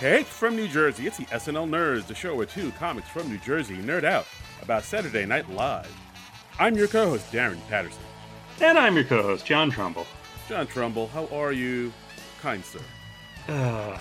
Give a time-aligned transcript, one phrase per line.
[0.00, 3.36] Hey, from New Jersey, it's the SNL Nerds, the show where two comics from New
[3.36, 4.26] Jersey nerd out
[4.62, 5.94] about Saturday Night Live.
[6.58, 8.00] I'm your co-host, Darren Patterson.
[8.62, 10.06] And I'm your co-host, John Trumbull.
[10.48, 11.92] John Trumbull, how are you,
[12.40, 12.80] kind sir?
[13.46, 13.98] Uh,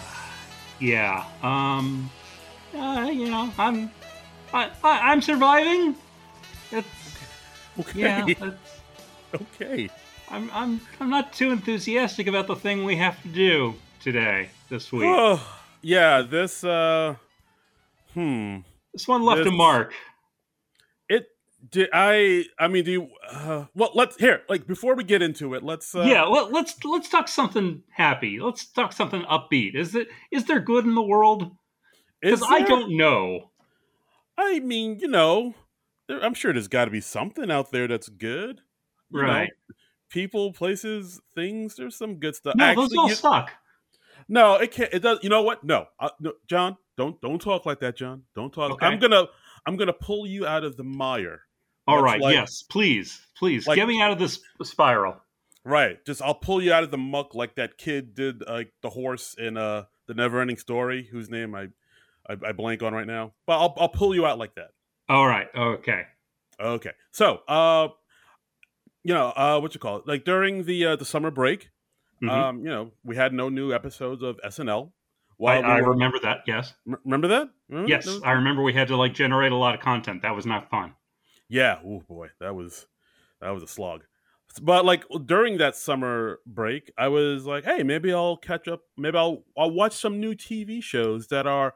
[0.80, 1.26] yeah.
[1.44, 2.10] Um.
[2.74, 3.92] Uh, you know, I'm.
[4.54, 5.98] I, I I'm surviving.
[6.72, 6.88] It's
[7.78, 8.00] Okay.
[8.00, 8.26] yeah.
[8.26, 8.82] It's,
[9.36, 9.90] okay.
[10.30, 14.94] I'm I'm I'm not too enthusiastic about the thing we have to do today this
[14.94, 15.04] week.
[15.06, 16.22] Oh, yeah.
[16.22, 16.64] This.
[16.64, 17.16] uh
[18.14, 18.58] Hmm.
[18.92, 19.94] this one left a mark.
[21.10, 21.28] It.
[21.70, 22.46] Did I?
[22.58, 23.10] I mean, do you?
[23.30, 24.42] Uh, well, let's here.
[24.50, 25.94] Like before we get into it, let's.
[25.94, 26.24] Uh, yeah.
[26.24, 28.40] Let, let's let's talk something happy.
[28.40, 29.76] Let's talk something upbeat.
[29.76, 31.52] Is it is there good in the world?
[32.22, 33.52] Because I don't know.
[34.38, 35.54] I mean, you know,
[36.08, 38.62] there, I'm sure there's got to be something out there that's good.
[39.12, 39.50] You know, Right.
[40.10, 41.76] people, places, things.
[41.76, 42.56] There's some good stuff.
[42.56, 43.52] No, Actually, those all you- suck.
[44.30, 44.94] No, it can't.
[44.94, 45.20] It does.
[45.22, 45.64] You know what?
[45.64, 48.24] No, uh, no, John, don't don't talk like that, John.
[48.36, 48.72] Don't talk.
[48.72, 48.86] Okay.
[48.86, 49.26] I'm gonna
[49.66, 51.42] I'm gonna pull you out of the mire.
[51.88, 52.22] All right.
[52.22, 52.64] Like- yes.
[52.64, 53.20] Please.
[53.36, 55.18] Please like- get me out of this spiral.
[55.66, 56.04] Right.
[56.06, 59.36] Just I'll pull you out of the muck like that kid did, like the horse
[59.38, 61.68] in uh the Never-Ending Story, whose name I,
[62.30, 63.34] I I blank on right now.
[63.46, 64.72] But I'll I'll pull you out like that.
[65.10, 65.48] All right.
[65.56, 66.04] Okay.
[66.60, 66.92] Okay.
[67.12, 67.88] So, uh,
[69.04, 70.08] you know, uh, what you call it?
[70.08, 71.70] Like during the uh, the summer break,
[72.22, 72.30] Mhm.
[72.30, 74.92] um, you know, we had no new episodes of SNL.
[75.42, 76.40] I, we I were- remember that.
[76.48, 76.74] Yes.
[76.86, 77.50] Remember that?
[77.70, 78.06] Remember Yes.
[78.06, 78.22] that?
[78.26, 80.22] I remember we had to like generate a lot of content.
[80.24, 80.96] That was not fun.
[81.48, 81.80] Yeah.
[81.86, 82.88] Oh boy, that was
[83.42, 84.04] that was a slog.
[84.62, 88.82] But like during that summer break, I was like, hey, maybe I'll catch up.
[88.98, 91.74] Maybe I'll I'll watch some new TV shows that are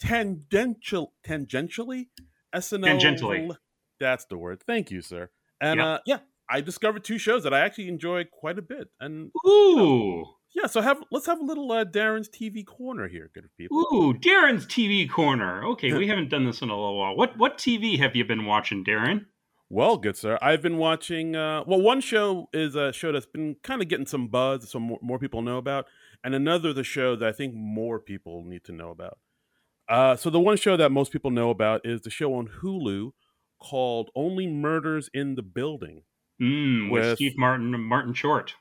[0.00, 2.08] tangential tangentially
[2.54, 2.98] SNL.
[3.00, 3.56] Tangentially.
[4.00, 4.62] That's the word.
[4.66, 5.30] Thank you, sir.
[5.60, 5.86] And Yeah.
[5.86, 8.88] uh, yeah, I discovered two shows that I actually enjoy quite a bit.
[9.00, 10.24] And Ooh.
[10.54, 13.78] yeah, so have let's have a little uh, Darren's TV corner here, good people.
[13.78, 14.14] Ooh.
[14.14, 15.64] Darren's TV corner.
[15.64, 17.16] Okay, we haven't done this in a little while.
[17.16, 19.26] What what TV have you been watching, Darren?
[19.68, 20.38] Well, good sir.
[20.40, 21.34] I've been watching.
[21.34, 24.78] Uh, well, one show is a show that's been kind of getting some buzz, so
[24.78, 25.86] more, more people know about,
[26.22, 29.18] and another the show that I think more people need to know about.
[29.88, 33.10] Uh, so the one show that most people know about is the show on Hulu
[33.60, 36.02] called "Only Murders in the Building."
[36.40, 38.54] Mm, with, With- Steve Martin Martin Short.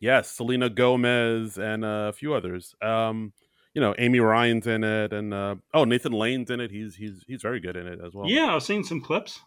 [0.00, 2.76] Yes, Selena Gomez and uh, a few others.
[2.80, 3.32] Um,
[3.74, 6.70] you know, Amy Ryan's in it, and uh, oh, Nathan Lane's in it.
[6.70, 8.28] He's he's he's very good in it as well.
[8.28, 9.40] Yeah, I've seen some clips.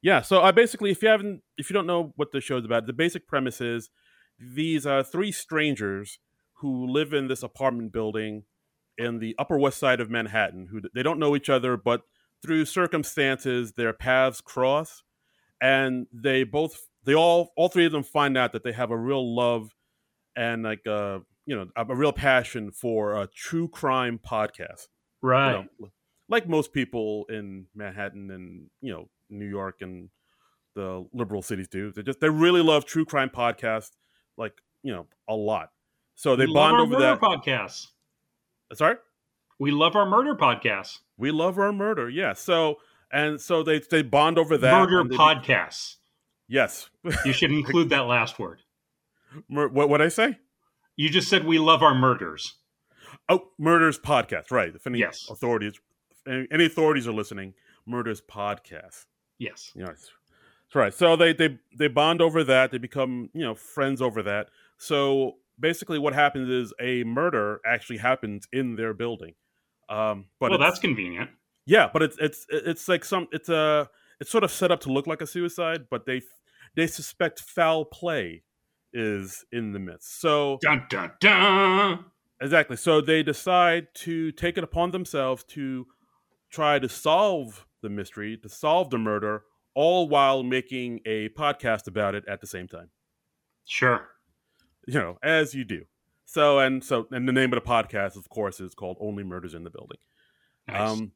[0.00, 2.86] Yeah, so I basically, if you haven't, if you don't know what the show's about,
[2.86, 3.90] the basic premise is
[4.38, 6.18] these are three strangers
[6.60, 8.44] who live in this apartment building
[8.96, 10.68] in the Upper West Side of Manhattan.
[10.70, 12.02] Who they don't know each other, but
[12.42, 15.02] through circumstances, their paths cross,
[15.60, 18.96] and they both, they all, all three of them find out that they have a
[18.96, 19.74] real love
[20.36, 24.86] and like uh you know a, a real passion for a true crime podcast
[25.22, 25.66] you Right.
[25.80, 25.88] know,
[26.28, 30.10] like most people in Manhattan and you know New York and
[30.76, 31.90] the liberal cities do.
[31.90, 33.90] They just they really love true crime podcasts,
[34.36, 34.52] like
[34.84, 35.70] you know a lot.
[36.14, 37.20] So they we bond love our over murder that.
[37.20, 37.86] podcasts.
[38.74, 38.96] Sorry,
[39.58, 40.98] We love our murder podcasts.
[41.16, 42.08] we love our murder.
[42.10, 42.34] Yeah.
[42.34, 42.76] So
[43.10, 44.72] and so they they bond over that.
[44.88, 45.96] murder podcasts.
[46.48, 46.88] Yes.
[47.24, 48.62] You should include that last word.
[49.48, 50.38] Mur- what what I say?
[50.96, 52.54] You just said we love our murders.
[53.28, 54.50] Oh, murders podcast.
[54.50, 54.74] Right.
[54.74, 55.28] If any Yes.
[55.30, 55.74] authorities,
[56.26, 57.54] any, any authorities are listening,
[57.86, 59.04] murders podcast.
[59.38, 59.70] Yes.
[59.76, 60.10] Yes,
[60.66, 60.92] that's right.
[60.94, 62.70] So they they they bond over that.
[62.70, 64.48] They become you know friends over that.
[64.78, 69.34] So basically, what happens is a murder actually happens in their building.
[69.88, 71.30] Um, but well, that's convenient.
[71.66, 73.88] yeah, but it's it's it's like some it's a
[74.20, 76.22] it's sort of set up to look like a suicide, but they
[76.74, 78.42] they suspect foul play
[78.92, 80.20] is in the midst.
[80.20, 82.04] So Dun dun dun.
[82.40, 82.76] Exactly.
[82.76, 85.86] So they decide to take it upon themselves to
[86.50, 89.42] try to solve the mystery, to solve the murder,
[89.74, 92.90] all while making a podcast about it at the same time.
[93.64, 94.08] Sure.
[94.86, 95.84] You know, as you do.
[96.24, 99.54] So and so and the name of the podcast, of course, is called Only Murders
[99.54, 99.98] in the Building.
[100.66, 100.90] Nice.
[100.90, 101.12] Um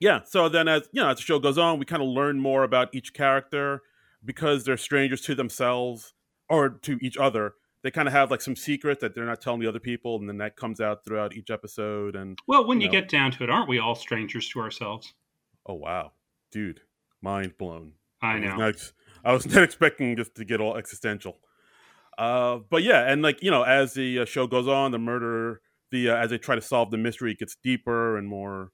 [0.00, 2.40] yeah, so then as you know, as the show goes on, we kind of learn
[2.40, 3.82] more about each character
[4.24, 6.14] because they're strangers to themselves
[6.48, 7.54] or to each other.
[7.82, 10.28] They kind of have like some secrets that they're not telling the other people, and
[10.28, 12.16] then that comes out throughout each episode.
[12.16, 13.00] And well, when you you know.
[13.00, 15.12] get down to it, aren't we all strangers to ourselves?
[15.66, 16.12] Oh wow,
[16.50, 16.80] dude,
[17.22, 17.92] mind blown.
[18.22, 18.56] I was know.
[18.56, 18.92] not
[19.24, 21.38] I was not expecting just to get all existential.
[22.16, 25.60] Uh, but yeah, and like you know, as the uh, show goes on, the murder,
[25.90, 28.72] the uh, as they try to solve the mystery, it gets deeper and more,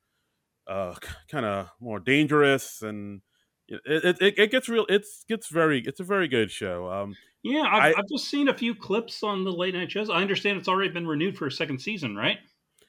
[0.67, 0.95] uh,
[1.31, 3.21] kind of more dangerous, and
[3.69, 3.81] it,
[4.21, 4.87] it it gets real.
[4.89, 5.81] It's gets very.
[5.81, 6.91] It's a very good show.
[6.91, 10.11] Um, Yeah, I've, I- I've just seen a few clips on the late night shows.
[10.11, 12.39] I understand it's already been renewed for a second season, right?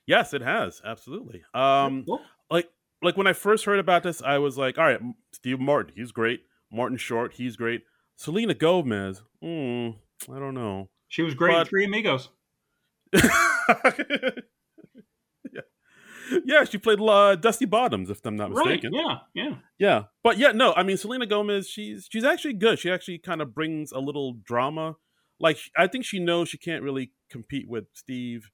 [0.06, 1.44] Yes, it has absolutely.
[1.54, 2.22] Um, Cool.
[2.50, 2.70] like
[3.02, 5.02] like when I first heard about this, I was like, all right,
[5.34, 6.42] Steve Martin, he's great.
[6.72, 7.84] Martin Short, he's great.
[8.16, 9.90] Selena Gomez, hmm,
[10.32, 10.90] I don't know.
[11.10, 12.30] She was great in Three Amigos.
[16.46, 16.64] yeah.
[16.64, 18.92] she played uh, Dusty Bottoms, if I'm not mistaken.
[18.94, 19.02] Right?
[19.36, 19.56] Yeah, yeah.
[19.80, 22.80] Yeah, but yeah, no, I mean Selena Gomez, she's she's actually good.
[22.80, 24.96] She actually kind of brings a little drama.
[25.40, 28.50] Like I think she knows she can't really compete with Steve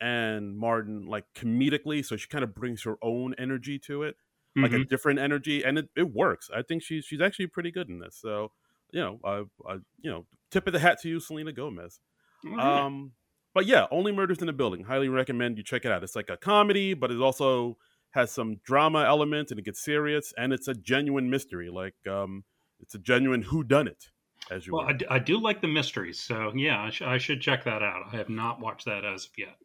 [0.00, 4.16] and Martin like comedically, so she kind of brings her own energy to it,
[4.56, 4.88] like a Mhm.
[4.88, 6.50] different energy, and it, it works.
[6.54, 8.16] I think she's she's actually pretty good in this.
[8.20, 8.50] So
[8.92, 12.00] you know, I, I you know, tip of the hat to you, Selena Gomez.
[12.44, 12.84] Right.
[12.84, 13.12] Um,
[13.54, 14.84] but yeah, only murders in the building.
[14.84, 16.02] Highly recommend you check it out.
[16.02, 17.78] It's like a comedy, but it also
[18.10, 21.70] has some drama elements and it gets serious and it's a genuine mystery.
[21.70, 22.44] Like um,
[22.80, 24.10] it's a genuine who done it,
[24.50, 24.88] as you well.
[25.08, 28.02] I, do like the mysteries, so yeah, I, sh- I should check that out.
[28.12, 29.56] I have not watched that as of yet.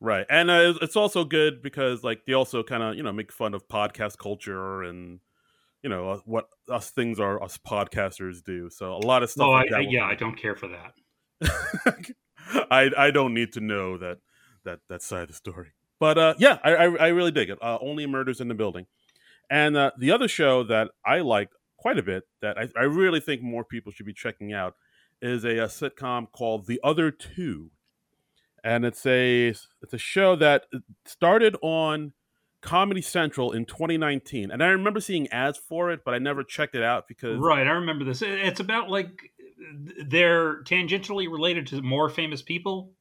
[0.00, 0.26] right.
[0.28, 3.54] And uh, it's also good because like they also kind of you know make fun
[3.54, 5.20] of podcast culture and
[5.82, 8.68] you know uh, what us things are us podcasters do.
[8.70, 9.46] So a lot of stuff.
[9.46, 12.04] Oh, like I, I, that will yeah, I don't care for that.
[12.70, 14.18] I I don't need to know that
[14.64, 15.72] that that side of the story.
[15.98, 17.58] But uh, yeah, I, I I really dig it.
[17.62, 18.86] Uh, Only murders in the building,
[19.50, 23.20] and uh, the other show that I like quite a bit that I, I really
[23.20, 24.76] think more people should be checking out
[25.20, 27.70] is a, a sitcom called The Other Two,
[28.64, 30.66] and it's a it's a show that
[31.04, 32.12] started on
[32.62, 36.76] Comedy Central in 2019, and I remember seeing ads for it, but I never checked
[36.76, 38.22] it out because Right, I remember this.
[38.22, 39.31] It's about like
[40.06, 42.92] they're tangentially related to more famous people.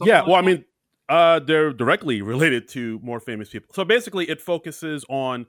[0.00, 0.64] Yeah like well i mean
[1.08, 3.70] uh they're directly related to more famous people.
[3.74, 5.46] So basically it focuses on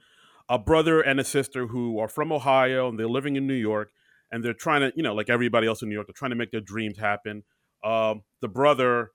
[0.49, 3.91] a brother and a sister who are from ohio and they're living in new york
[4.31, 6.35] and they're trying to you know like everybody else in new york they're trying to
[6.35, 7.43] make their dreams happen.
[7.83, 9.11] Um the brother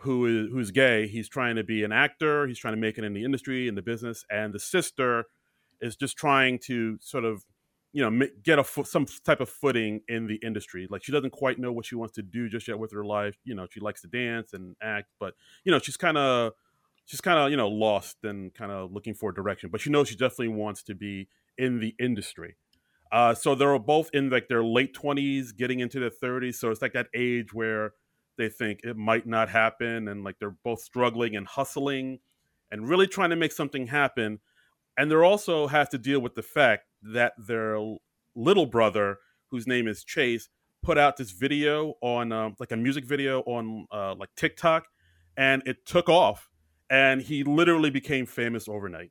[0.00, 3.04] who is who's gay he's trying to be an actor he's trying to make it
[3.04, 5.24] in the industry in the business and the sister
[5.80, 7.44] is just trying to sort of
[7.96, 10.86] you know get a fo- some type of footing in the industry.
[10.90, 13.36] Like she doesn't quite know what she wants to do just yet with her life.
[13.44, 15.34] You know she likes to dance and act but
[15.64, 16.52] you know she's kind of
[17.06, 20.08] she's kind of you know lost and kind of looking for direction but she knows
[20.08, 22.56] she definitely wants to be in the industry.
[23.10, 26.82] Uh, so they're both in like their late 20s getting into their 30s so it's
[26.82, 27.92] like that age where
[28.36, 32.18] they think it might not happen and like they're both struggling and hustling
[32.70, 34.40] and really trying to make something happen.
[34.98, 37.78] And they're also have to deal with the fact that their
[38.34, 39.18] little brother
[39.50, 40.48] whose name is chase
[40.82, 44.86] put out this video on um, like a music video on uh, like tiktok
[45.36, 46.48] and it took off
[46.90, 49.10] and he literally became famous overnight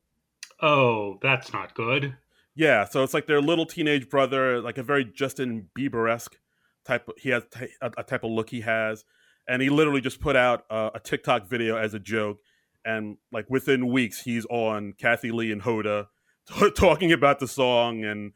[0.61, 2.15] oh, that's not good.
[2.55, 6.37] yeah so it's like their little teenage brother like a very justin bieber-esque
[6.85, 7.43] type he has
[7.81, 9.03] a type of look he has
[9.47, 12.37] and he literally just put out uh, a tiktok video as a joke
[12.85, 16.05] and like within weeks he's on kathie lee and hoda
[16.75, 18.33] talking about the song and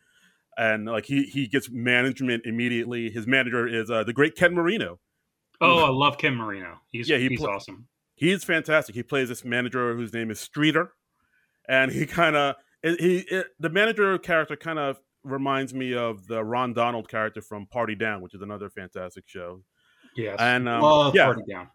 [0.57, 4.99] and like he he gets management immediately his manager is uh, the great ken marino
[5.61, 6.77] Oh, I love Ken Marino.
[6.89, 7.89] He's Yeah, he he's pla- awesome.
[8.15, 8.95] he's fantastic.
[8.95, 10.93] He plays this manager whose name is Streeter,
[11.67, 16.41] and he kind of he it, the manager character kind of reminds me of the
[16.45, 19.61] Ron Donald character from Party Down, which is another fantastic show.
[20.15, 21.25] Yes, And, um, love yeah.
[21.25, 21.67] Party Down.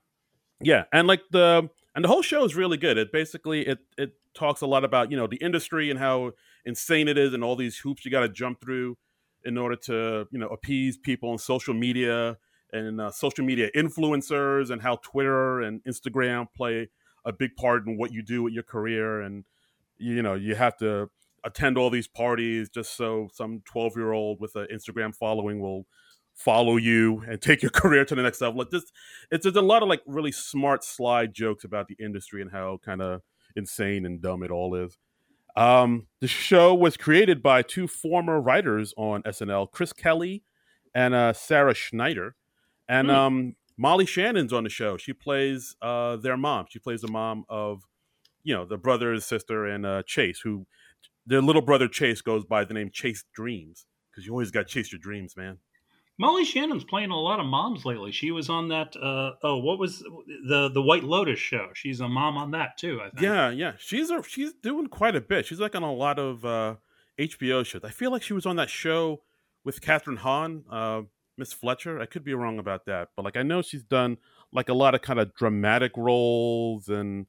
[0.63, 2.97] Yeah, and like the and the whole show is really good.
[2.97, 6.33] It basically it it talks a lot about you know the industry and how
[6.65, 8.97] insane it is and all these hoops you got to jump through
[9.45, 12.37] in order to you know appease people on social media
[12.73, 16.89] and uh, social media influencers and how Twitter and Instagram play
[17.25, 19.45] a big part in what you do with your career and
[19.97, 21.09] you know you have to
[21.45, 25.87] attend all these parties just so some 12 year old with an Instagram following will
[26.35, 28.59] follow you and take your career to the next level.
[28.59, 28.85] Like this,
[29.31, 32.81] it's there's a lot of like really smart slide jokes about the industry and how
[32.85, 33.23] kind of
[33.57, 34.99] insane and dumb it all is.
[35.57, 40.43] Um, the show was created by two former writers on SNL, Chris Kelly
[40.95, 42.35] and uh, Sarah Schneider,
[42.89, 43.15] and Hmm.
[43.15, 44.97] um, Molly Shannon's on the show.
[44.97, 46.67] She plays uh, their mom.
[46.69, 47.83] She plays the mom of
[48.43, 50.67] you know the brother and sister and uh, Chase, who
[51.27, 54.73] their little brother Chase goes by the name Chase Dreams because you always got to
[54.73, 55.59] chase your dreams, man.
[56.19, 58.13] Molly Shannon's playing a lot of moms lately.
[58.13, 58.95] She was on that.
[58.97, 61.71] Uh, oh, what was the the White Lotus show?
[61.75, 63.01] She's a mom on that too.
[63.01, 63.23] I think.
[63.23, 63.73] Yeah, yeah.
[63.79, 65.47] She's a, she's doing quite a bit.
[65.47, 66.77] She's like on a lot of uh,
[67.19, 67.83] HBO shows.
[67.83, 69.23] I feel like she was on that show
[69.65, 71.03] with Kathryn Hahn, uh,
[71.37, 72.01] Miss Fletcher.
[72.01, 74.19] I could be wrong about that, but like I know she's done
[74.53, 77.27] like a lot of kind of dramatic roles and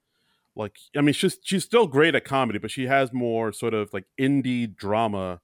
[0.56, 3.92] like I mean she's she's still great at comedy, but she has more sort of
[3.94, 5.42] like indie drama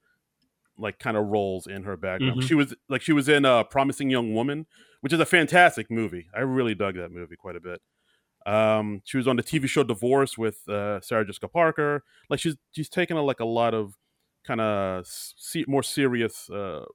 [0.78, 2.42] like kind of roles in her background.
[2.42, 2.48] Mhm.
[2.48, 4.66] She was like she was in uh, Promising Young Woman,
[5.02, 6.28] which is a fantastic movie.
[6.36, 7.82] I really dug that movie quite a bit.
[8.46, 12.04] Um, she was on the TV show Divorce with uh, Sarah Jessica Parker.
[12.30, 13.96] Like she's she's taken a, like a lot of
[14.44, 16.86] kind of se- more serious uh,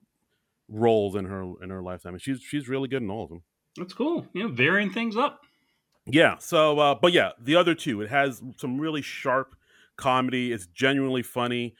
[0.68, 3.42] roles in her in her lifetime, and she's she's really good in all of them.
[3.76, 4.26] That's cool.
[4.32, 5.40] You know, varying things up.
[6.06, 6.38] Yeah.
[6.38, 9.54] So, uh, but yeah, the other two, it has some really sharp
[9.96, 10.52] comedy.
[10.52, 11.74] It's genuinely funny.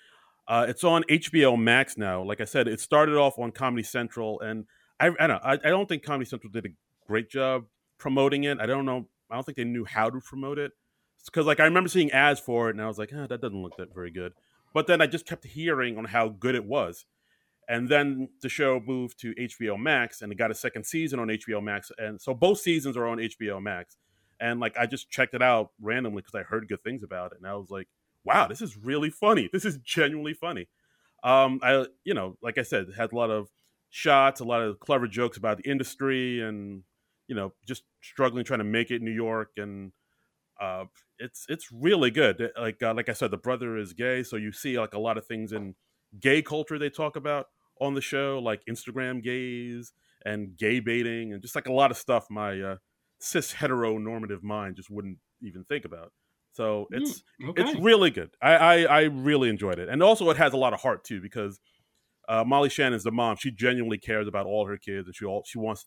[0.48, 2.22] Uh, it's on HBO Max now.
[2.22, 4.64] Like I said, it started off on Comedy Central, and
[5.00, 6.68] I, I don't, I, I don't think Comedy Central did a
[7.06, 7.64] great job
[7.98, 8.58] promoting it.
[8.60, 9.08] I don't know.
[9.30, 10.72] I don't think they knew how to promote it
[11.24, 13.60] because, like, I remember seeing ads for it, and I was like, oh, that doesn't
[13.60, 14.32] look that very good.
[14.72, 17.06] But then I just kept hearing on how good it was,
[17.68, 21.26] and then the show moved to HBO Max, and it got a second season on
[21.26, 23.96] HBO Max, and so both seasons are on HBO Max.
[24.38, 27.38] And like, I just checked it out randomly because I heard good things about it,
[27.38, 27.88] and I was like,
[28.26, 29.48] wow, this is really funny.
[29.52, 30.68] This is genuinely funny.
[31.22, 33.48] Um, I, you know, like I said, had a lot of
[33.90, 36.82] shots, a lot of clever jokes about the industry, and
[37.28, 39.92] you know, just struggling trying to make it in New York, and
[40.60, 40.84] uh,
[41.18, 42.50] it's it's really good.
[42.58, 45.18] Like uh, like I said, the brother is gay, so you see like a lot
[45.18, 45.74] of things in
[46.20, 47.46] gay culture they talk about
[47.80, 49.92] on the show, like Instagram gays
[50.24, 52.76] and gay baiting, and just like a lot of stuff my uh,
[53.20, 56.12] cis heteronormative mind just wouldn't even think about.
[56.56, 57.62] So it's mm, okay.
[57.62, 58.30] it's really good.
[58.40, 61.20] I, I, I really enjoyed it, and also it has a lot of heart too
[61.20, 61.60] because
[62.30, 63.36] uh, Molly Shannon's the mom.
[63.36, 65.84] She genuinely cares about all her kids, and she all she wants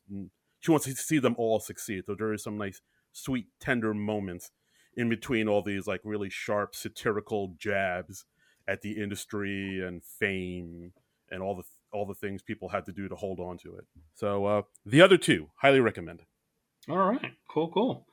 [0.59, 2.03] she wants to see them all succeed.
[2.05, 2.81] So there is some nice,
[3.13, 4.51] sweet, tender moments
[4.95, 8.25] in between all these like really sharp satirical jabs
[8.67, 10.93] at the industry and fame
[11.31, 13.85] and all the all the things people had to do to hold on to it.
[14.13, 16.21] So uh, the other two, highly recommend.
[16.87, 18.05] All right, cool, cool.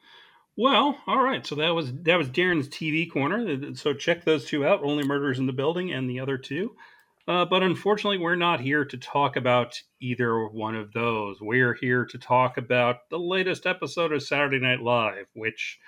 [0.56, 1.46] Well, all right.
[1.46, 3.74] So that was that was Darren's TV corner.
[3.74, 6.74] So check those two out: Only Murders in the Building and the other two.
[7.28, 11.38] Uh, but unfortunately, we're not here to talk about either one of those.
[11.40, 15.78] We're here to talk about the latest episode of Saturday Night Live, which,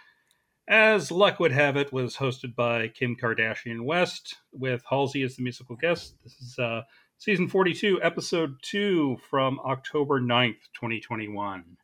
[0.69, 5.45] as luck would have it, was hosted by Kim Kardashian West with Halsey as the
[5.45, 6.17] musical guest.
[6.25, 6.83] This is uh,
[7.19, 11.77] season 42, episode 2 from October 9th, 2021.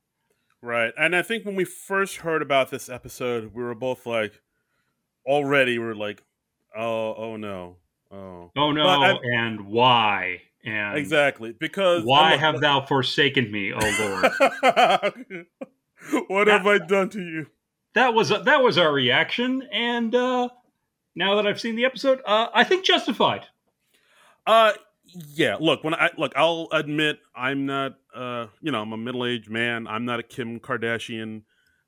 [0.65, 0.95] Right.
[0.97, 4.41] And I think when we first heard about this episode, we were both like,
[5.27, 6.23] already we are like,
[6.75, 7.77] oh, oh no.
[8.11, 10.43] Oh, oh no, and why?
[10.65, 14.33] And exactly because why have thou forsaken me, oh Lord?
[16.29, 17.47] what that, have I done to you?
[17.95, 20.49] That was that was our reaction, and uh,
[21.17, 23.47] now that I've seen the episode, uh, I think justified.
[24.47, 24.73] Uh,
[25.05, 25.57] yeah.
[25.61, 27.97] Look, when I look, I'll admit I'm not.
[28.15, 29.87] Uh, you know, I'm a middle aged man.
[29.87, 31.43] I'm not a Kim Kardashian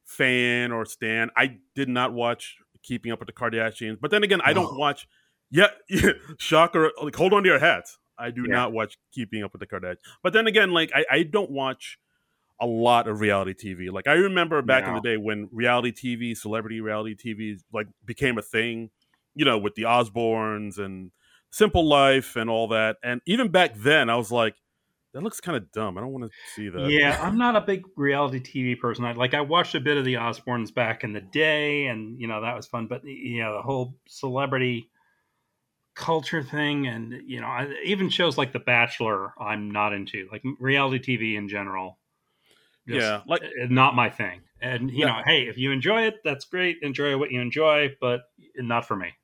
[0.04, 1.30] fan or stan.
[1.36, 5.08] I did not watch Keeping Up with the Kardashians, but then again, I don't watch.
[5.50, 6.90] Yeah, yeah, shocker.
[7.00, 7.98] Like, hold on to your hats.
[8.18, 8.54] I do yeah.
[8.54, 11.98] not watch Keeping Up with the Kardashians, but then again, like I, I don't watch
[12.60, 13.92] a lot of reality TV.
[13.92, 14.90] Like I remember back no.
[14.90, 18.90] in the day when reality TV, celebrity reality TV, like became a thing.
[19.34, 21.10] You know, with the Osbournes and
[21.56, 22.96] Simple Life and all that.
[23.02, 24.56] And even back then, I was like,
[25.14, 25.96] that looks kind of dumb.
[25.96, 26.90] I don't want to see that.
[26.90, 29.06] Yeah, I'm not a big reality TV person.
[29.06, 32.26] I like I watched a bit of the Osbournes back in the day, and you
[32.26, 32.86] know that was fun.
[32.86, 34.90] But you know the whole celebrity
[35.94, 40.28] culture thing, and you know I, even shows like The Bachelor, I'm not into.
[40.30, 41.96] Like reality TV in general.
[42.86, 44.42] yeah, like uh, not my thing.
[44.60, 45.06] And you yeah.
[45.06, 46.76] know, hey, if you enjoy it, that's great.
[46.82, 48.24] Enjoy what you enjoy, but
[48.58, 49.14] not for me.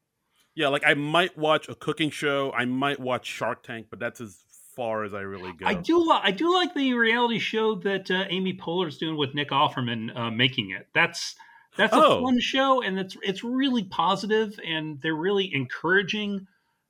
[0.54, 2.52] Yeah, like I might watch a cooking show.
[2.52, 4.38] I might watch Shark Tank, but that's as
[4.74, 5.66] far as I really go.
[5.66, 6.10] I do.
[6.10, 10.30] I do like the reality show that uh, Amy Poehler's doing with Nick Offerman uh,
[10.30, 10.88] making it.
[10.94, 11.34] That's
[11.76, 12.22] that's a oh.
[12.22, 16.46] fun show, and it's it's really positive, and they're really encouraging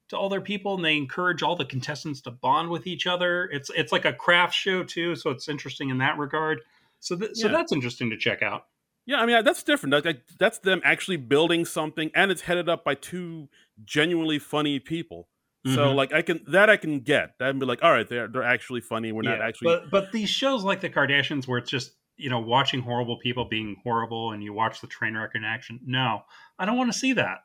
[0.09, 3.49] to all their people, and they encourage all the contestants to bond with each other.
[3.53, 6.61] It's it's like a craft show too, so it's interesting in that regard.
[7.01, 8.67] So th- so that's interesting to check out.
[9.05, 10.05] Yeah, I mean that's different.
[10.05, 13.49] Like, that's them actually building something, and it's headed up by two
[13.85, 15.29] genuinely funny people.
[15.67, 15.77] Mm-hmm.
[15.77, 17.39] So like I can that I can get.
[17.39, 19.13] That'd be like, all right, they're they're actually funny.
[19.13, 19.67] We're yeah, not actually.
[19.67, 23.45] But but these shows like the Kardashians, where it's just you know watching horrible people
[23.45, 25.81] being horrible, and you watch the train wreck in action.
[25.85, 26.23] No,
[26.59, 27.45] I don't want to see that.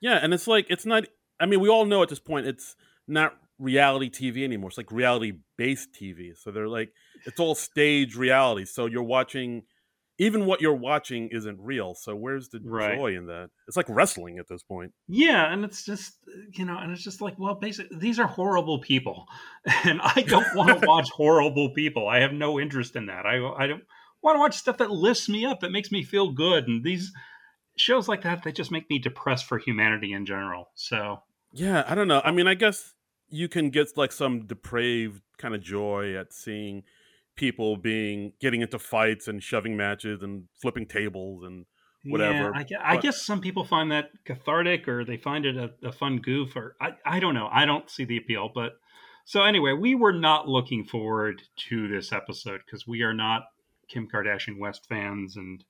[0.00, 1.04] Yeah, and it's like it's not.
[1.38, 2.76] I mean, we all know at this point it's
[3.08, 4.68] not reality TV anymore.
[4.68, 6.36] It's like reality based TV.
[6.36, 6.92] So they're like
[7.24, 8.66] it's all stage reality.
[8.66, 9.62] So you're watching
[10.20, 11.94] even what you're watching isn't real.
[11.94, 12.94] So where's the right.
[12.94, 13.48] joy in that?
[13.66, 14.92] It's like wrestling at this point.
[15.08, 16.12] Yeah, and it's just
[16.52, 19.26] you know, and it's just like, well, basically, these are horrible people,
[19.84, 22.06] and I don't want to watch horrible people.
[22.06, 23.24] I have no interest in that.
[23.24, 23.82] I I don't
[24.22, 27.10] want to watch stuff that lifts me up, that makes me feel good, and these
[27.76, 30.68] shows like that they just make me depressed for humanity in general.
[30.74, 31.22] So
[31.54, 32.20] yeah, I don't know.
[32.22, 32.92] I mean, I guess
[33.30, 36.82] you can get like some depraved kind of joy at seeing
[37.40, 41.64] people being getting into fights and shoving matches and flipping tables and
[42.04, 42.44] whatever.
[42.44, 45.70] Yeah, I, gue- I guess some people find that cathartic, or they find it a,
[45.88, 47.48] a fun goof, or I, I don't know.
[47.50, 48.72] I don't see the appeal, but
[49.24, 53.42] so anyway, we were not looking forward to this episode because we are not
[53.88, 55.64] Kim Kardashian West fans, and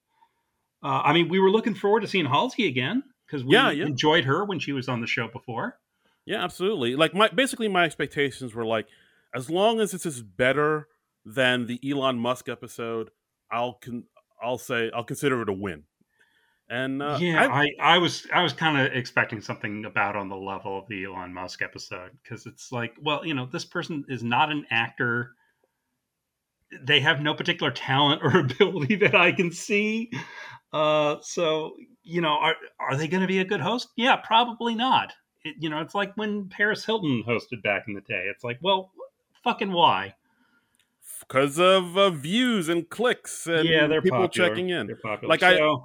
[0.82, 3.86] uh, I mean, we were looking forward to seeing Halsey again because we Yeah, yeah.
[3.86, 5.78] enjoyed her when she was on the show before.
[6.26, 6.96] Yeah, absolutely.
[6.96, 8.86] Like my basically my expectations were like,
[9.34, 10.86] as long as this is better
[11.24, 13.10] than the Elon Musk episode,
[13.50, 14.04] I'll con-
[14.42, 15.84] I'll say I'll consider it a win.
[16.68, 20.28] And uh, yeah, I, I, I was I was kind of expecting something about on
[20.28, 24.04] the level of the Elon Musk episode because it's like, well, you know, this person
[24.08, 25.32] is not an actor.
[26.80, 30.12] They have no particular talent or ability that I can see.
[30.72, 31.74] Uh, so
[32.04, 33.88] you know, are are they going to be a good host?
[33.96, 35.12] Yeah, probably not.
[35.44, 38.28] It, you know, it's like when Paris Hilton hosted back in the day.
[38.32, 38.92] It's like, well,
[39.42, 40.14] fucking why?
[41.30, 44.48] Because of uh, views and clicks and yeah, they're people popular.
[44.48, 44.90] checking in.
[45.22, 45.84] Like, I- So-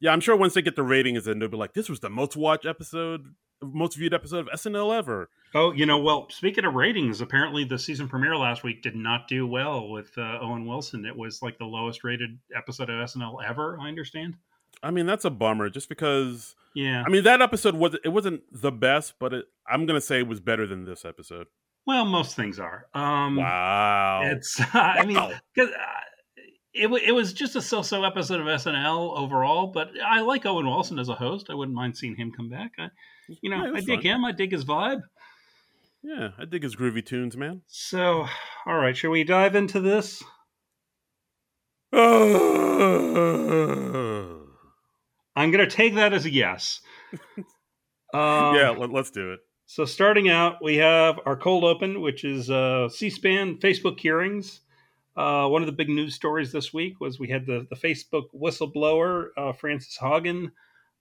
[0.00, 2.10] Yeah, I'm sure once they get the ratings, then they'll be like, "This was the
[2.10, 6.74] most watched episode, most viewed episode of SNL ever." Oh, you know, well, speaking of
[6.74, 11.06] ratings, apparently the season premiere last week did not do well with uh, Owen Wilson.
[11.06, 14.36] It was like the lowest rated episode of SNL ever, I understand.
[14.82, 16.54] I mean, that's a bummer, just because.
[16.74, 17.02] Yeah.
[17.06, 20.28] I mean, that episode was it wasn't the best, but it, I'm gonna say it
[20.28, 21.46] was better than this episode.
[21.86, 22.86] Well, most things are.
[22.94, 24.22] Um, wow.
[24.24, 25.32] It's, I mean, Wow.
[25.56, 26.00] 'cause, uh,
[26.78, 30.66] it, it was just a so so episode of SNL overall, but I like Owen
[30.66, 31.46] Wilson as a host.
[31.48, 32.72] I wouldn't mind seeing him come back.
[32.78, 32.88] I,
[33.40, 34.02] you know, Yeah, I dig fun.
[34.02, 34.24] him.
[34.26, 35.00] I dig his vibe.
[36.02, 37.62] Yeah, I dig his groovy tunes, man.
[37.66, 38.26] So,
[38.66, 40.22] all right, shall we dive into this?
[41.92, 42.00] I'm
[45.50, 46.80] going to take that as a yes.
[48.14, 49.40] Um, yeah, let, us do it.
[49.66, 54.60] So starting out, we have our cold open, which is uh, C-SPAN Facebook hearings.
[55.16, 58.26] Uh, one of the big news stories this week was we had the, the Facebook
[58.34, 60.52] whistleblower uh, Frances Haugen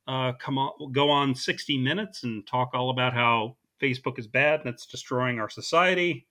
[0.07, 4.61] uh, come on, go on 60 Minutes and talk all about how Facebook is bad
[4.61, 6.27] and it's destroying our society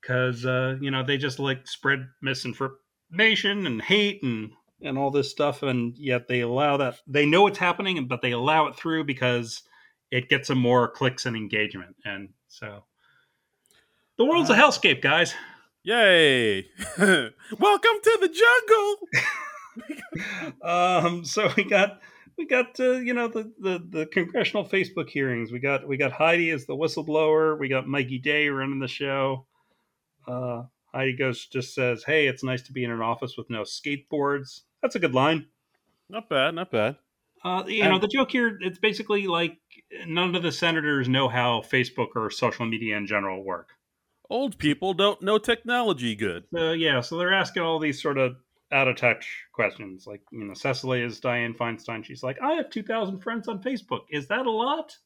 [0.00, 4.52] because uh, you know they just like spread misinformation and hate and
[4.84, 8.32] and all this stuff, and yet they allow that they know it's happening, but they
[8.32, 9.62] allow it through because
[10.12, 11.96] it gets them more clicks and engagement.
[12.04, 12.84] And so
[14.18, 15.34] the world's a Uh, hellscape, guys.
[15.82, 16.68] Yay!
[16.98, 18.98] Welcome to the
[19.88, 20.52] jungle.
[20.62, 22.00] um, so we got
[22.38, 25.50] we got uh, you know the, the the congressional Facebook hearings.
[25.50, 27.58] We got we got Heidi as the whistleblower.
[27.58, 29.46] We got Mikey Day running the show.
[30.28, 33.62] Uh, Heidi goes just says, "Hey, it's nice to be in an office with no
[33.62, 35.46] skateboards." That's a good line.
[36.08, 36.96] Not bad, not bad.
[37.44, 39.58] Uh, you know, the joke here, it's basically like
[40.06, 43.70] none of the senators know how Facebook or social media in general work.
[44.30, 46.44] Old people don't know technology good.
[46.54, 48.36] So, yeah, so they're asking all these sort of
[48.70, 50.06] out of touch questions.
[50.06, 52.04] Like, you know, Cecily is Diane Feinstein.
[52.04, 54.02] She's like, I have 2,000 friends on Facebook.
[54.10, 54.96] Is that a lot?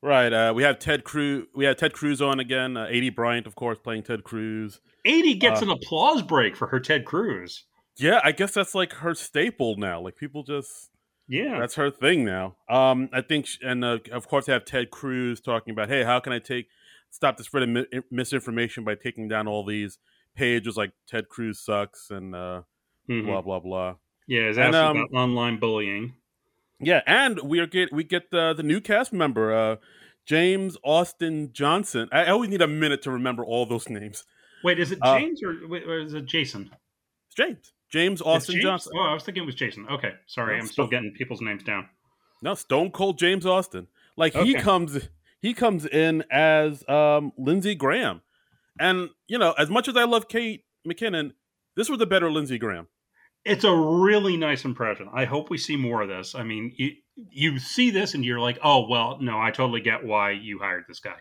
[0.00, 0.32] Right.
[0.32, 1.46] Uh, we have Ted Cruz.
[1.54, 2.76] We had Ted Cruz on again.
[2.76, 4.80] Uh, Aidy Bryant, of course, playing Ted Cruz.
[5.06, 7.64] Aidy gets Uh, an applause break for her Ted Cruz.
[7.96, 10.00] Yeah, I guess that's like her staple now.
[10.00, 10.90] Like people just
[11.28, 11.58] Yeah.
[11.60, 12.56] that's her thing now.
[12.68, 16.02] Um, I think, sh- and uh, of course, they have Ted Cruz talking about, hey,
[16.04, 16.66] how can I take
[17.10, 19.98] stop the spread of mi- misinformation by taking down all these
[20.34, 22.62] pages like Ted Cruz sucks and uh,
[23.08, 23.26] Mhm.
[23.26, 23.94] blah blah blah.
[24.26, 26.14] Yeah, is And, asking um, about online bullying.
[26.80, 29.76] Yeah, and we are get we get the the new cast member, uh,
[30.26, 32.08] James Austin Johnson.
[32.12, 34.24] I, I always need a minute to remember all those names.
[34.64, 36.70] Wait, is it uh, James or, or is it Jason?
[37.26, 37.72] It's James.
[37.92, 38.64] James Austin James?
[38.64, 38.92] Johnson.
[38.96, 39.86] Oh, I was thinking it was Jason.
[39.90, 41.88] Okay, sorry, I'm still getting people's names down.
[42.40, 43.86] No, Stone Cold James Austin.
[44.16, 45.08] Like he comes
[45.40, 48.22] he comes in as um Lindsey Graham.
[48.80, 51.32] And you know, as much as I love Kate McKinnon,
[51.76, 52.88] this was a better Lindsey Graham.
[53.44, 55.08] It's a really nice impression.
[55.12, 56.34] I hope we see more of this.
[56.34, 56.92] I mean, you
[57.30, 60.84] you see this and you're like, oh well, no, I totally get why you hired
[60.88, 61.16] this guy.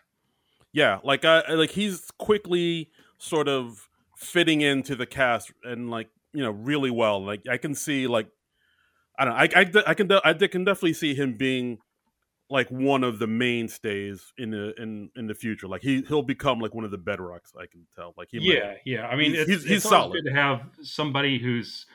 [0.71, 6.43] Yeah, like I- like he's quickly sort of fitting into the cast and like you
[6.43, 7.23] know really well.
[7.23, 8.27] Like I can see like
[9.19, 11.79] I don't know, I I, I can de- I can definitely see him being
[12.49, 15.67] like one of the mainstays in the in in the future.
[15.67, 17.55] Like he he'll become like one of the bedrocks.
[17.57, 18.13] I can tell.
[18.17, 19.07] Like he might- Yeah, yeah.
[19.07, 20.13] I mean, He's- it's, he's- he's it's solid.
[20.13, 21.85] good to have somebody who's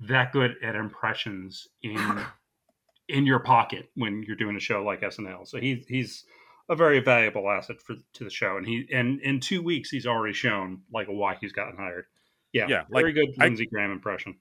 [0.00, 2.20] that good at impressions in
[3.08, 5.46] in your pocket when you're doing a show like SNL.
[5.46, 6.24] So he's he's
[6.68, 10.06] a very valuable asset for to the show, and he and in two weeks he's
[10.06, 12.04] already shown like why he's gotten hired.
[12.52, 14.36] Yeah, Yeah, very good I- Lindsey Graham impression.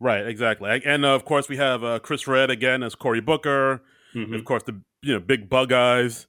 [0.00, 0.82] right exactly.
[0.84, 3.82] And uh, of course we have uh, Chris Redd again as Cory Booker.
[4.14, 4.24] Mhm.
[4.24, 6.26] And of course the you know big bug eyes,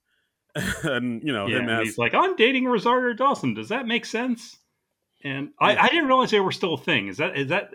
[0.83, 3.53] and you know Yeah, him as he's like, I'm dating Rosario Dawson.
[3.53, 4.57] Does that make sense?
[5.23, 5.83] And I, Yeah.
[5.83, 7.07] I didn't realize they were still a thing.
[7.07, 7.71] Is that is that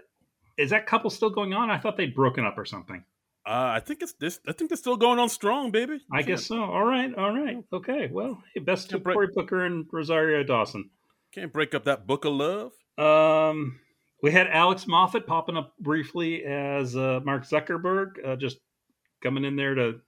[0.56, 1.70] is that couple still going on?
[1.70, 3.04] I thought they'd broken up or something.
[3.44, 4.40] Uh, I think it's this.
[4.48, 6.00] I think they're still going on strong, baby.
[6.12, 6.60] I guess so.
[6.64, 8.08] All right, all right, okay.
[8.10, 10.90] Well, hey, best to Brett- Cory Booker and Rosario Dawson.
[11.32, 12.72] can't break up that book of love.
[12.98, 13.80] Um,
[14.22, 18.58] we had Alex Moffat popping up briefly as uh, Mark Zuckerberg, uh, just
[19.22, 20.00] coming in there to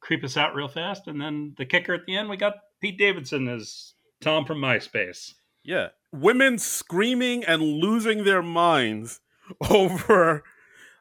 [0.00, 2.98] creep us out real fast, and then the kicker at the end, we got Pete
[2.98, 5.32] Davidson as Tom from MySpace.
[5.62, 9.20] Yeah, women screaming and losing their minds
[9.70, 10.42] over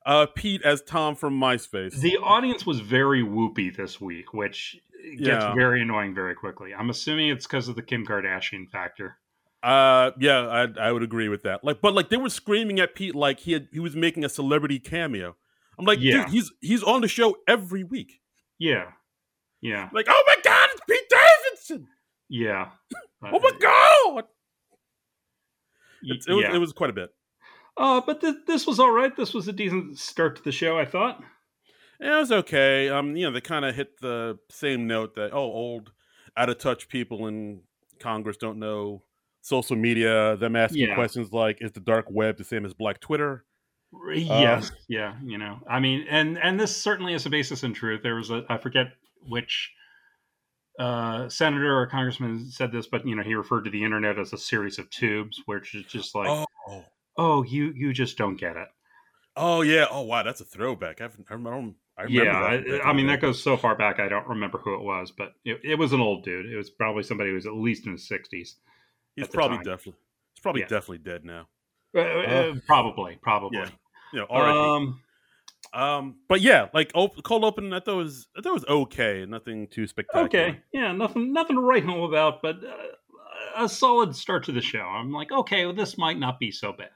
[0.06, 1.94] uh, Pete as Tom from MySpace.
[2.02, 4.78] The audience was very whoopy this week, which
[5.18, 5.54] gets Yeah.
[5.54, 6.74] very annoying very quickly.
[6.74, 9.18] I'm assuming it's because of the Kim Kardashian factor.
[9.62, 11.64] Uh, yeah, I I would agree with that.
[11.64, 14.30] Like, but like they were screaming at Pete like he had he was making a
[14.30, 15.36] celebrity cameo.
[15.78, 16.24] I'm like, Yeah.
[16.26, 18.22] dude, he's he's on the show every week.
[18.58, 18.92] Yeah,
[19.62, 21.88] yeah, Like, oh my god, it's Pete Davidson.
[22.30, 22.70] yeah.
[23.22, 24.24] Oh my god,
[26.04, 26.56] It's- it was yeah.
[26.56, 27.10] it was quite a bit.
[27.78, 29.16] Uh, but th- this was all right.
[29.16, 31.22] This was a decent start to the show, I thought.
[32.00, 32.90] Yeah, it was okay.
[32.90, 35.92] Um, you know, they kind of hit the same note that oh, old,
[36.38, 37.62] out of touch people in
[38.00, 39.04] Congress don't know
[39.42, 40.36] social media.
[40.38, 40.96] Them asking Yeah.
[40.96, 43.46] questions like, "Is the dark web the same as Black Twitter?"
[44.14, 48.02] Yes, yeah, you know, I mean, and and this certainly is a basis in truth.
[48.04, 48.94] There was a I forget
[49.28, 49.72] which
[50.80, 54.32] uh, senator or congressman said this, but you know, he referred to the internet as
[54.32, 56.28] a series of tubes, which is just like,
[56.68, 56.86] oh,
[57.18, 58.68] Oh, you you just don't get it.
[59.36, 59.86] oh yeah.
[59.92, 61.02] Oh wow, that's a throwback.
[61.02, 61.74] I've, I remember.
[61.98, 64.00] I remember yeah, that I, I mean that goes so far back.
[64.00, 66.46] I don't remember who it was, but it, it was an old dude.
[66.46, 68.56] It was probably somebody who was at least in his sixties.
[69.20, 69.66] He's probably time.
[69.66, 70.00] definitely.
[70.36, 70.68] He's probably Yeah.
[70.68, 71.48] definitely dead now.
[71.96, 73.60] Uh, uh, probably, probably.
[73.60, 73.70] Yeah.
[74.14, 74.58] You know, R.I.P.
[74.58, 75.02] Um,
[75.74, 79.26] Um, but yeah, like op- cold open, I thought was I thought it was okay.
[79.28, 80.26] Nothing too spectacular.
[80.26, 84.62] okay, yeah, nothing, nothing to write home about, but uh, a solid start to the
[84.62, 84.80] show.
[84.82, 86.90] I'm like, okay, well, this might not be so bad.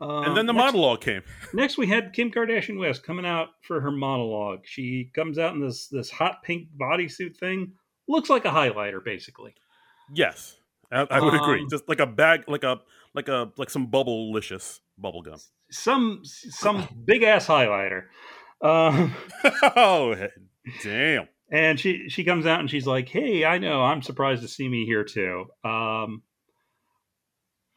[0.00, 1.22] Um, And then the next, monologue came.
[1.52, 4.60] Next, we had Kim Kardashian West coming out for her monologue.
[4.64, 7.72] She comes out in this this hot pink bodysuit thing.
[8.06, 9.54] Looks like a highlighter, basically.
[10.14, 10.56] Yes,
[10.90, 11.62] I, I would agree.
[11.62, 12.80] Um, Just like a bag, like a
[13.14, 15.38] like a like some bubble-licious bubble gum.
[15.70, 18.04] Some some big ass highlighter.
[18.62, 19.14] Um,
[19.76, 20.14] oh
[20.82, 21.28] damn!
[21.50, 23.82] and she she comes out and she's like, "Hey, I know.
[23.82, 26.22] I'm surprised to see me here too." Um,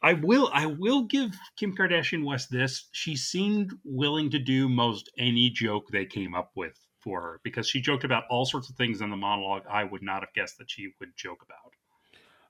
[0.02, 2.88] I will I will give Kim Kardashian West this.
[2.92, 7.68] She seemed willing to do most any joke they came up with for her because
[7.68, 10.58] she joked about all sorts of things in the monologue I would not have guessed
[10.58, 11.61] that she would joke about.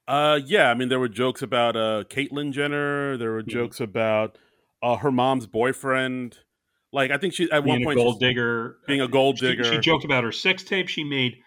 [0.09, 3.17] Uh, yeah, I mean there were jokes about uh Caitlyn Jenner.
[3.17, 3.49] There were Mhm.
[3.49, 4.37] jokes about
[4.83, 6.39] uh her mom's boyfriend.
[6.93, 9.47] Like I think she at one being a point gold digger, being a gold She-
[9.47, 9.65] digger.
[9.65, 10.89] She, joked about her sex tape.
[10.89, 11.39] She made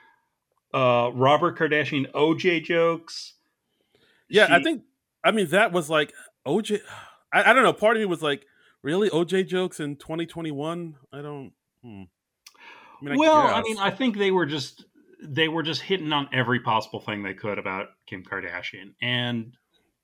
[0.73, 3.33] uh, Robert Kardashian OJ jokes.
[4.27, 4.83] Yeah, I think.
[5.23, 6.13] I mean, that was like
[6.45, 6.79] OJ.
[7.31, 7.73] I, I don't know.
[7.73, 8.45] Part of me was like,
[8.81, 10.95] really OJ jokes in 2021.
[11.13, 11.51] I don't.
[11.83, 12.03] Hmm.
[13.01, 14.85] I mean, well, I mean, I think they were just
[15.27, 19.53] they were just hitting on every possible thing they could about Kim Kardashian, and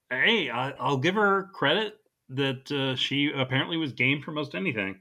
[0.10, 1.96] hey, I, I'll give her credit
[2.30, 5.00] that uh, she apparently was game for most anything.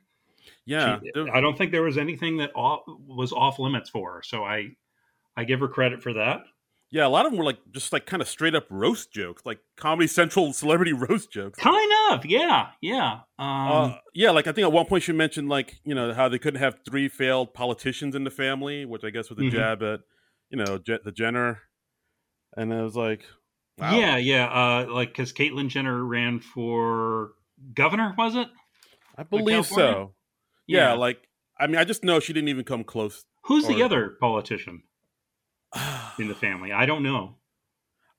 [0.67, 4.23] yeah, She- I don't think there was anything that off, was off limits for her,
[4.23, 4.71] so I
[5.37, 6.43] I give her credit for that.
[6.91, 7.07] yeah.
[7.07, 9.61] A lot of them were like just like kind of straight up roast jokes, like
[9.77, 11.59] Comedy Central celebrity roast jokes.
[11.59, 11.93] Kind
[12.25, 13.21] yeah, yeah.
[13.39, 16.29] Um, uh, yeah, like I think at one point she mentioned like you know how
[16.29, 19.51] they couldn't have three failed politicians in the family, which I guess was a Mhm.
[19.53, 20.01] jab at
[20.51, 21.63] you know Je- the Jenner,
[22.57, 23.25] and it was like,
[23.79, 23.97] wow.
[23.99, 24.47] Yeah, yeah.
[24.47, 27.33] Uh, like because Caitlyn Jenner ran for
[27.75, 28.49] governor, was it?
[29.17, 30.15] I believe so.
[30.67, 33.25] Yeah, like I mean, I just know she didn't even come close.
[33.45, 34.83] Who's the other politician
[36.19, 36.73] in the family?
[36.73, 37.37] I don't know.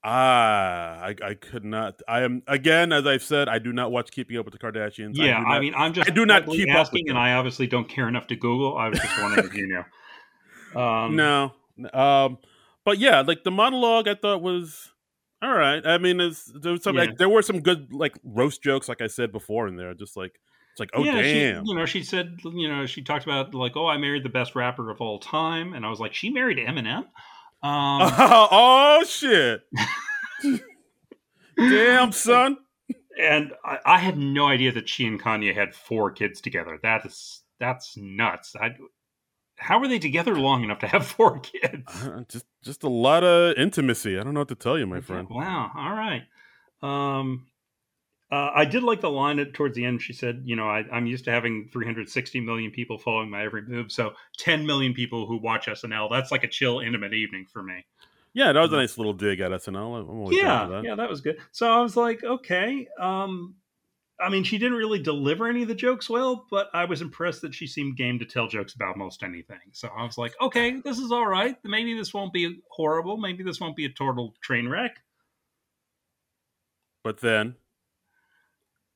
[0.03, 2.01] Ah, I, I could not.
[2.07, 5.11] I am again, as I've said, I do not watch Keeping Up with the Kardashians.
[5.15, 7.33] Yeah, I, not- mean, I'm just I do not keep up with asking, and I
[7.33, 8.77] obviously don't care enough to Google.
[8.77, 10.81] I was just wondering if you know.
[10.81, 11.51] Um, no.
[11.93, 12.37] Um,
[12.83, 14.91] but yeah, like the monologue, I thought was
[15.41, 15.85] all right.
[15.85, 17.01] I mean, it's, there was some Yeah.
[17.01, 19.93] like there were some good like roast jokes, like I said before in there.
[19.93, 20.39] Just like
[20.71, 23.53] it's like, oh yeah, damn, She, you know, she said, you know, she talked about
[23.53, 26.29] like, oh, I married the best rapper of all time, and I was like, she
[26.29, 27.05] married Eminem.
[27.63, 29.61] Um, oh shit,
[31.57, 32.57] damn son.
[33.19, 36.79] and I, I had no idea that she and Kanye had four kids together.
[36.81, 38.55] That is that's nuts.
[38.59, 38.71] I,
[39.57, 41.83] how were they together long enough to have four kids?
[42.03, 44.17] Uh, just just a lot of intimacy.
[44.17, 45.27] I don't know what to tell you, my friend.
[45.29, 45.71] Wow.
[45.75, 46.23] All right.
[46.81, 47.45] Um,
[48.31, 50.01] uh, I did like the line at, towards the end.
[50.01, 53.63] She said, "You know, I, I'm used to having 360 million people following my every
[53.63, 53.91] move.
[53.91, 56.09] So 10 million people who watch SNL.
[56.09, 57.85] That's like a chill, intimate evening for me."
[58.33, 60.27] Yeah, that was a nice little dig at SNL.
[60.27, 60.83] I'm yeah, that.
[60.85, 61.39] yeah, that was good.
[61.51, 62.87] So I was like, okay.
[62.97, 63.55] Um,
[64.21, 67.41] I mean, she didn't really deliver any of the jokes well, but I was impressed
[67.41, 69.59] that she seemed game to tell jokes about most anything.
[69.73, 71.57] So I was like, okay, this is all right.
[71.65, 73.17] Maybe this won't be horrible.
[73.17, 74.95] Maybe this won't be a total train wreck.
[77.03, 77.55] But then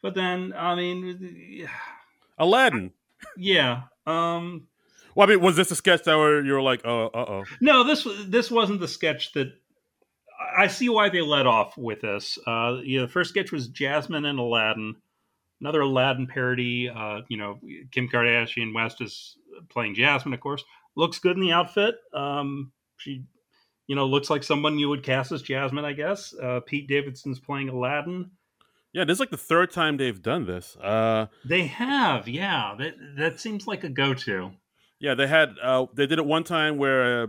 [0.05, 1.67] But then, I mean,
[2.37, 2.91] Aladdin.
[3.37, 3.85] yeah.
[4.05, 4.67] Um,
[5.15, 7.43] Well, I mean, was this a sketch that where you were like, oh, uh oh?
[7.59, 9.47] no, this this wasn't the sketch that
[10.55, 12.37] I see why they let off with this.
[12.45, 14.95] Uh, yeah, the first sketch was Jasmine and Aladdin,
[15.59, 16.87] another Aladdin parody.
[16.87, 19.37] Uh, you know, Kim Kardashian West is
[19.69, 20.63] playing Jasmine, of course.
[20.95, 21.95] Looks good in the outfit.
[22.13, 23.23] Um, she,
[23.87, 26.31] you know, looks like someone you would cast as Jasmine, I guess.
[26.39, 28.29] Uh, Pete Davidson's playing Aladdin.
[28.95, 30.77] Yeah, this is like the third time they've done this.
[30.77, 32.75] Uh, They have, yeah.
[32.79, 34.51] That that seems like a go-to.
[34.99, 37.27] yeah, they had uh, they did it one time where uh,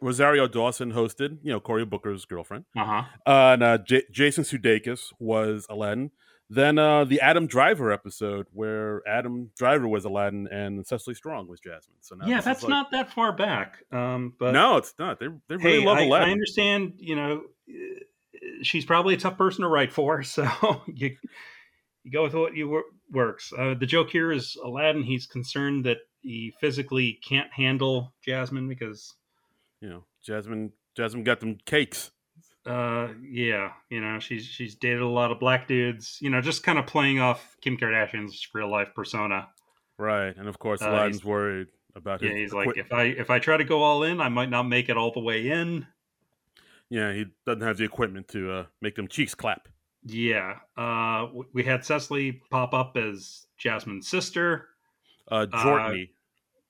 [0.00, 3.02] Rosario Dawson hosted, you know, Cory Booker's girlfriend, Uh huh.
[3.26, 6.10] uh, and uh, J- Jason Sudeikis was Aladdin.
[6.50, 11.58] Then uh, the Adam Driver episode where Adam Driver was Aladdin and Cecily Strong was
[11.60, 11.96] Jasmine.
[12.00, 13.82] So now Yeah, that's like- not that far back.
[13.92, 15.18] Um, but no, it's not.
[15.20, 16.94] They they really hey, love I, I understand.
[16.98, 17.42] You know,
[18.62, 20.46] she's probably a tough person to write for, so
[20.86, 21.16] you
[22.04, 23.52] you go with what you wor- works.
[23.56, 25.02] Uh, the joke here is Aladdin.
[25.02, 29.14] He's concerned that he physically can't handle Jasmine because,
[29.80, 32.10] you know, Jasmine Jasmine got them cakes.
[32.66, 36.18] uh, yeah, you know, she's she's dated a lot of black dudes.
[36.20, 39.48] You know, just kind of playing off Kim Kardashian's real life persona.
[39.98, 42.30] Right, and of course Uh, Aladdin's he's- worried about his.
[42.30, 44.64] Yeah, he's like, if I if I try to go all in, I might not
[44.64, 45.86] make it all the way in.
[46.90, 49.68] Yeah, he doesn't have the equipment to uh, make them cheeks clap.
[50.04, 50.56] Yeah.
[50.76, 54.68] Uh, we had Cecily pop up as Jasmine's sister,
[55.30, 56.10] Uh, Jortney.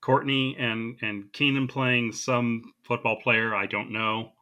[0.01, 3.55] Courtney and and Keenan playing some football player.
[3.55, 4.33] I don't know.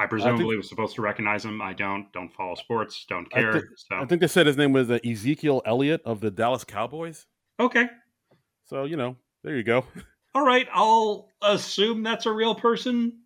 [0.00, 1.60] I presumably was supposed to recognize him.
[1.62, 2.12] I don't.
[2.12, 3.04] Don't follow sports.
[3.08, 3.52] Don't I care.
[3.52, 6.64] think- so I think they said his name was uh, Ezekiel Elliott of the Dallas
[6.64, 7.26] Cowboys.
[7.58, 7.86] okay.
[8.66, 9.84] So you know, there you go.
[10.34, 10.68] All right.
[10.72, 13.20] I'll assume that's a real person,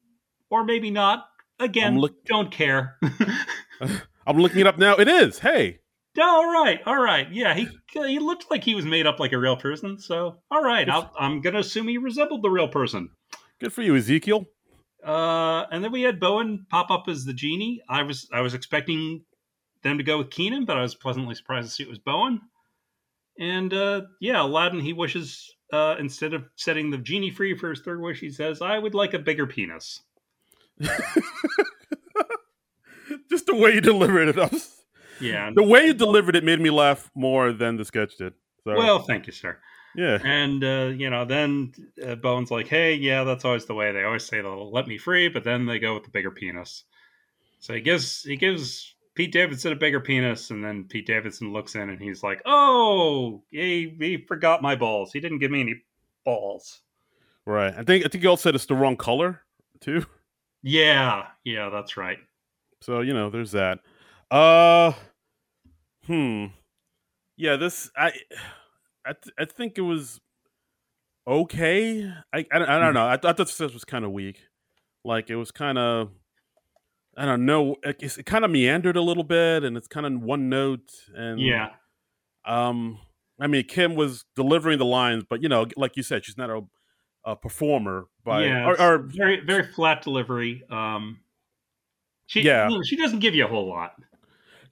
[0.52, 1.24] or maybe not.
[1.58, 2.98] Again, look- don't care.
[4.26, 4.94] I'm looking it up now.
[4.96, 5.40] It is.
[5.40, 5.80] Hey,
[6.20, 6.80] all right.
[6.86, 7.30] All right.
[7.32, 7.54] Yeah.
[7.54, 9.98] He he looked like he was made up like a real person.
[9.98, 10.88] So all right.
[10.88, 13.08] I'll, I'm gonna assume he resembled the real person.
[13.60, 14.46] good for you, Ezekiel.
[15.04, 17.80] Uh, and then we had Bowen pop up as the genie.
[17.88, 19.24] I was I was expecting
[19.82, 22.40] them to go with Keenan, but I was pleasantly surprised to see it was Bowen.
[23.38, 27.80] And uh, yeah, Aladdin he wishes uh, instead of setting the genie free for his
[27.80, 30.02] third wish, he says, "I would like a bigger penis."
[33.30, 34.36] Just the way you delivered it.
[34.52, 34.84] Was-
[35.20, 35.50] Yeah.
[35.54, 38.34] the way you delivered it made me laugh more than the sketch did.
[38.64, 39.58] So, Well, thank you, sir.
[39.96, 41.72] yeah, And uh, you know, then
[42.06, 43.92] uh, Bowen's like, "Hey, yeah, that's always the way.
[43.92, 46.84] They always say they'll let me free, but then they go with the bigger penis."
[47.58, 51.74] So he gives he gives Pete Davidson a bigger penis, and then Pete Davidson looks
[51.74, 55.12] in and he's like, "Oh, he he forgot my balls.
[55.12, 55.74] He didn't give me any
[56.24, 56.80] balls."
[57.44, 57.74] right.
[57.76, 59.42] I think I think you all said it's the wrong color
[59.80, 60.06] too.
[60.62, 62.18] Yeah, yeah, that's right.
[62.80, 63.78] So you know, there's that.
[64.30, 64.92] Uh,
[66.06, 66.46] hmm.
[67.36, 68.12] Yeah, this I,
[69.06, 70.20] I, th- I think it was
[71.26, 72.04] okay.
[72.32, 73.08] I, I, don't- I don't know.
[73.08, 74.40] I, th- I thought this was kind of weak.
[75.04, 76.10] Like it was kind of,
[77.16, 77.76] I don't know.
[77.82, 80.88] It, it kind of meandered a little bit, and it's kind of one note.
[81.14, 81.70] And Yeah,
[82.44, 82.98] um,
[83.40, 86.50] I mean, Kim was delivering the lines, but you know, like you said, she's not
[86.50, 86.60] a,
[87.24, 90.62] a performer by yeah, or, or very very flat delivery.
[90.70, 91.20] Um,
[92.26, 92.68] she Yeah.
[92.84, 93.94] she doesn't give you a whole lot.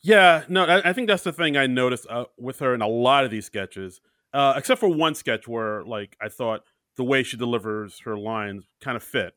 [0.03, 2.89] Yeah, no, I, I think that's the thing I noticed uh, with her in a
[2.89, 4.01] lot of these sketches,
[4.33, 6.63] uh, except for one sketch where, like, I thought
[6.97, 9.35] the way she delivers her lines kind of fit.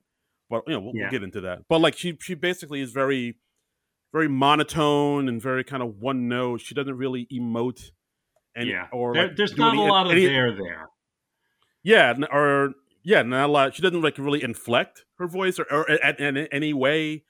[0.49, 1.03] But you know, we'll, Yeah.
[1.03, 1.63] we'll get into that.
[1.67, 3.35] But like, she she basically is very,
[4.13, 6.61] very monotone and very kind of one note.
[6.61, 7.91] She doesn't really emote.
[8.55, 10.87] And, yeah, or There- like, there's not any- a lot of any- there there.
[11.83, 12.73] Yeah, or
[13.03, 13.75] yeah, not a lot.
[13.75, 17.23] She doesn't like really inflect her voice or, or in any way.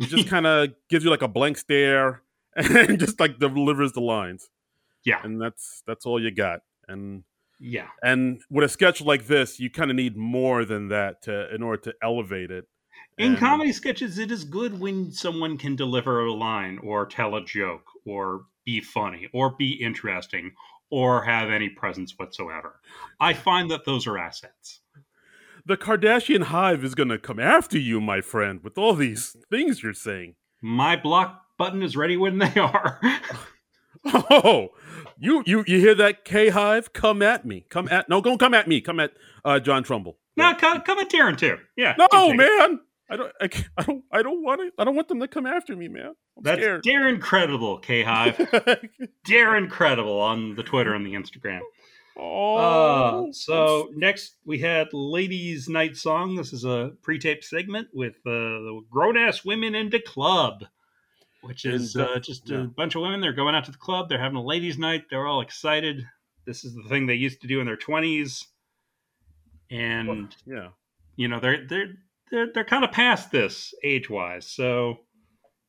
[0.00, 2.22] She just kind of gives you like a blank stare
[2.56, 4.48] and just like delivers the lines.
[5.04, 5.20] Yeah.
[5.22, 6.60] and that's that's all you got.
[6.88, 7.22] And
[7.60, 7.88] Yeah.
[8.02, 11.62] and with a sketch like this, you kind of need more than that to in
[11.62, 12.64] order to elevate it.
[13.16, 17.34] In And- comedy sketches, it is good when someone can deliver a line or tell
[17.36, 20.52] a joke or be funny or be interesting
[20.90, 22.80] or have any presence whatsoever.
[23.20, 24.80] I find that those are assets.
[25.68, 29.82] The Kardashian hive is going to come after you, my friend, with all these things
[29.82, 30.34] you're saying.
[30.62, 33.00] My block button is ready when they are.
[34.30, 34.68] Oh,
[35.18, 36.92] you you you hear that K hive?
[36.92, 37.66] Come at me.
[37.68, 38.80] Come at no, don't come at me.
[38.80, 39.12] Come at
[39.44, 40.18] uh, John Trumbull.
[40.36, 41.58] no, come, come at Darren too.
[41.76, 41.94] Yeah.
[41.98, 42.36] No, it.
[42.36, 42.80] man.
[43.10, 44.72] I don't, I, I don't, I don't want it.
[44.78, 46.14] I don't want them to come after me, man.
[46.36, 46.84] I'm That's scared.
[46.84, 48.36] Darren Credible, K Hive.
[49.26, 51.60] Darren Credible on the Twitter and the Instagram.
[52.18, 56.34] Oh, Uh, so next we had Ladies Night Song.
[56.34, 60.64] This is a pre-tape segment with uh, the grown-ass women into club,
[61.42, 62.62] which is uh, just yeah.
[62.62, 63.20] a bunch of women.
[63.20, 64.08] They're going out to the club.
[64.08, 65.04] They're having a ladies' night.
[65.08, 66.04] They're all excited.
[66.46, 68.46] This is the thing they used to do in their twenties,
[69.70, 70.68] and yeah.
[71.16, 71.94] you know they're they're
[72.30, 74.46] they're, they're kind of past this age-wise.
[74.46, 75.00] So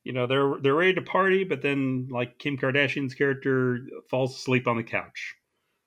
[0.04, 4.66] you know they're they're ready to party, but then like Kim Kardashian's character falls asleep
[4.66, 5.36] on the couch.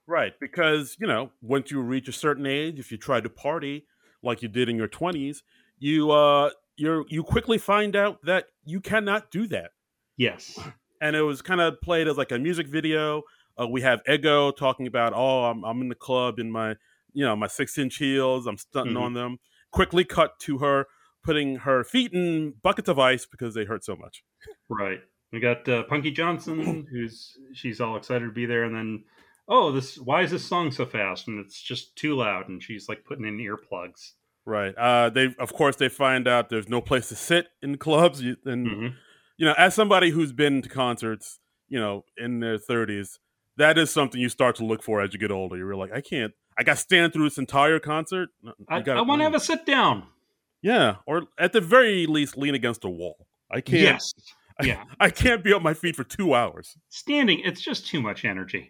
[0.08, 3.86] Right, because you know, once you reach a certain age, if you try to party
[4.22, 5.44] like you did in your twenties,
[5.80, 9.72] you uh, you're you quickly find out that you cannot do that.
[10.18, 10.60] Yes.
[11.02, 13.24] And it was kind of played as like a music video.
[13.60, 16.78] Uh, we have Ego talking about, oh, I'm I'm in the club in my
[17.12, 19.02] you know my six inch heels, I'm stunting Mhm.
[19.02, 19.40] on them.
[19.72, 20.86] Quickly cut to her
[21.22, 24.24] putting her feet in buckets of ice because they hurt so much.
[24.70, 25.02] Right.
[25.34, 29.04] We got uh, Punky Johnson, who's she's all excited to be there, and then
[29.48, 31.28] oh, this why is this song so fast?
[31.28, 34.12] And it's just too loud, and she's like putting in earplugs.
[34.46, 34.76] Right.
[34.78, 38.68] Uh, they of course they find out there's no place to sit in clubs, and
[38.68, 38.88] hmm
[39.36, 43.18] you know, as somebody who's been to concerts, you know, in their 30s,
[43.58, 45.58] that is something you start to look for as you get older.
[45.58, 48.30] You're like, I can't, I got to stand through this entire concert.
[48.70, 50.04] I, gotta- I want to have a sit down.
[50.62, 53.26] yeah, or at the very least, lean against a wall.
[53.50, 54.14] I can't, Yes.
[54.64, 54.84] Yeah.
[55.00, 56.78] I can't be on my feet for two hours.
[56.90, 58.70] Standing, it's just too much energy.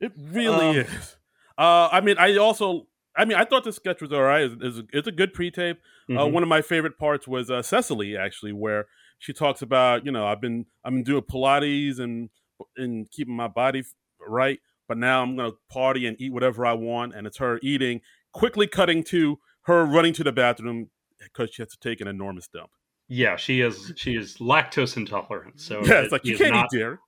[0.00, 1.16] It really Um, is.
[1.58, 4.42] Uh, I mean, I also, I mean, I thought the sketch was all right.
[4.44, 5.78] It's, it's, a, it's a good pre-tape.
[6.10, 6.32] Uh, Mhm.
[6.32, 8.86] one of my favorite parts was uh, Cecily actually, where
[9.18, 12.28] she talks about you know I've been I've been doing Pilates and
[12.76, 13.82] and keeping my body
[14.20, 18.02] right, but now I'm gonna party and eat whatever I want, and it's her eating.
[18.32, 22.46] Quickly cutting to her running to the bathroom because she has to take an enormous
[22.48, 22.70] dump.
[23.08, 26.66] yeah, she is she is lactose intolerant, so yeah, it's it like you can't not,
[26.72, 26.98] eat dairy.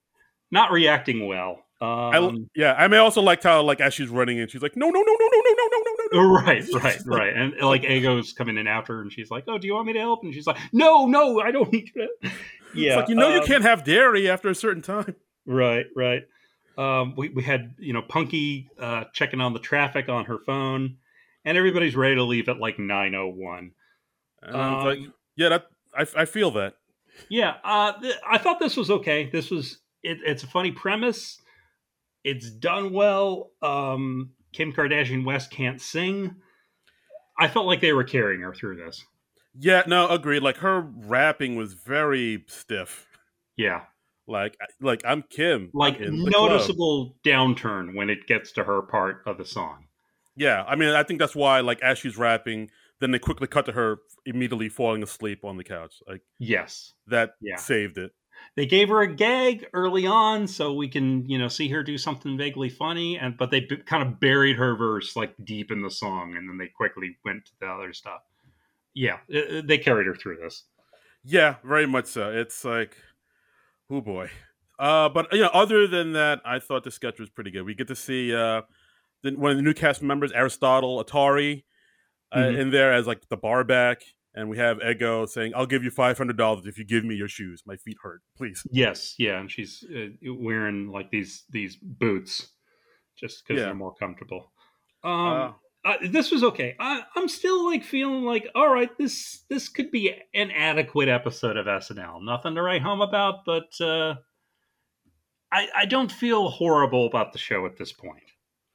[0.50, 1.62] not reacting well.
[1.80, 4.76] I, Um, yeah, I may also liked how like as she's running in, she's like,
[4.76, 6.34] no, no, no, no, no, no, no, no, no, no, no.
[6.44, 7.36] Right, right, right.
[7.36, 9.92] And like Ego's coming in after her and she's like, Oh, do you want me
[9.92, 10.24] to help?
[10.24, 12.08] And she's like, No, no, I don't need to.
[12.74, 12.88] Yeah.
[12.90, 15.16] It's like you know you um, can't have dairy after a certain time.
[15.46, 16.22] Right, right.
[16.76, 20.98] Um, we, we had, you know, Punky uh, checking on the traffic on her phone,
[21.46, 23.72] and everybody's ready to leave at like 901.
[24.42, 26.74] And I like, Um, yeah, that I, I feel that.
[27.30, 29.30] Yeah, uh, th- I thought this was okay.
[29.30, 31.40] This was, it, it's a funny premise.
[32.24, 33.50] It's done well.
[33.62, 36.34] Um, Kim Kardashian West can't sing.
[37.38, 39.04] I felt like they were carrying her through this.
[39.58, 40.42] Yeah, no, agreed.
[40.42, 43.06] Like her rapping was very stiff.
[43.56, 43.82] Yeah.
[44.26, 45.70] Like, like I'm Kim.
[45.72, 46.50] like in the club.
[46.50, 49.86] noticeable downturn when it gets to her part of the song.
[50.36, 53.66] Yeah, I mean, I think that's why, like, as she's rapping, then they quickly cut
[53.66, 55.94] to her immediately falling asleep on the couch.
[56.06, 56.92] Like Yes.
[57.06, 57.56] that Yeah.
[57.56, 58.12] saved it.
[58.56, 61.96] They gave her a gag early on so we can, you know, see her do
[61.96, 65.80] something vaguely funny and but they b- kind of buried her verse like deep in
[65.82, 68.22] the song and then they quickly went to the other stuff.
[68.94, 70.64] Yeah, uh, they carried her through this.
[71.24, 72.30] Yeah, very much so.
[72.32, 72.96] It's like,
[73.90, 74.30] oh boy.
[74.78, 77.62] Uh, but you know, other than that, I thought the sketch was pretty good.
[77.62, 78.62] We get to see uh,
[79.22, 81.64] the, one of the new cast members, Aristotle Athari,
[82.32, 82.58] uh, Mhm.
[82.58, 84.02] in there as like the bar back,
[84.38, 87.14] and we have Ego saying, "I'll give you five hundred dollars if you give me
[87.16, 87.62] your shoes.
[87.66, 92.48] My feet hurt, please." Yes, yeah, and she's uh, wearing like these these boots
[93.16, 93.66] just because Yeah.
[93.66, 94.52] they're more comfortable.
[95.04, 95.52] Um, Uh,
[95.84, 96.76] uh, this was okay.
[96.80, 101.56] I, I'm still like feeling like, all right, this this could be an adequate episode
[101.56, 102.22] of SNL.
[102.22, 104.16] Nothing to write home about, but uh,
[105.52, 108.22] I I don't feel horrible about the show at this point.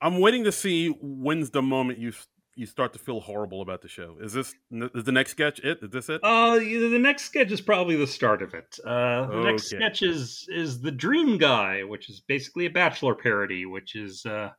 [0.01, 2.11] I'm waiting to see when's the moment you
[2.55, 4.17] you start to feel horrible about the show.
[4.21, 5.79] Is this is the next sketch it?
[5.81, 6.21] Is this it?
[6.23, 8.77] Uh, the next sketch is probably the start of it.
[8.85, 13.65] Uh, the next sketch is is the Dream Guy, which is basically a Bachelor parody,
[13.65, 14.49] which is uh,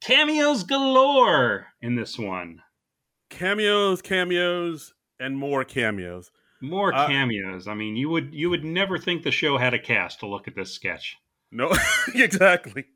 [0.00, 2.60] cameos galore in this one.
[3.30, 6.30] cameos, cameos, and more cameos.
[6.60, 7.66] More Uh, cameos.
[7.66, 10.46] I mean, you would you would never think the show had a cast to look
[10.48, 11.16] at this sketch.
[11.50, 11.70] No,
[12.14, 12.86] exactly.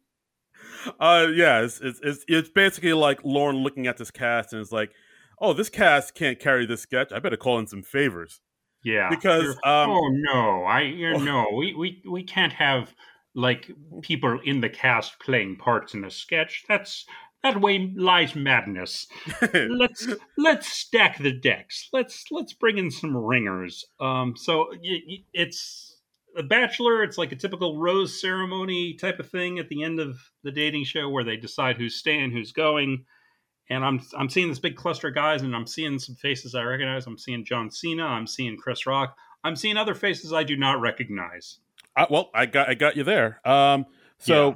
[1.00, 4.72] Uh, yeah, it's, it's it's it's basically like Lorne looking at this cast and it's
[4.72, 4.92] like,
[5.40, 7.12] oh, this cast can't carry this sketch.
[7.12, 8.40] I better call in some favors
[8.82, 12.94] Yeah, because um, oh no, I you know we, we we can't have
[13.34, 13.70] like
[14.02, 16.64] people in the cast playing parts in a sketch.
[16.68, 17.04] That's
[17.42, 19.06] that way lies madness.
[19.52, 21.88] let's let's stack the decks.
[21.92, 23.84] Let's let's bring in some ringers.
[24.00, 24.70] Um, so
[25.32, 25.95] it's
[26.36, 27.02] a bachelor.
[27.02, 30.84] It's like a typical rose ceremony type of thing at the end of the dating
[30.84, 33.04] show where they decide who's staying, who's going,
[33.70, 36.62] and I'm I'm seeing this big cluster of guys, and I'm seeing some faces I
[36.62, 37.06] recognize.
[37.06, 38.04] I'm seeing John Cena.
[38.04, 39.16] I'm seeing Chris Rock.
[39.44, 41.58] I'm seeing other faces I do not recognize.
[41.96, 43.40] Uh, well, I got I got you there.
[43.48, 43.86] Um,
[44.18, 44.54] so Yeah.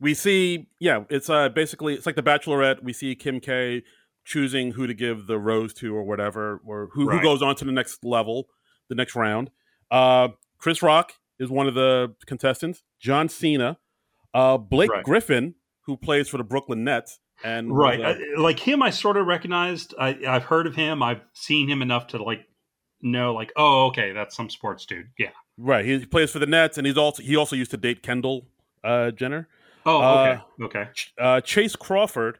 [0.00, 2.82] we see, yeah, it's uh basically it's like the Bachelorette.
[2.82, 3.82] We see Kim K
[4.24, 7.64] choosing who to give the rose to or whatever, or who, who goes on to
[7.64, 8.48] the next level,
[8.88, 9.50] the next round.
[9.90, 10.28] Uh,
[10.58, 12.82] Chris Rock is one of the contestants.
[13.00, 13.78] John Cena,
[14.32, 15.02] uh, Blake Right.
[15.04, 19.16] Griffin, who plays for the Brooklyn Nets, and Right, uh, I- like him, I sort
[19.16, 19.94] of recognized.
[19.98, 21.02] I, I've heard of him.
[21.02, 22.46] I've seen him enough to like
[23.02, 25.08] know, like, oh, okay, that's some sports dude.
[25.18, 25.30] Yeah.
[25.56, 25.84] right.
[25.84, 28.46] He plays for the Nets, and he's also he also used to date Kendall
[28.84, 29.48] uh, Jenner.
[29.86, 30.90] Oh, Uh, okay, okay.
[30.92, 32.38] Ch- uh, Chace Crawford,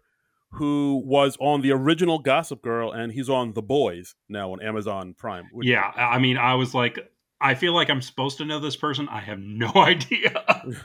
[0.53, 5.15] who was on the original Gossip Girl, and he's on The Boys now on Amazon
[5.15, 5.49] Prime.
[5.53, 6.99] which- Yeah, I mean, I was like,
[7.41, 9.09] I feel like I'm supposed to know this person.
[9.09, 10.45] I have no idea.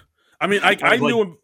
[0.41, 1.37] I mean, I, I I knew like- him.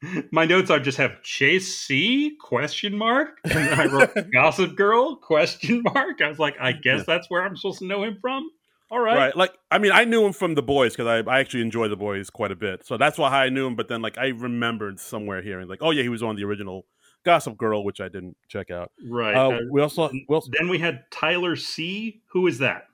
[0.30, 5.16] My notes are just have Chase C question mark, and then I wrote Gossip Girl
[5.16, 6.20] question mark.
[6.22, 8.48] I was like, I guess that's where I'm supposed to know him from.
[8.92, 9.36] All right, Right.
[9.36, 11.96] like I mean, I knew him from The Boys because I, I actually enjoy The
[11.96, 13.74] Boys quite a bit, so that's why I knew him.
[13.74, 16.86] But then, like, I remembered somewhere hearing, like, oh yeah, he was on the original
[17.24, 18.92] Gossip Girl, which I didn't check out.
[19.10, 19.34] right.
[19.34, 22.22] Uh, Uh, we also, we also then we had Tyler C.
[22.28, 22.84] Who is that?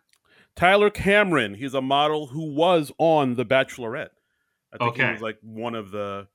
[0.56, 1.54] Tyler Cameron.
[1.54, 4.10] He's a model who was on The Bachelorette.
[4.72, 6.26] I think he was like one of the,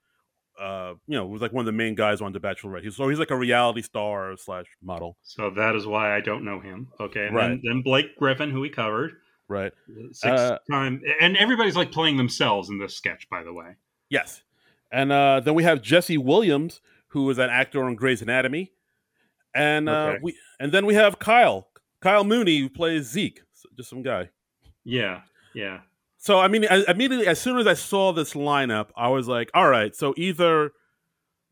[0.60, 2.84] uh, you know, was like one of the main guys on The Bachelorette.
[2.84, 6.44] He's, so he's like a reality star slash model, So that is why I don't
[6.46, 6.88] know him.
[7.00, 7.48] Okay, and Right.
[7.50, 9.14] then, then Blake Griffin, who we covered,
[9.48, 9.74] right?
[10.12, 13.76] six Uh, time, and everybody's like playing themselves in this sketch, by the way.
[14.10, 14.44] Yes.
[14.92, 18.72] And uh, then we have Jesse Williams, who is an actor on Grey's Anatomy,
[19.54, 20.20] and uh, Okay.
[20.24, 21.68] we and then we have Kyle,
[22.02, 23.42] Kyle Mooney, who plays Zeke,
[23.78, 24.30] just some guy.
[24.84, 25.22] Yeah,
[25.54, 25.80] yeah,
[26.18, 29.50] So I mean, I, immediately as soon as I saw this lineup, I was like,
[29.54, 29.96] all right.
[29.96, 30.72] So either,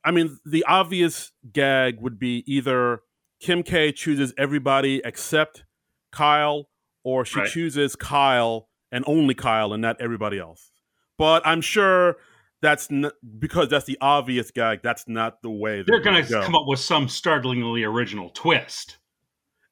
[0.04, 3.02] I mean, the obvious gag would be either
[3.42, 5.66] Kim K chooses everybody except
[6.12, 6.70] Kyle,
[7.04, 7.50] or she Right.
[7.50, 10.72] chooses Kyle and only Kyle and not everybody else.
[11.18, 12.18] But I'm sure
[12.62, 14.80] that's n- because that's the obvious gag.
[14.82, 16.42] That's not the way they're going to go.
[16.44, 18.98] come up with some startlingly original twist.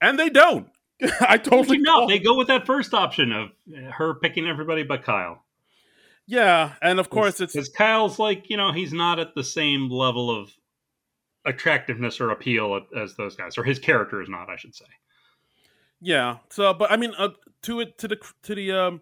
[0.01, 0.67] and they don't.
[1.21, 2.07] I totally no, don't.
[2.07, 5.43] they go with that first option of uh, her picking everybody but Kyle.
[6.25, 9.89] yeah, and of course it's because Kyle's like you know he's not at the same
[9.89, 10.51] level of
[11.45, 14.85] attractiveness or appeal as those guys, or his character is not, I should say.
[16.01, 16.37] Yeah.
[16.49, 17.29] So, but I mean, uh,
[17.63, 19.01] to it to the to the um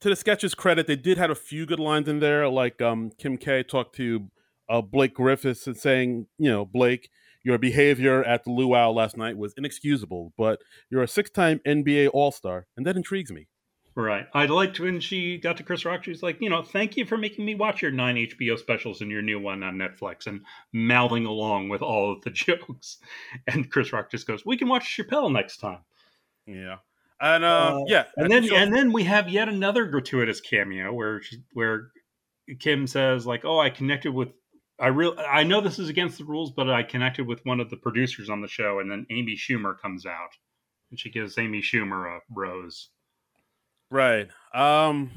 [0.00, 2.48] to the sketches credit, they did have a few good lines in there.
[2.48, 4.30] Like um Kim K talked to
[4.68, 7.10] uh, Blake Griffiths and saying, you know, Blake,
[7.42, 10.60] your behavior at the luau last night was inexcusable, but
[10.90, 13.48] you're a six-time NBA All Star, and that intrigues me.
[13.96, 14.26] Right.
[14.32, 16.04] I'd liked when she got to Chris Rock.
[16.04, 19.00] She was like, you know, thank you for making me watch your nine HBO specials
[19.00, 22.98] and your new one on Netflix and mouthing along with all of the jokes.
[23.48, 25.80] And Chris Rock just goes, we can watch Chappelle next time.
[26.46, 26.76] Yeah.
[27.20, 31.20] And uh, Uh, yeah, And then and then we have yet another gratuitous cameo where
[31.20, 31.90] she, where
[32.58, 34.30] Kim says like, "Oh, I connected with
[34.80, 37.70] I real I know this is against the rules, but I connected with one of
[37.70, 40.36] the producers on the show." And then Amy Schumer comes out
[40.90, 42.88] and she gives Amy Schumer a rose.
[43.90, 44.28] Right.
[44.54, 45.10] Um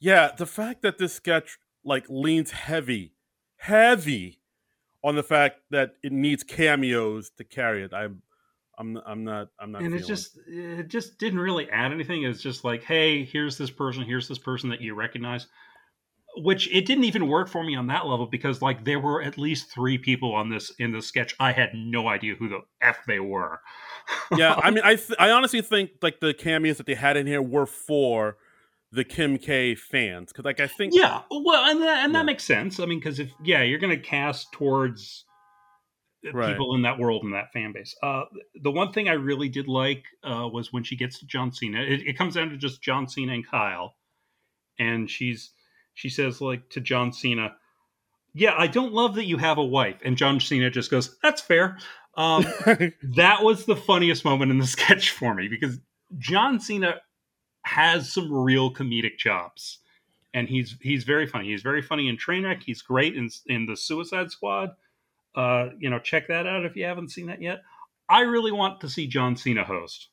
[0.00, 3.14] yeah, the fact that this sketch like leans heavy,
[3.56, 4.40] heavy
[5.02, 7.92] on the fact that it needs cameos to carry it.
[7.92, 8.22] I'm
[8.78, 12.22] I'm I'm not I'm not and it just it just didn't really add anything.
[12.22, 15.48] It was just like, "Hey, here's this person, here's this person that you recognize."
[16.42, 19.38] Which it didn't even work for me on that level because like there were at
[19.38, 21.34] least three people on this in this sketch.
[21.40, 23.60] I had no idea who the f they were.
[24.36, 27.26] yeah, I mean I th- I honestly think like the cameos that they had in
[27.26, 28.36] here were for
[28.92, 32.24] the Kim K fans cuz like I think Yeah, well, and that, and that Yeah.
[32.24, 32.80] makes sense.
[32.80, 35.24] I mean, because if yeah, you're going to cast towards
[36.26, 36.50] uh, Right.
[36.52, 37.94] people in that world and that fan base.
[38.02, 38.24] Uh,
[38.62, 41.80] the one thing I really did like uh, was when she gets to John Cena.
[41.82, 43.94] It, it comes down to just John Cena and Kyle,
[44.78, 45.52] and she's
[45.98, 47.56] she says like to John Cena,
[48.32, 51.42] "Yeah, I don't love that you have a wife," and John Cena just goes, "That's
[51.42, 51.76] fair."
[52.16, 52.46] Um,
[53.02, 55.78] that was the funniest moment in the sketch for me because
[56.18, 57.00] John Cena
[57.62, 59.78] has some real comedic chops,
[60.32, 61.50] and he's he's very funny.
[61.50, 62.62] He's very funny in Trainwreck.
[62.62, 64.70] He's great in in the Suicide Squad.
[65.34, 67.62] Uh, you know, check that out if you haven't seen that yet.
[68.08, 70.08] I really want to see John Cena host.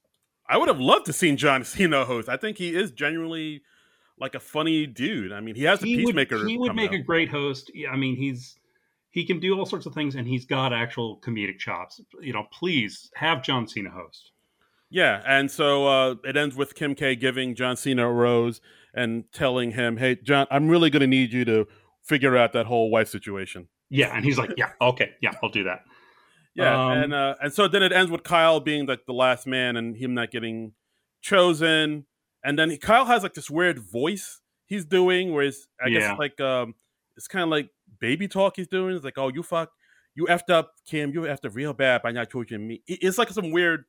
[0.50, 2.28] I would have loved to seen John Cena host.
[2.28, 3.62] I think he is genuinely
[4.20, 5.32] like a funny dude.
[5.32, 6.48] I mean, he has the he would, peacemaker.
[6.48, 7.72] he would make a great host.
[7.74, 8.58] Yeah, I mean, he's
[9.12, 12.02] he can do all sorts of things, and he's got actual comedic chops.
[12.22, 14.32] You know, please have John Cena host.
[14.90, 18.62] Yeah, and so uh, it ends with Kim K giving John Cena a rose
[18.94, 21.68] and telling him, "Hey, John, I'm really going to need you to
[22.04, 25.64] figure out that whole wife situation." Yeah, and he's like, yeah, okay, yeah, I'll do
[25.66, 25.82] that.
[26.56, 29.46] Yeah, Um, and uh, and so then it ends with Kyle being like the last
[29.46, 30.74] man and him not getting
[31.22, 32.06] chosen,
[32.46, 36.02] and then he, Kyle has like this weird voice he's doing, where it's I guess
[36.04, 36.12] Yeah.
[36.12, 36.76] it's like um,
[37.18, 37.70] it's kind of like
[38.00, 38.96] baby talk he's doing.
[38.96, 39.72] It's like, oh, you fuck,
[40.16, 42.82] you effed up, Kim, you effed up real bad by not choosing me.
[42.88, 43.86] It's like some weird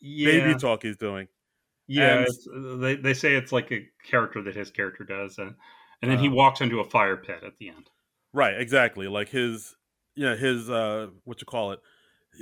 [0.00, 1.28] yeah, baby talk he's doing.
[1.86, 2.24] yeah.
[2.52, 5.54] and- they they say it's like a character that his character does, and
[6.02, 6.32] and then he Uh.
[6.32, 7.88] walks into a fire pit at the end.
[8.32, 9.06] Right, exactly.
[9.08, 9.76] Like his,
[10.16, 11.80] you know, his uh, what you call it?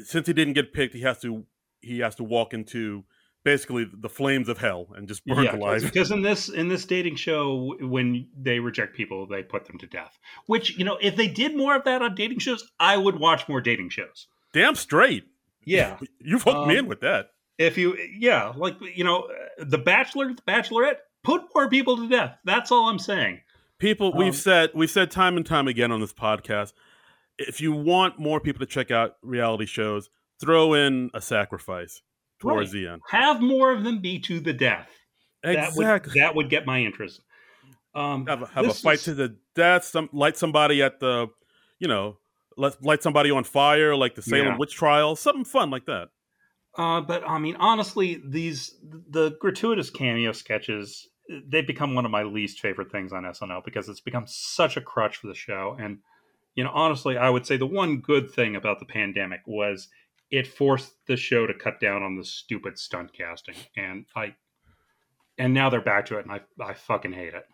[0.04, 1.44] Since he didn't get picked, he has to
[1.82, 3.04] he has to walk into
[3.45, 5.82] basically the flames of hell and just burn yeah, alive.
[5.82, 9.86] because in this in this dating show, when they reject people, they put them to
[9.86, 10.18] death.
[10.47, 13.49] Which you know, if they did more of that on dating shows, I would watch
[13.49, 14.26] more dating shows.
[14.53, 15.24] Damn straight.
[15.64, 17.30] Yeah, You've hooked me Um, in with that.
[17.59, 19.28] if you yeah, like you know,
[19.59, 22.36] The Bachelor, The Bachelorette, put more people to death.
[22.45, 23.40] That's all I'm saying.
[23.78, 26.72] People, um, we've said we've said time and time again on this podcast.
[27.38, 32.03] If you want more people to check out reality shows, throw in a sacrifice
[32.43, 32.80] towards Right.
[32.82, 33.03] the end.
[33.11, 34.88] Have more of them be to the death.
[35.43, 35.84] That Exactly.
[35.86, 37.20] would, that would get my interest.
[37.95, 39.84] Um, have a, have a fight is- to the death.
[39.84, 41.28] Some light somebody at the,
[41.78, 42.18] you know,
[42.57, 44.57] let light somebody on fire, like the Salem Yeah.
[44.59, 45.16] witch trial.
[45.16, 46.09] Something fun like that.
[46.76, 51.09] Uh, but I mean, honestly, these the gratuitous cameo sketches
[51.49, 54.80] they've become one of my least favorite things on SNL because it's become such a
[54.80, 55.76] crutch for the show.
[55.78, 55.99] And
[56.55, 59.88] you know, honestly, I would say the one good thing about the pandemic was
[60.33, 64.35] it forced the show to cut down on the stupid stunt casting, and I
[65.39, 67.45] and now they're back to it, and I I fucking hate it.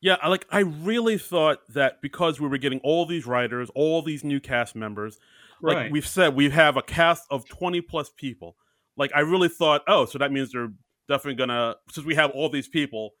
[0.00, 4.02] Yeah, I like I really thought that because we were getting all these writers, all
[4.02, 5.18] these new cast members,
[5.62, 5.90] like Right.
[5.90, 8.56] we've said, we have a cast of twenty plus people.
[8.96, 10.72] Like I really thought, oh, so that means they're
[11.08, 13.12] definitely gonna since we have all these people,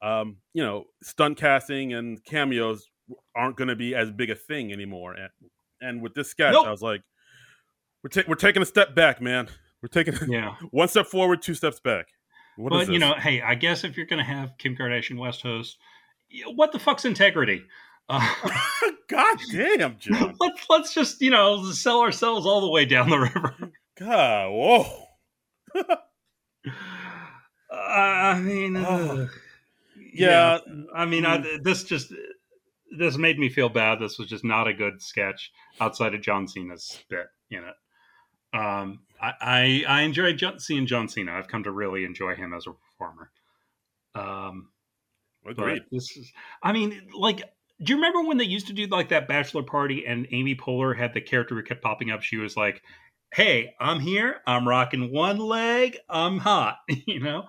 [0.00, 2.86] um, you know, stunt casting and cameos
[3.36, 5.12] aren't gonna be as big a thing anymore.
[5.14, 5.30] And
[5.82, 6.66] and with this sketch, Nope.
[6.66, 7.02] I was like,
[8.02, 9.48] we're ta- we're taking a step back, man.
[9.82, 10.56] We're taking yeah.
[10.70, 12.08] one step forward, two steps back.
[12.56, 15.18] What is but you know, hey, I guess if you're going to have Kim Kardashian
[15.18, 15.78] West host,
[16.54, 17.62] what the fuck's integrity?
[18.08, 18.34] Uh,
[19.08, 20.34] God damn, John.
[20.40, 23.54] let's let's just you know sell ourselves all the way down the river.
[23.98, 25.06] God, whoa.
[25.74, 25.94] Uh,
[27.74, 29.26] I mean, uh,
[30.12, 30.58] Yeah.
[30.94, 32.12] I mean, I, this just
[32.98, 33.98] this made me feel bad.
[34.00, 35.50] This was just not a good sketch
[35.80, 37.74] outside of John Cena's bit in it.
[38.52, 41.32] Um, I, I I enjoyed John, seeing John Cena.
[41.32, 43.30] I've come to really enjoy him as a performer.
[44.14, 44.68] Um,
[45.46, 45.82] Agreed.
[45.90, 46.32] This is,
[46.62, 47.42] I mean, like,
[47.82, 50.96] do you remember when they used to do like that bachelor party and Amy Poehler
[50.96, 52.22] had the character who kept popping up?
[52.22, 52.82] She was like,
[53.32, 54.40] "Hey, I'm here.
[54.46, 55.98] I'm rocking one leg.
[56.08, 57.44] I'm hot." you know,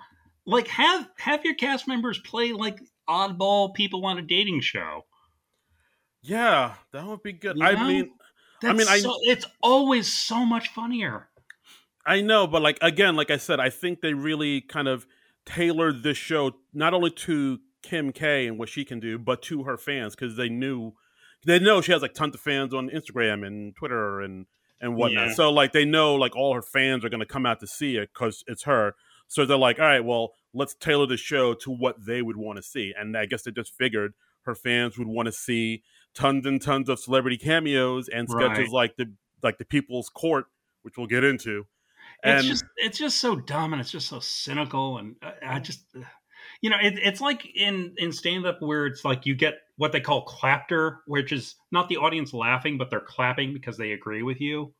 [0.46, 5.06] like have have your cast members play like oddball people on a dating show.
[6.22, 7.62] Yeah, that would be good.
[7.62, 8.12] I mean,
[8.64, 11.28] That's mean, I- so, it's always so much funnier.
[12.06, 15.06] I know, but like again, like I said, I think they really kind of
[15.46, 19.64] tailored this show not only to Kim K and what she can do, but to
[19.64, 20.94] her fans because they knew
[21.46, 24.48] they know she has like tons of fans on Instagram and Twitter and
[24.82, 25.28] and whatnot.
[25.30, 25.34] Yeah.
[25.34, 27.96] So like they know like all her fans are going to come out to see
[27.98, 28.96] it because it's her.
[29.28, 32.58] So they're like, all right, well, let's tailor the show to what they would want
[32.58, 32.94] to see.
[32.98, 35.84] And I guess they just figured her fans would want to see
[36.14, 38.72] tons and tons of celebrity cameos and sketches Right.
[38.72, 40.46] like the like the People's Court,
[40.84, 41.68] which we'll get into.
[42.24, 45.86] it's just it's just so dumb and it's just so cynical and I, I just
[46.62, 49.92] you know it, it's like in in stand up where it's like you get what
[49.92, 54.24] they call clapter which is not the audience laughing but they're clapping because they agree
[54.24, 54.74] with you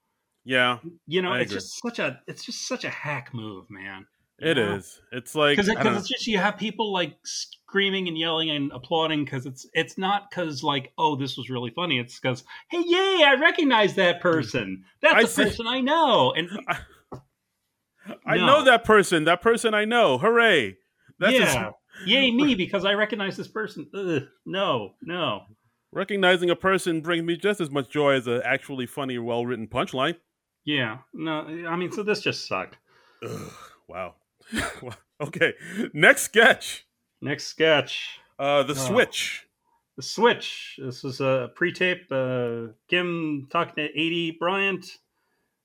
[0.46, 1.56] yeah, you know I it's agree.
[1.58, 4.06] just such a it's just such a hack move man
[4.44, 5.02] it is.
[5.12, 9.24] It's like because I it's just you have people like screaming and yelling and applauding
[9.26, 13.24] because it's it's not because like oh this was really funny it's because hey yay
[13.26, 15.44] I recognize that person that's I a see.
[15.46, 16.50] person I know and
[18.26, 18.46] I No.
[18.46, 19.24] know that person.
[19.24, 20.18] That person I know.
[20.18, 20.78] Hooray!
[21.20, 21.72] That's yeah.
[22.06, 23.88] Yay me because I recognize this person.
[23.96, 25.44] Ugh, no, no.
[25.92, 29.68] recognizing a person brings me just as much joy as an actually funny, well written
[29.68, 30.18] punchline.
[30.66, 31.42] Yeah, no.
[31.68, 32.78] I mean, so this just sucked.
[33.26, 33.52] Ugh,
[33.88, 34.16] wow.
[35.22, 35.54] okay,
[35.94, 36.86] next sketch.
[37.22, 38.76] Next sketch, Uh, the Oh.
[38.76, 39.46] switch.
[39.96, 40.80] the Switch.
[40.82, 42.12] This is a pre-tape.
[42.12, 44.86] Uh, Kim talking to Aidy Bryant,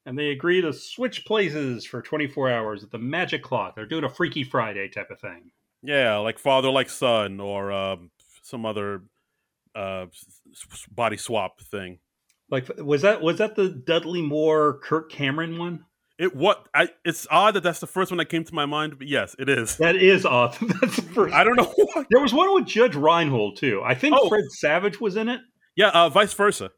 [0.05, 3.75] and they agree to switch places for twenty four hours at the Magic Clock.
[3.75, 5.51] They're doing a Freaky Friday type of thing.
[5.83, 8.11] Yeah, like father, like son, or um,
[8.43, 9.03] some other
[9.75, 10.07] uh,
[10.91, 11.99] body swap thing.
[12.51, 15.85] Like, was that was that the Dudley Moore Kirk Cameron one?
[16.19, 16.67] It what?
[16.75, 19.37] I, it's odd that that's the first one that came to my mind, but yes,
[19.39, 19.77] it is.
[19.77, 20.57] That is odd.
[20.81, 21.33] That's the first.
[21.33, 22.05] I don't know why.
[22.11, 23.81] There was one with Judge Reinhold too.
[23.85, 24.29] I think Oh.
[24.29, 25.41] Fred Savage was in it.
[25.77, 26.73] Yeah, uh, vice versa.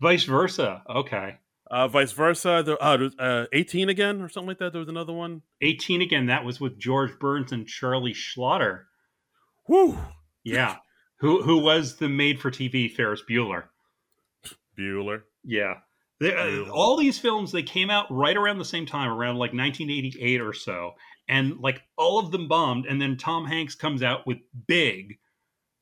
[0.00, 0.82] Vice versa.
[0.88, 1.38] Okay.
[1.70, 2.62] Uh, vice versa.
[2.64, 4.70] The, uh, uh, 18 again or something like that.
[4.72, 5.42] There was another one.
[5.60, 6.26] 18 again.
[6.26, 8.82] That was with George Burns and Charlie Schlatter.
[9.66, 9.98] Whew.
[10.44, 10.76] Yeah.
[11.18, 13.64] who who was the made for TV Ferris Bueller?
[14.78, 15.22] Bueller.
[15.42, 15.74] Yeah.
[16.24, 19.52] They, uh, all these films they came out right around the same time, around like
[19.52, 20.94] 1988 or so,
[21.28, 22.86] and like all of them bombed.
[22.86, 25.18] And then Tom Hanks comes out with Big,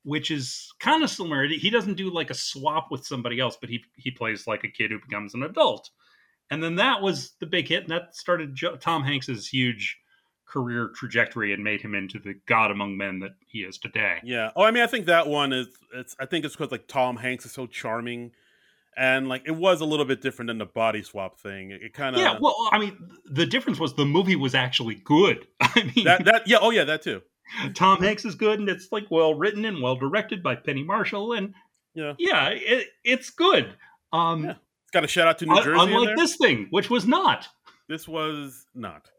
[0.05, 1.47] which is kind of similar.
[1.47, 4.69] He doesn't do like a swap with somebody else, but he he plays like a
[4.69, 5.91] kid who becomes an adult.
[6.51, 9.97] And then that was the big hit, and that started jo- Tom Hanks's huge
[10.47, 14.19] career trajectory and made him into the god among men that he is today.
[14.23, 14.51] Yeah.
[14.55, 15.69] Oh, I mean, I think that one is.
[15.95, 16.15] It's.
[16.21, 18.33] I think it's because like Tom Hanks is so charming,
[18.97, 21.71] and like it was a little bit different than the body swap thing.
[21.71, 22.23] It, it kind of.
[22.23, 25.47] Yeah, well, I mean, the difference was the movie was actually good.
[25.61, 26.59] I mean, that that yeah.
[26.61, 27.23] Oh yeah, that too.
[27.75, 31.33] Tom Hanks is good, and it's like well written and well directed by Penny Marshall,
[31.35, 31.55] and
[31.95, 32.15] Yeah.
[32.19, 33.75] yeah, it, it's good.
[34.13, 34.51] Um, Yeah.
[34.53, 35.81] It's got a shout out to New un- Jersey.
[35.95, 37.49] unlike this thing, which was not.
[37.89, 39.11] this was not.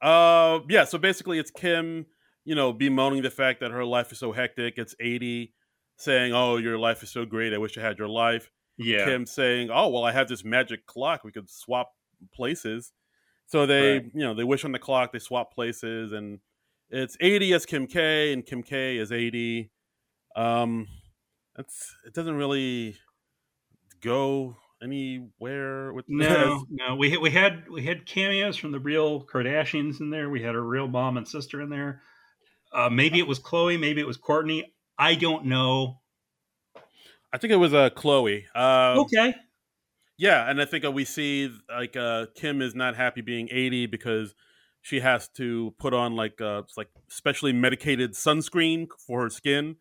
[0.00, 0.84] Uh, yeah.
[0.84, 2.06] So basically, it's Kim,
[2.44, 4.74] you know, bemoaning the fact that her life is so hectic.
[4.78, 5.52] It's Aidy
[5.96, 7.52] saying, "Oh, your life is so great.
[7.54, 10.86] I wish I had your life." Yeah, Kim saying, "Oh, well, I have this magic
[10.86, 11.24] clock.
[11.24, 11.92] We could swap
[12.34, 12.92] places."
[13.46, 14.10] So they, Right.
[14.14, 15.12] you know, they wish on the clock.
[15.12, 16.40] They swap places, and
[16.90, 19.70] it's Aidy as Kim K, and Kim K is Aidy.
[20.36, 20.88] Um,
[21.58, 22.96] it's it doesn't really
[24.00, 26.96] go anywhere with no, no.
[26.96, 30.30] We we had we had cameos from the real Kardashians in there.
[30.30, 32.02] We had a real mom and sister in there.
[32.72, 33.78] Uh, maybe it was Khloé.
[33.78, 34.64] Maybe it was Kourtney.
[34.98, 36.00] I don't know.
[37.32, 38.44] I think it was uh, Khloé.
[38.54, 39.34] Um, okay.
[40.18, 43.90] Yeah, and I think uh, we see like uh, Kim is not happy being Aidy
[43.90, 44.34] because
[44.82, 49.76] she has to put on like uh, like specially medicated sunscreen for her skin.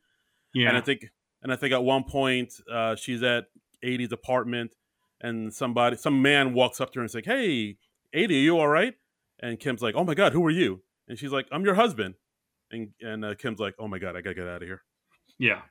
[0.53, 0.69] Yeah.
[0.69, 1.07] And I think
[1.43, 3.45] and I think at one point uh, she's at
[3.83, 4.75] Aidy's apartment
[5.19, 7.77] and somebody some man walks up to her and says, like, "Hey,
[8.15, 8.93] Aidy, are you all right?"
[9.39, 12.15] And Kim's like, "Oh my god, who are you?" And she's like, "I'm your husband."
[12.71, 14.81] And and uh, Kim's like, "Oh my god, I got to get out of here."
[15.37, 15.61] yeah.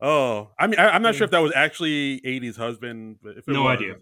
[0.00, 3.16] Oh, I mean, I, I'm not sure if that was actually Aidy's husband.
[3.22, 3.96] But if it No was, idea.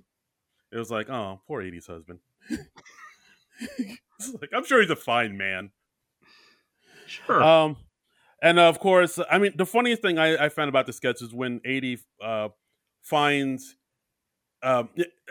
[0.72, 2.20] It was like, oh, poor Aidy's husband.
[4.40, 5.70] Like, I'm sure he's a fine man.
[7.06, 7.42] Sure.
[7.42, 7.76] Um,
[8.42, 11.34] and of course, I mean, the funniest thing I, I found about the sketch is
[11.34, 12.48] when Aidy uh,
[13.02, 13.76] finds,
[14.62, 14.88] um,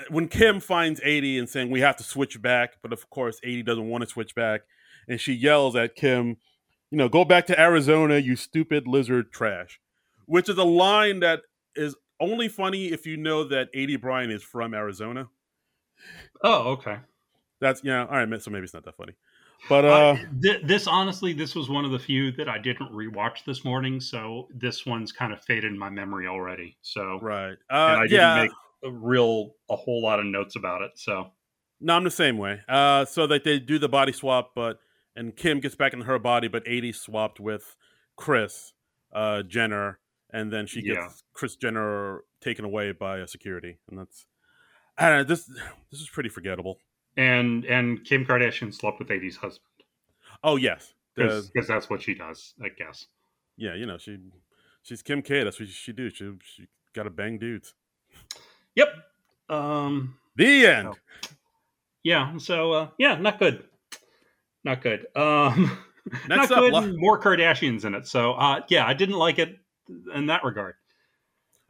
[0.09, 3.65] when Kim finds Aidy and saying we have to switch back, but of course Aidy
[3.65, 4.61] doesn't want to switch back,
[5.07, 6.37] and she yells at Kim,
[6.91, 9.79] you know, go back to Arizona, you stupid lizard trash,
[10.25, 11.41] which is a line that
[11.75, 15.27] is only funny if you know that Aidy Bryant is from Arizona.
[16.43, 16.97] oh, okay.
[17.61, 19.13] That's yeah, all right, so maybe it's not that funny,
[19.69, 22.91] but uh, Uh, th- this honestly, this was one of the few that I didn't
[22.91, 26.77] rewatch this morning, so this one's kind of faded in my memory already.
[26.81, 28.41] So, right, and uh, I didn't yeah.
[28.43, 28.51] make
[28.83, 30.91] a real a whole lot of notes about it.
[30.95, 31.31] So,
[31.79, 32.59] No, I'm the same way.
[32.67, 34.79] Uh, so that they do the body swap, but
[35.15, 37.77] and Kim gets back in her body, but Aidy swapped with
[38.17, 38.73] Kris
[39.13, 39.99] uh, Jenner,
[40.35, 41.09] and then she gets Yeah.
[41.33, 44.25] Kris Jenner taken away by a security, and that's
[44.97, 45.23] I don't know.
[45.23, 45.45] This
[45.91, 46.79] this is pretty forgettable.
[47.17, 49.61] and and Kim Kardashian slept with Aidy's husband
[50.43, 53.07] Oh yes, because that's what she does, I guess.
[53.57, 54.17] yeah, you know she
[54.83, 55.43] she's Kim K.
[55.43, 56.09] That's what she do.
[56.09, 57.73] She she got to bang dudes.
[58.75, 58.89] Yep.
[59.49, 60.17] Um.
[60.35, 60.85] The end.
[60.89, 60.95] No.
[62.03, 62.37] Yeah.
[62.37, 63.63] So, uh, yeah, not good.
[64.63, 65.07] Not good.
[65.15, 65.77] Um.
[66.27, 66.73] Next not up, good.
[66.73, 68.07] lo- more Kardashians in it.
[68.07, 69.57] So, uh, yeah, I didn't like it
[70.13, 70.75] in that regard.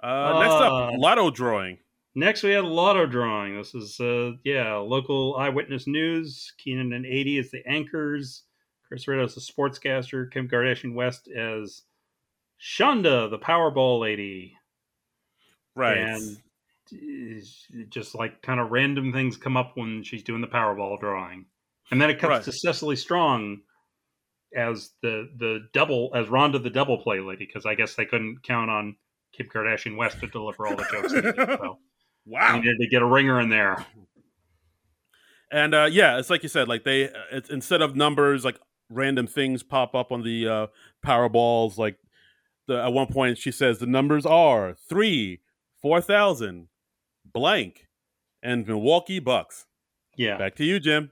[0.01, 1.79] Uh, next up, Uh, lotto drawing.
[2.15, 3.57] Next, we had a lotto drawing.
[3.57, 6.53] This is, uh, yeah, local eyewitness news.
[6.57, 8.43] Keenan and Aidy as the anchors.
[8.87, 10.31] Chris Redd as the sportscaster.
[10.31, 11.83] Kim Kardashian West as
[12.61, 14.57] Shonda, the Powerball lady.
[15.75, 15.97] Right.
[15.97, 16.37] And
[17.89, 21.47] just like kind of random things come up when she's doing the Powerball drawing.
[21.91, 22.43] And then it comes Right.
[22.43, 23.61] to Cecily Strong
[24.55, 28.43] as the the double as Rhonda the double play lady because I guess they couldn't
[28.43, 28.95] count on
[29.33, 31.13] Kim Kardashian West to deliver all the jokes.
[31.13, 31.79] they did, so
[32.25, 32.53] wow.
[32.53, 33.85] they needed to get a ringer in there.
[35.51, 39.27] And uh, yeah, it's like you said, like they it's, instead of numbers, like random
[39.27, 40.67] things pop up on the uh,
[41.05, 41.77] Powerballs.
[41.77, 41.97] Like
[42.67, 45.41] the, at one point, she says the numbers are three,
[45.81, 46.67] four thousand,
[47.25, 47.87] blank,
[48.41, 49.65] and Milwaukee Bucks.
[50.17, 50.37] Yeah.
[50.37, 51.11] Back to you, Jim.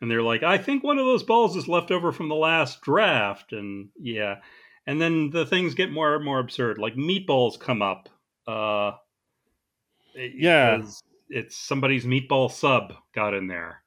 [0.00, 2.80] And they're like, I think one of those balls is left over from the last
[2.82, 3.52] draft.
[3.52, 4.36] And yeah.
[4.86, 6.78] And then the things get more and more absurd.
[6.78, 8.08] Like meatballs come up.
[8.46, 8.92] Uh
[10.14, 10.82] Yeah.
[11.30, 13.82] It's somebody's meatball sub got in there.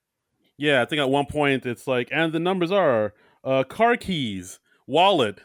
[0.57, 4.59] Yeah, I think at one point it's like, and the numbers are uh, car keys,
[4.87, 5.39] wallet,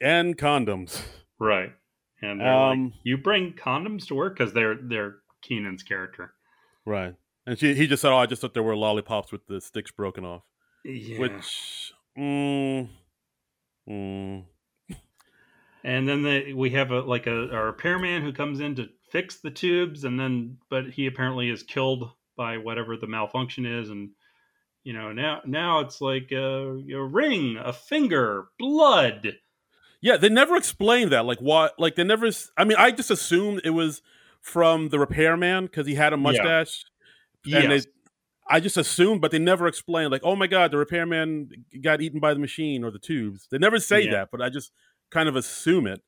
[0.00, 1.00] and condoms.
[1.38, 1.70] Right.
[2.20, 6.32] And they're like, Um, you bring condoms to work because they're they're Keenan's character.
[6.84, 7.14] Right.
[7.46, 9.92] And she he just said, "Oh, I just thought there were lollipops with the sticks
[9.92, 10.42] broken off."
[10.84, 11.18] Yeah.
[11.18, 12.88] Which, mm,
[13.88, 14.44] mm,
[15.84, 19.36] and then the, we have a like a, a repairman who comes in to fix
[19.36, 24.10] the tubes, and then but he apparently is killed by whatever the malfunction is, and
[24.82, 29.36] you know now now it's like a, a ring, a finger, blood.
[30.00, 31.24] yeah, they never explained that.
[31.24, 31.78] Like what?
[31.78, 32.28] Like they never.
[32.56, 34.02] I mean, I just assumed it was
[34.40, 36.84] from the repairman because he had a mustache.
[36.84, 36.95] And
[37.46, 37.84] Yes.
[37.84, 37.90] they,
[38.48, 40.10] I just assumed, but they never explained.
[40.12, 41.50] Like, oh my god, the repairman
[41.82, 43.48] got eaten by the machine or the tubes.
[43.50, 44.12] They never say Yeah.
[44.12, 44.72] that, but I just
[45.10, 46.02] kind of assume it.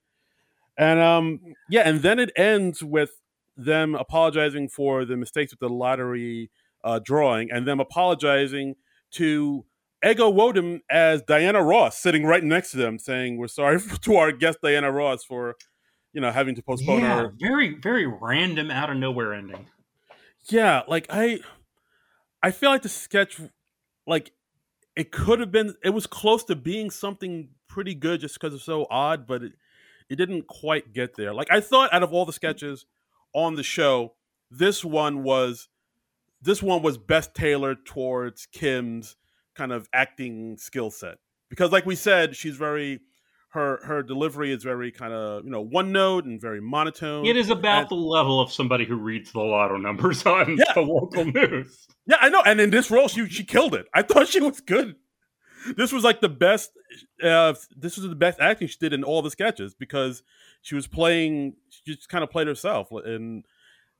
[0.76, 3.10] And um, yeah, and then it ends with
[3.56, 6.50] them apologizing for the mistakes with the lottery
[6.84, 8.76] uh, drawing, and them apologizing
[9.12, 9.64] to
[10.08, 14.30] Ego Nwodim as Diana Ross, sitting right next to them, saying, "We're sorry to our
[14.30, 15.56] guest Diana Ross for,
[16.12, 19.66] you know, having to postpone yeah, her very very random out of nowhere ending.
[20.50, 21.38] Yeah like i
[22.42, 23.40] i feel like the sketch
[24.06, 24.32] like
[24.96, 28.64] it could have been it was close to being something pretty good just because it's
[28.64, 29.52] so odd but it,
[30.08, 31.34] it didn't quite get there.
[31.34, 32.86] Like i thought out of all the sketches
[33.34, 34.14] on the show
[34.50, 35.68] this one was
[36.40, 39.16] this one was best tailored towards kim's
[39.54, 41.18] kind of acting skill set.
[41.50, 43.00] Because like we said she's very
[43.52, 47.36] her her delivery is very kind of you know one note and very monotone It
[47.36, 50.72] is about and- the level of somebody who reads the lotto numbers on Yeah.
[50.74, 51.86] the local news.
[52.06, 52.42] Yeah, I know.
[52.44, 53.86] And in this role, she she killed it.
[53.94, 54.96] I thought she was good.
[55.76, 56.70] This was like the best.
[57.22, 60.22] Uh, this was the best acting she did in all the sketches because
[60.62, 61.54] she was playing.
[61.70, 62.88] She just kind of played herself.
[62.92, 63.44] And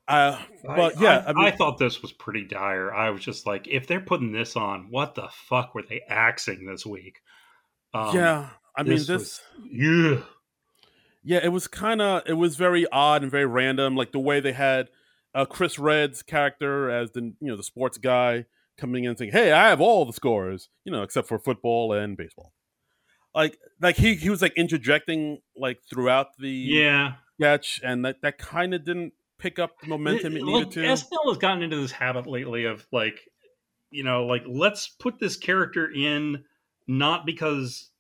[0.07, 2.95] uh, but I, yeah, I, I mean- I thought this was pretty dire.
[2.95, 6.65] I was just like, if they're putting this on, what the fuck were they axing
[6.67, 7.19] this week?
[7.93, 8.49] Um, yeah,
[8.79, 10.23] I mean this was- yeah,
[11.23, 13.97] yeah, it was kind of it was very odd and very random.
[13.97, 14.89] Like the way they had
[15.35, 18.47] uh, Chris Redd's character as the you know the sports guy
[18.79, 21.93] coming in and saying, "Hey, I have all the scores," you know, except for football
[21.93, 22.53] and baseball.
[23.35, 27.15] Like like he he was like interjecting like throughout the yeah.
[27.39, 30.81] sketch, and that that kind of didn't pick up the momentum it like needed to.
[30.81, 33.21] SNL has gotten into this habit lately of like,
[33.91, 36.45] you know, like let's put this character in
[36.87, 37.91] not because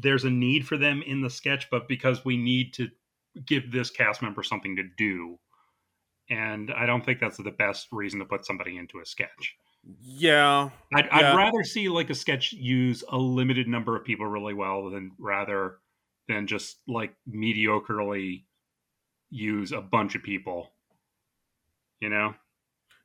[0.00, 2.88] there's a need for them in the sketch, but because we need to
[3.46, 5.38] give this cast member something to do.
[6.30, 9.56] And I don't think that's the best reason to put somebody into a sketch.
[10.00, 11.16] yeah, I'd, Yeah.
[11.16, 15.12] I'd rather see like a sketch use a limited number of people really well than
[15.18, 15.78] rather
[16.28, 18.44] than just like mediocrely
[19.30, 20.70] use a bunch of people.
[22.00, 22.34] You know?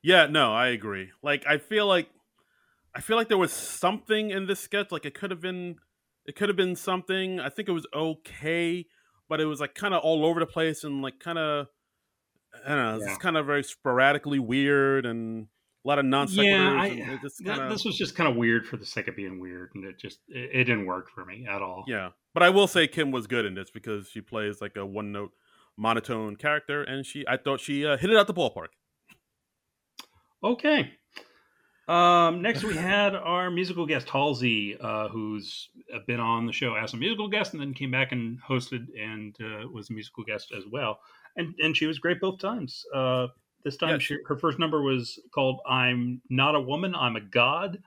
[0.02, 1.10] yeah, no, I agree.
[1.22, 2.08] Like I feel like
[2.94, 4.90] I feel like there was something in this sketch.
[4.90, 5.76] Like it could have been,
[6.28, 7.40] it could have been something.
[7.40, 8.86] I think it was okay,
[9.28, 11.66] but it was like kind of all over the place and like kind of,
[12.64, 13.10] I don't know, it's Yeah.
[13.10, 15.48] just kind of very sporadically weird and
[15.84, 16.44] a lot of non sequiturs.
[16.44, 18.76] Yeah, I- and it just Th- kind of, this was just kind of weird for
[18.76, 21.62] the sake of being weird, and it just it, it didn't work for me at
[21.62, 21.84] all.
[21.88, 22.10] yeah.
[22.34, 25.10] But I will say Kim was good in this because she plays like a one
[25.12, 25.32] note
[25.76, 28.68] monotone character, and she I thought she uh, hit it out the ballpark.
[30.44, 30.92] Okay.
[31.88, 35.70] Um, next, we had our musical guest Halsey, uh, who's
[36.06, 39.34] been on the show as a musical guest, and then came back and hosted and
[39.40, 41.00] uh, was a musical guest as well.
[41.36, 42.84] And and she was great both times.
[42.94, 43.28] Uh,
[43.64, 47.20] this time, Yeah, she, her first number was called "I'm Not a Woman, I'm a
[47.20, 47.78] God."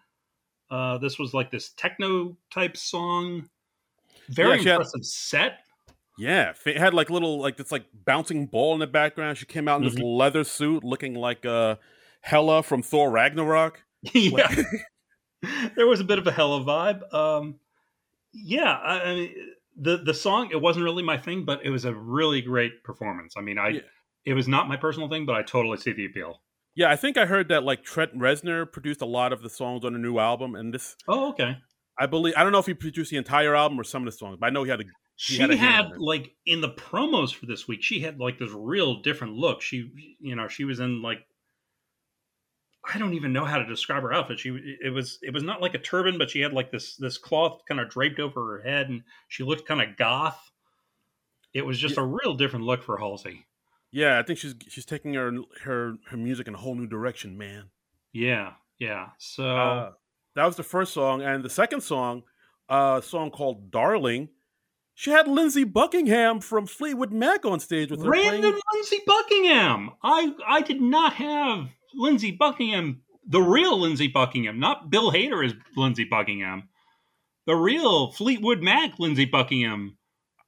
[0.72, 3.49] Uh, this was like this techno type song.
[4.30, 5.60] Very Yeah, she had- impressive set.
[6.18, 9.38] Yeah, it had like little like this like bouncing ball in the background.
[9.38, 10.04] She came out in this Mm-hmm.
[10.06, 11.76] leather suit, looking like uh,
[12.22, 13.84] Hela from Thor Ragnarok.
[14.14, 14.54] yeah,
[15.76, 17.14] there was a bit of a Hela vibe.
[17.14, 17.56] Um,
[18.34, 19.36] yeah, I, I mean,
[19.78, 23.36] the the song it wasn't really my thing, but it was a really great performance.
[23.38, 23.82] I mean, I Yeah.
[24.26, 26.41] it was not my personal thing, but I totally see the appeal.
[26.76, 29.84] Yeah, I think I heard that like Trent Reznor produced a lot of the songs
[29.84, 31.58] on the new album, and this Oh, okay.
[31.99, 34.18] I believe I don't know if he produced the entire album or some of the
[34.18, 34.86] songs, but I know he had a
[35.18, 35.99] She had had, a it.
[35.99, 39.62] like in the promos for this week, she had like this real different look.
[39.62, 41.20] She, you know, she was in like
[42.84, 44.40] I don't even know how to describe her outfit.
[44.40, 44.50] She
[44.84, 47.62] it was it was not like a turban, but she had like this this cloth
[47.68, 50.40] kind of draped over her head, and she looked kind of goth.
[51.54, 53.46] It was just a real different look for Halsey.
[53.92, 54.18] yeah.
[54.18, 55.32] I think she's she's taking her
[55.64, 57.70] her her music in a whole new direction, man.
[58.14, 59.10] Yeah, yeah.
[59.20, 59.92] So Uh,
[60.36, 62.24] that was the first song, and the second song,
[62.70, 64.30] uh, a song called "Darling."
[64.94, 68.60] She had Lindsey Buckingham from Fleetwood Mac on stage with her random playing.
[68.74, 69.92] Lindsey Buckingham.
[70.04, 75.54] I I did not have Lindsey Buckingham, the real Lindsey Buckingham, not Bill Hader as
[75.76, 76.70] Lindsey Buckingham,
[77.48, 79.98] the real Fleetwood Mac Lindsey Buckingham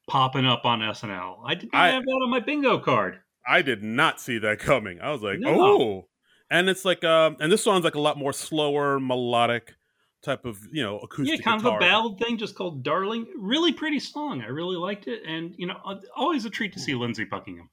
[0.10, 1.38] popping up on SNL.
[1.46, 3.20] I did not I- have that on my bingo card.
[3.46, 5.02] I did not see that coming.
[5.02, 5.50] I was like, No.
[5.62, 6.08] oh.
[6.50, 9.76] and it's like um, and this song's like a lot more slower, melodic
[10.24, 11.40] type of you know acoustic.
[11.40, 11.78] Yeah, kind guitar.
[11.78, 14.42] of a ballad thing, just called "Darling." Really pretty song.
[14.42, 17.70] I really liked it, and you know, uh, always a treat to see Lindsey Buckingham.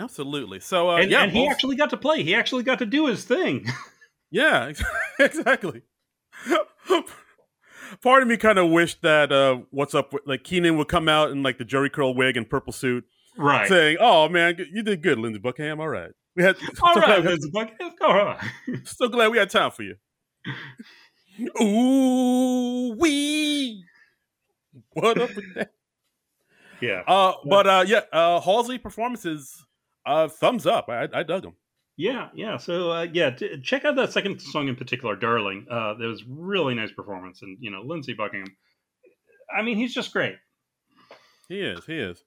[0.00, 0.60] Absolutely.
[0.60, 2.22] So uh, and, yeah, and he both- actually got to play.
[2.22, 3.66] He actually got to do his thing.
[4.32, 4.70] Yeah,
[5.18, 5.82] exactly.
[8.00, 11.08] Part of me kind of wished that uh, what's up with like Keenan would come
[11.08, 13.04] out in like the Jheri curl wig and purple suit,
[13.36, 13.68] right.
[13.68, 15.80] saying, "Oh man, you did good, Lindsey Buckingham.
[15.80, 17.90] All right, we had All so right, Lindsey Buckingham.
[18.02, 18.38] All right.
[18.84, 19.96] so glad we had time for you."
[21.60, 23.84] Ooh wee,
[24.90, 25.72] what up with that?
[26.80, 27.02] Yeah.
[27.06, 29.64] Uh, but uh, yeah, uh, Halsey performances,
[30.06, 30.88] uh, thumbs up.
[30.88, 31.54] I, I dug them.
[31.96, 32.56] Yeah, yeah.
[32.56, 36.24] So uh, yeah, t- check out that second song in particular, "Darling." Uh, that was
[36.26, 38.56] really nice performance, and you know, Lindsey Buckingham.
[39.54, 40.36] I mean, he's just great.
[41.48, 41.84] He is.
[41.84, 42.22] He is.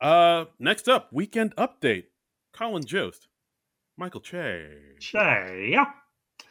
[0.00, 2.04] Uh, next up, weekend update.
[2.52, 3.28] Colin Jost,
[3.96, 4.66] Michael Che.
[4.98, 5.86] Che, yeah.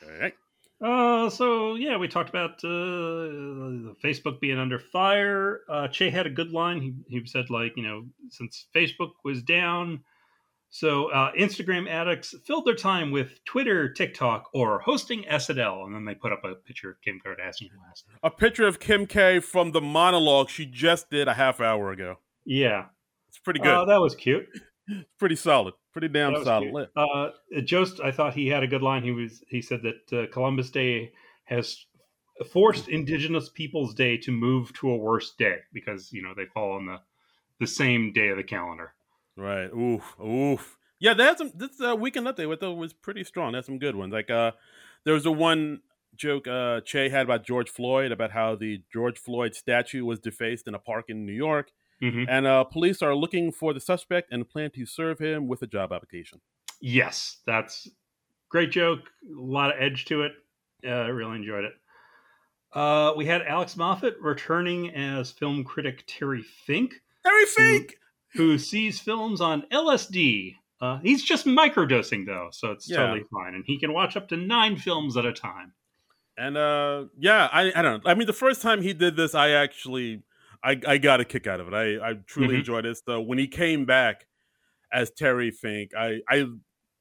[0.01, 0.34] Okay.
[0.82, 5.61] Uh, so yeah, we talked about uh, Facebook being under fire.
[5.69, 6.82] Uh, che had a good line.
[6.82, 10.03] He he said like you know since Facebook was down,
[10.74, 16.05] so uh, Instagram addicts filled their time with Twitter, TikTok, or hosting SNL, and then
[16.05, 18.05] they put up a picture of Kim Kardashian last.
[18.24, 22.19] A picture of Kim K from the monologue she just did a half hour ago.
[22.45, 22.86] Yeah,
[23.28, 23.67] It's pretty good.
[23.69, 24.47] uh, that was cute.
[25.19, 25.74] pretty solid.
[25.91, 26.88] Pretty damn solid.
[26.95, 27.30] Uh,
[27.65, 29.03] Jost, I thought he had a good line.
[29.03, 31.11] He was he said that uh, Columbus Day
[31.43, 31.86] has
[32.49, 36.72] forced Indigenous Peoples Day to move to a worse day because you know they fall
[36.78, 36.97] on the
[37.59, 38.93] the same day of the calendar.
[39.38, 39.71] Right.
[39.73, 40.15] Oof.
[40.19, 40.77] Oof.
[40.99, 41.51] Yeah, they had some.
[41.55, 43.53] This uh, weekend update with though was pretty strong.
[43.53, 44.13] Had some good ones.
[44.13, 44.51] Like uh,
[45.03, 45.82] there was a one
[46.15, 50.67] joke uh Che had about George Floyd about how the George Floyd statue was defaced
[50.67, 51.71] in a park in New York,
[52.03, 52.25] Mhm.
[52.29, 55.67] and uh, police are looking for the suspect and plan to serve him with a
[55.67, 56.41] job application.
[56.82, 57.88] Yes, that's
[58.49, 58.99] great joke.
[59.25, 60.34] A lot of edge to it.
[60.86, 61.73] Uh, I really enjoyed it.
[62.73, 67.01] Uh, we had Alex Moffat returning as film critic Terry Fink.
[67.25, 67.97] Terry Fink.
[68.34, 70.55] Who sees films on LSD.
[70.79, 72.97] Uh, he's just microdosing though, so it's Yeah.
[72.97, 75.73] totally fine, and he can watch up to nine films at a time.
[76.38, 78.03] And uh, yeah, I I don't.
[78.03, 78.09] know.
[78.09, 80.23] I mean, the first time he did this, I actually
[80.63, 81.73] I I got a kick out of it.
[81.73, 82.59] I I truly Mhm.
[82.59, 82.97] enjoyed it.
[83.05, 84.25] So when he came back
[84.91, 86.47] as Terry Fink, I I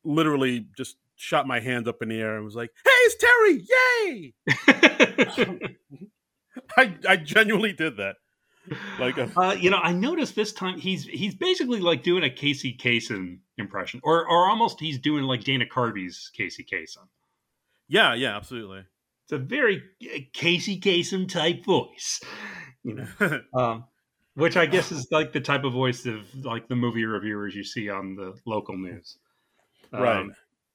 [0.04, 3.64] literally just shot my hands up in the air and was like, "Hey, it's Terry!
[3.70, 4.34] Yay!"
[6.76, 8.16] I I genuinely did that.
[8.98, 12.30] Like, uh, uh, you know, I noticed this time he's he's basically like doing a
[12.30, 17.06] Casey Kasem impression, or or almost he's doing like Dana Carvey's Casey Kasem.
[17.88, 18.84] yeah, yeah, absolutely.
[19.24, 22.20] It's a very uh, Casey Kasem type voice,
[22.84, 23.40] you know.
[23.54, 23.84] um,
[24.34, 27.64] which I guess is like the type of voice of like the movie reviewers you
[27.64, 29.18] see on the local news,
[29.92, 30.26] Right.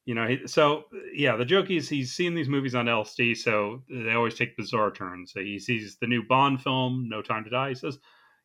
[0.05, 3.81] You know, he, so yeah, the joke is he's seen these movies on LSD, so
[3.89, 5.33] they always take bizarre turns.
[5.33, 7.69] So he sees the new Bond film, No Time to Die.
[7.69, 7.97] He says,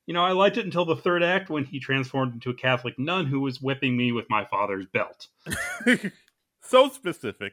[0.07, 2.99] "You know, I liked it until the third act when he transformed into a Catholic
[2.99, 5.27] nun who was whipping me with my father's belt."
[6.63, 7.53] so specific.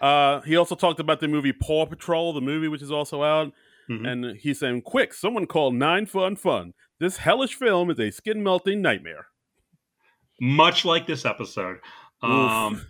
[0.00, 3.52] Uh, he also talked about the movie Paw Patrol, the movie which is also out,
[3.90, 4.08] Mhm.
[4.08, 6.72] and he's saying, "Quick, someone call Nine Fun Fun.
[6.98, 9.26] This hellish film is a skin melting nightmare."
[10.40, 11.78] Much like this episode.
[12.22, 12.86] Um,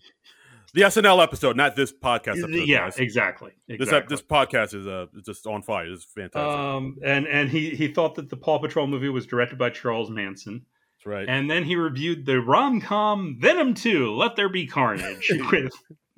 [0.75, 2.43] The SNL episode, not this podcast.
[2.43, 2.99] Episode, yeah, guys.
[2.99, 3.53] exactly.
[3.67, 3.97] This exactly.
[3.99, 5.87] ep- this podcast is uh just on fire.
[5.87, 6.41] It's fantastic.
[6.59, 10.11] Um, and and he he thought that the Paw Patrol movie was directed by Charles
[10.11, 10.67] Manson,
[10.99, 11.27] That's right.
[11.29, 15.73] and then he reviewed the rom com Venom Two: Let There Be Carnage with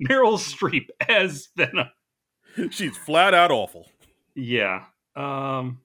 [0.09, 1.87] Meryl Streep as Venom.
[2.71, 3.87] She's flat out awful.
[4.35, 4.85] Yeah.
[5.15, 5.79] Um.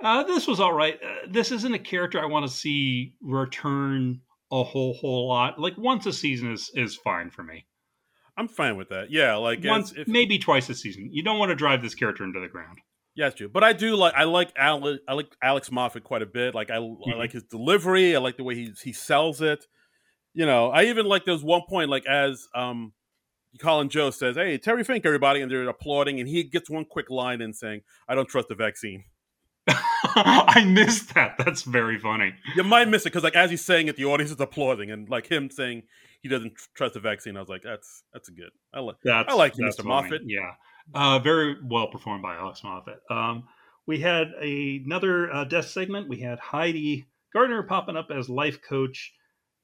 [0.00, 0.98] Uh, this was all right.
[1.02, 4.20] Uh, this isn't a character I want to see return
[4.54, 5.58] a whole whole lot.
[5.58, 7.66] Like once a season is is fine for me.
[8.36, 9.10] I'm fine with that.
[9.10, 11.08] Yeah, like Once, if, maybe twice a season.
[11.12, 12.78] You don't want to drive this character into the ground.
[13.14, 13.48] Yeah, it's true.
[13.48, 16.54] But I do like I like Alex I like Alex Moffat quite a bit.
[16.54, 18.16] Like I, I like his delivery.
[18.16, 19.66] I like the way he he sells it.
[20.32, 22.92] You know, I even like there's one point like as um
[23.60, 27.08] Colin Jost says, "Hey, Terry Fink, everybody," and they're applauding, and he gets one quick
[27.08, 29.04] line in saying, "I don't trust the vaccine."
[30.16, 31.36] I missed that.
[31.38, 32.34] That's very funny.
[32.56, 35.08] You might miss it because like as he's saying it, the audience is applauding, and
[35.08, 35.82] like him saying
[36.22, 37.36] he doesn't trust the vaccine.
[37.36, 38.96] I was like, "That's that's a good." I like.
[39.04, 39.84] That's, I like you, Mr.
[39.84, 40.22] Moffat.
[40.24, 40.52] Yeah,
[40.94, 43.00] uh, very well performed by Alex Moffat.
[43.10, 43.44] Um,
[43.86, 46.08] we had a, another uh, desk segment.
[46.08, 49.12] We had Heidi Gardner popping up as life coach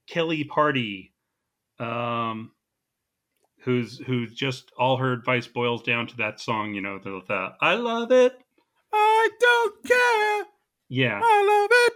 [0.09, 1.13] Kelly Party,
[1.79, 2.53] um,
[3.63, 6.75] who's who's just all her advice boils down to that song.
[6.75, 8.39] You know, the, the I love it.
[8.93, 10.45] I don't care.
[10.89, 11.93] Yeah, I love it.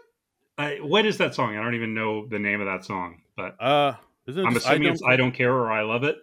[0.56, 1.56] I, what is that song?
[1.56, 3.94] I don't even know the name of that song, but Uh,
[4.26, 6.16] Isn't I'm assuming I it's I don't care or I love it.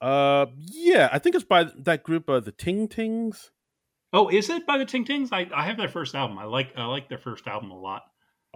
[0.00, 3.50] Uh, yeah, I think it's by that group of the Ting Tings.
[4.12, 5.30] Oh, is it by the Ting Tings?
[5.32, 6.38] I, I have their first album.
[6.38, 8.02] I like I like their first album a lot.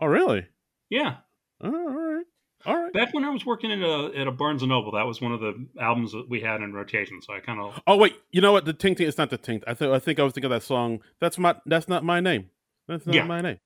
[0.01, 0.47] Oh, really?
[0.91, 1.17] Yeah,
[1.61, 2.27] Oh, all right,
[2.67, 2.93] all right.
[2.93, 5.33] back when I was working at a at a Barnes and Noble, that was one
[5.33, 7.21] of the albums that we had in rotation.
[7.23, 8.65] So I kind of Oh wait, you know what?
[8.65, 9.07] The Ting Ting.
[9.07, 9.63] It's not the Ting.
[9.67, 11.01] I think I think I was thinking of that song.
[11.21, 11.55] That's my.
[11.67, 12.51] That's not my name.
[12.89, 13.25] That's not Yeah.
[13.25, 13.59] my name.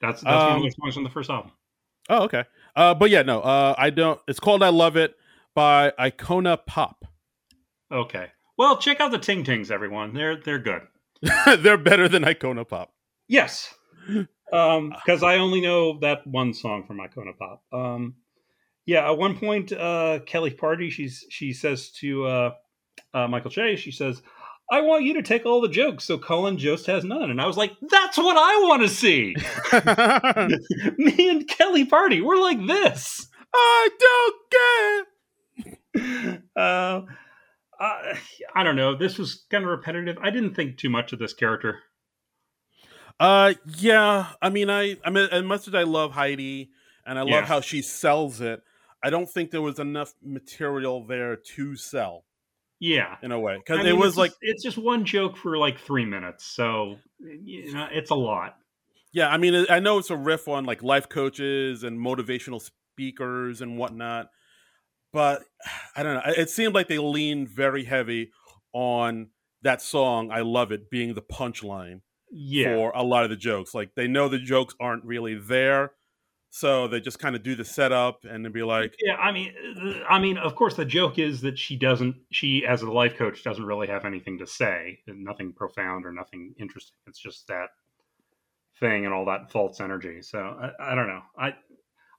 [0.00, 1.52] that's that's one Um, of the songs on the first album.
[2.08, 2.44] Oh, okay.
[2.74, 3.40] Uh, but yeah, no.
[3.40, 4.20] Uh, I don't.
[4.28, 5.14] It's called "I Love It"
[5.54, 7.04] by Icona Pop.
[7.92, 10.14] Okay, well check out the Ting Tings, everyone.
[10.14, 10.82] They're they're good.
[11.58, 12.92] They're better than Icona Pop.
[13.28, 13.74] Yes,
[14.52, 17.62] um, because I only know that one song from Icona Pop.
[17.72, 18.14] Um,
[18.90, 22.50] yeah, at one point, uh, Kelly Party, she's she says to uh,
[23.14, 24.20] uh, Michael Che, she says,
[24.68, 27.46] "I want you to take all the jokes, so Colin Jost has none." And I
[27.46, 29.36] was like, "That's what I want to see."
[30.98, 33.28] Me and Kelly Party, we're like this.
[33.54, 35.06] I don't care.
[36.56, 37.02] Uh,
[37.80, 38.18] I,
[38.54, 38.94] I don't know.
[38.94, 40.16] This was kind of repetitive.
[40.22, 41.78] I didn't think too much of this character.
[43.18, 44.26] Uh, yeah.
[44.40, 46.68] I mean, I, I mean, as much as I love Aidy
[47.06, 47.46] and I love Yeah.
[47.46, 48.62] how she sells it,
[49.02, 52.24] I don't think there was enough material there to sell
[52.78, 55.36] Yeah, in a way because it mean, was it's like, just, it's just one joke
[55.36, 58.56] for like three minutes, so you know it's a lot.
[59.12, 59.28] yeah.
[59.28, 62.60] I mean, I know it's a riff on like life coaches and motivational
[62.94, 64.28] speakers and whatnot,
[65.12, 65.42] but
[65.96, 66.32] I don't know.
[66.36, 68.32] It seemed like they leaned very heavy
[68.72, 69.30] on
[69.62, 70.30] that song.
[70.30, 72.00] I love it being the punchline.
[72.32, 73.74] Yeah, for a lot of the jokes.
[73.74, 75.92] Like they know the jokes aren't really there,
[76.50, 79.14] so they just kind of do the setup and then be like, yeah.
[79.16, 79.54] I mean,
[80.08, 82.16] I mean, of course, the joke is that she doesn't.
[82.32, 86.54] She, as a life coach, doesn't really have anything to say, nothing profound or nothing
[86.58, 86.96] interesting.
[87.06, 87.68] It's just that
[88.80, 90.22] thing and all that false energy.
[90.22, 91.22] So I, I don't know.
[91.38, 91.54] I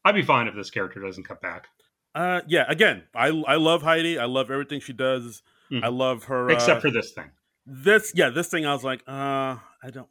[0.05, 1.67] I'd be fine if this character doesn't come back,
[2.15, 4.17] uh, "Yeah." Again, I I love Aidy.
[4.19, 5.43] I love everything she does.
[5.71, 5.83] Mhm.
[5.83, 6.49] I love her.
[6.49, 7.31] except uh, for this thing.
[7.65, 8.13] this.
[8.15, 8.65] Yeah, this thing.
[8.65, 10.07] I was like, uh, I don't.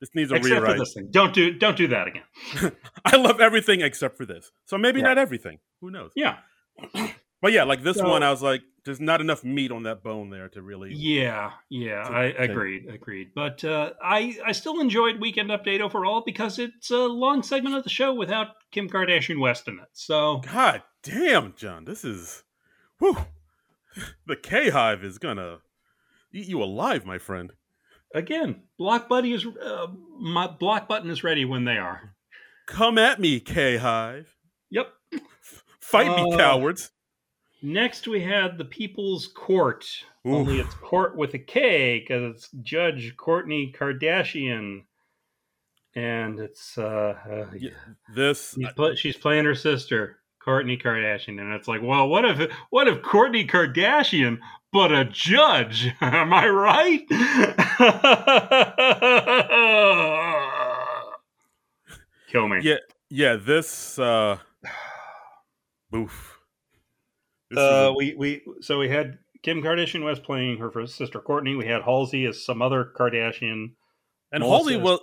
[0.00, 0.72] This needs a Except rewrite.
[0.74, 1.08] for this thing.
[1.10, 2.22] Don't do don't do that again.
[3.04, 4.50] I love everything except for this.
[4.64, 5.08] So maybe Right.
[5.08, 5.58] not everything.
[5.80, 6.12] Who knows?
[6.14, 6.36] Yeah.
[7.40, 10.02] But yeah, like this So- one, I was like, there's not enough meat on that
[10.02, 10.92] bone there to really.
[10.92, 13.28] Yeah, yeah, I agreed, agreed.
[13.32, 17.84] But uh, I I still enjoyed Weekend Update overall because it's a long segment of
[17.84, 19.86] the show without Kim Kardashian West in it.
[19.92, 22.42] So God damn, John, this is.
[22.98, 23.16] Whew.
[24.26, 25.58] The K Hive is gonna
[26.32, 27.52] eat you alive, my friend.
[28.14, 29.86] Again, Block Buddy is uh,
[30.18, 32.14] my block button is ready when they are.
[32.66, 34.34] Come at me, K Hive.
[34.70, 34.92] Yep.
[35.80, 36.90] Fight me, Uh, cowards.
[37.62, 39.84] Next, we had the People's Court.
[40.26, 40.34] Oof.
[40.34, 44.84] Only it's court with a K because it's Judge Kourtney Kardashian,
[45.94, 47.70] and it's uh, uh Yeah,
[48.14, 48.56] This.
[48.76, 53.02] Pla- she's playing her sister, Kourtney Kardashian, and it's like, well, what if what if
[53.02, 54.38] Kourtney Kardashian,
[54.72, 55.92] but a judge?
[56.00, 57.06] Am I right?
[62.30, 62.60] Kill me.
[62.62, 62.76] Yeah,
[63.10, 63.36] yeah.
[63.36, 63.98] This.
[63.98, 64.38] uh
[65.94, 66.38] Oof.
[67.50, 71.20] This Uh, a- we we so we had Kim Kardashian was playing her first sister
[71.20, 71.56] Kourtney.
[71.56, 73.72] We had Halsey as some other Kardashian,
[74.32, 75.00] and Melissa Halsey was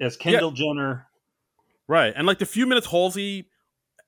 [0.00, 1.06] as Kendall Jenner.
[1.88, 3.48] right, and like the few minutes Halsey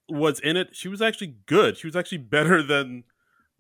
[0.09, 1.77] was in it, she was actually good.
[1.77, 3.05] She was actually better than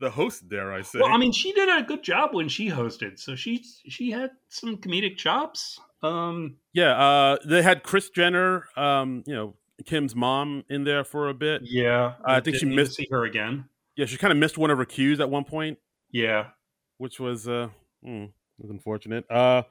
[0.00, 0.48] the host.
[0.48, 1.00] Dare I say?
[1.00, 4.30] Well, I mean, she did a good job when she hosted, so she she had
[4.48, 5.80] some comedic chops.
[6.02, 6.92] Um, yeah.
[6.96, 11.62] Uh They had Kris Jenner, um, you know, Kim's mom, in there for a bit.
[11.64, 13.68] yeah, I think she didn't need to missed- see her again.
[13.96, 15.78] Yeah, she kind of missed one of her cues at one point,
[16.12, 16.50] Yeah,
[16.98, 17.68] which was uh,
[18.04, 18.26] hmm,
[18.58, 19.28] was unfortunate.
[19.28, 19.62] Uh,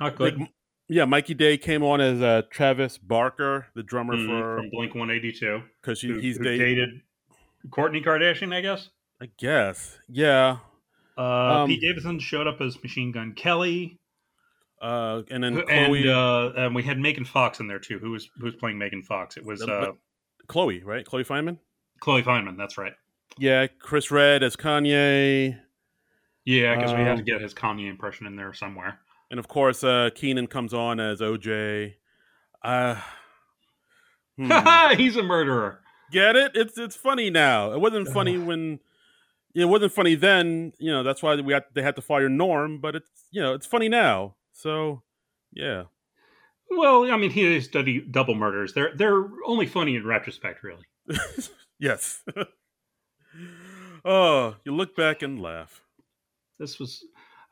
[0.00, 0.48] not like, good.
[0.88, 4.94] Yeah, Mikey Day came on as uh, Travis Barker, the drummer Mhm, for from Blink
[4.94, 5.62] One Eighty Two.
[5.80, 6.58] because he's dated.
[6.58, 7.00] dated
[7.70, 8.90] Kourtney Kardashian, I guess.
[9.20, 10.58] I guess, yeah.
[11.18, 13.98] Uh, Um, Pete Davidson showed up as Machine Gun Kelly,
[14.80, 17.98] Uh, and then and Chloe, uh, and we had Megan Fox in there too.
[17.98, 19.36] Who was who was playing Megan Fox?
[19.36, 19.92] It was uh,
[20.46, 21.04] Chloe, right?
[21.04, 21.58] Chloe Fineman.
[21.98, 22.56] Chloe Fineman.
[22.56, 22.92] That's right.
[23.38, 25.58] Yeah, Chris Redd as Kanye,
[26.44, 29.00] Yeah, because we had to Um, get his Kanye impression in there somewhere.
[29.30, 31.94] And of course, uh, Kenan comes on as OJ.
[32.62, 33.00] Uh,
[34.36, 34.96] hmm.
[34.96, 35.80] He's a murderer.
[36.12, 36.52] Get it?
[36.54, 37.72] It's it's funny now.
[37.72, 38.78] It wasn't funny when
[39.54, 40.72] it wasn't funny then.
[40.78, 42.80] You know that's why we had they had to fire Norm.
[42.80, 44.36] But it's you know it's funny now.
[44.52, 45.02] So
[45.52, 45.84] yeah,
[46.70, 48.74] Well, I mean, he studied double murders.
[48.74, 50.84] They're they're only funny in retrospect, really.
[51.78, 52.22] yes.
[54.04, 55.80] oh, you look back and laugh.
[56.58, 57.02] This was.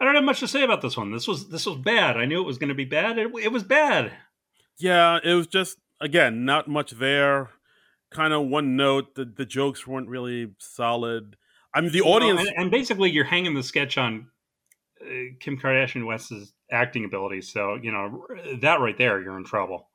[0.05, 1.11] I don't have much to say about this one.
[1.13, 2.17] This was this was bad.
[2.17, 3.19] I knew it was going to be bad.
[3.19, 4.13] It, it was bad.
[4.79, 7.51] Yeah, it was just again not much there.
[8.11, 9.15] kind of one note.
[9.15, 11.37] The the jokes weren't really solid.
[11.75, 12.41] I mean, the Well, audience.
[12.41, 14.29] and, and basically, you're hanging the sketch on
[15.01, 15.05] uh,
[15.41, 17.51] Kim Kardashian West's acting abilities.
[17.53, 18.27] So you know
[18.61, 19.89] that right there, you're in trouble.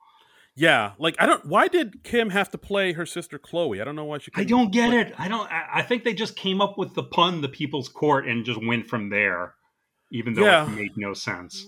[0.55, 1.45] yeah, like I don't.
[1.45, 3.79] Why did Kim have to play her sister Khloé?
[3.81, 4.31] I don't know why she.
[4.35, 5.13] I don't get play- it.
[5.17, 5.49] I don't.
[5.51, 8.59] I, I think they just came up with the pun, "the People's Court," and just
[8.65, 9.53] went from there,
[10.11, 10.65] even though Yeah.
[10.71, 11.67] it made no sense.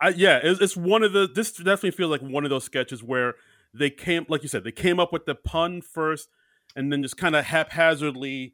[0.00, 1.26] I, yeah, it's, it's one of the.
[1.32, 3.34] This definitely feels like one of those sketches where
[3.74, 6.28] they came, like you said, they came up with the pun first,
[6.76, 8.52] and then just kind of haphazardly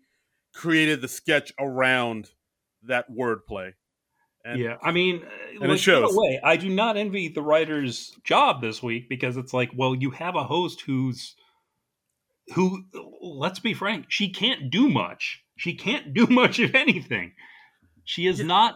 [0.55, 2.31] created the sketch around
[2.83, 3.73] that wordplay.
[4.47, 6.15] And yeah, I mean, uh, it like, in shows.
[6.15, 9.95] a way, I do not envy the writer's job this week because it's like, well,
[9.95, 11.35] you have a host who's
[12.55, 12.85] who.
[13.23, 15.43] Let's be frank, she can't do much.
[15.57, 17.33] She can't do much of anything.
[18.05, 18.47] She is Yeah.
[18.47, 18.75] not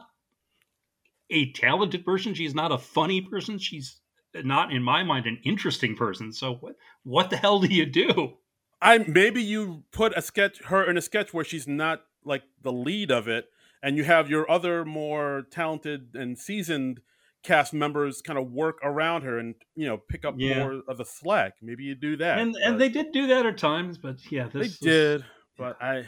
[1.30, 2.34] a talented person.
[2.34, 3.58] She's not a funny person.
[3.58, 4.00] She's
[4.34, 6.32] not, in my mind, an interesting person.
[6.32, 6.76] So what?
[7.04, 8.34] What the hell do you do?
[8.80, 12.72] I maybe you put a sketch her in a sketch where she's not like the
[12.72, 13.46] lead of it,
[13.82, 17.00] and you have your other more talented and seasoned
[17.42, 20.58] cast members kind of work around her and you know pick up Yeah.
[20.58, 21.54] more of the slack.
[21.62, 22.38] Maybe you do that.
[22.38, 25.24] and and they did do that at times, but yeah, they was- did,
[25.56, 26.04] but I,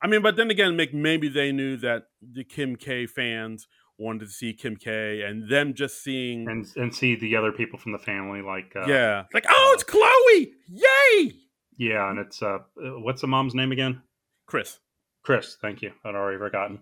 [0.00, 3.66] I mean, but then again, maybe they knew that the Kim K fans
[3.98, 7.78] wanted to see Kim K, and them just seeing, and and see the other people
[7.78, 11.32] from the family, like uh, yeah, like oh, it's Khloé, yay,
[11.76, 14.02] yeah, and it's uh, uh, what's the mom's name again?
[14.46, 14.78] Kris.
[15.22, 15.56] Kris.
[15.60, 15.92] Thank you.
[16.04, 16.80] I'd already forgotten.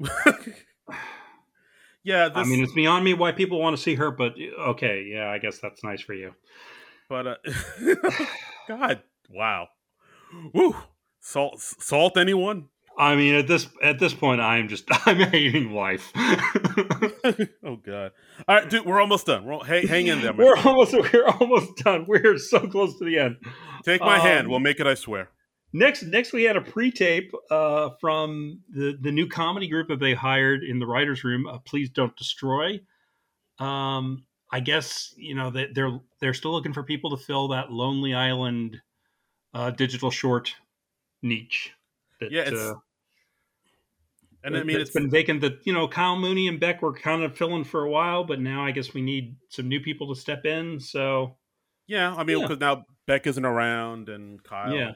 [2.02, 4.70] yeah, this, I mean, it's beyond me why people want to see her, but uh,
[4.70, 6.34] okay, yeah, I guess that's nice for you.
[7.08, 7.36] but uh,
[8.68, 9.68] God, wow,
[10.52, 10.76] woo,
[11.20, 12.68] salt, salt, anyone?
[12.98, 16.10] I mean, at this at this point, I'm just I'm hating life.
[16.16, 18.12] oh God!
[18.48, 19.44] All right, dude, we're almost done.
[19.44, 20.32] We're all, hey, hang in there.
[20.36, 22.06] we're almost we're almost done.
[22.08, 23.36] We're so close to the end.
[23.84, 24.46] Take my hand.
[24.46, 24.86] um, We'll make it.
[24.86, 25.30] I swear.
[25.72, 30.14] Next, next we had a pre-tape uh, from the the new comedy group that they
[30.14, 31.46] hired in the writers' room.
[31.46, 32.80] Uh, Please don't destroy.
[33.58, 37.70] Um, I guess you know that they're they're still looking for people to fill that
[37.70, 38.80] Lonely Island
[39.52, 40.54] uh, digital short
[41.22, 41.72] niche.
[42.20, 42.74] That, Yeah, it's- uh,
[44.46, 45.40] And I mean, it's been vacant.
[45.42, 48.40] That you know, Kyle Mooney and Beck were kind of filling for a while, but
[48.40, 50.80] now I guess we need some new people to step in.
[50.80, 51.36] So
[51.88, 52.46] Yeah, I mean, Yeah.
[52.46, 54.72] because now Beck isn't around and Kyle.
[54.74, 54.92] Yeah.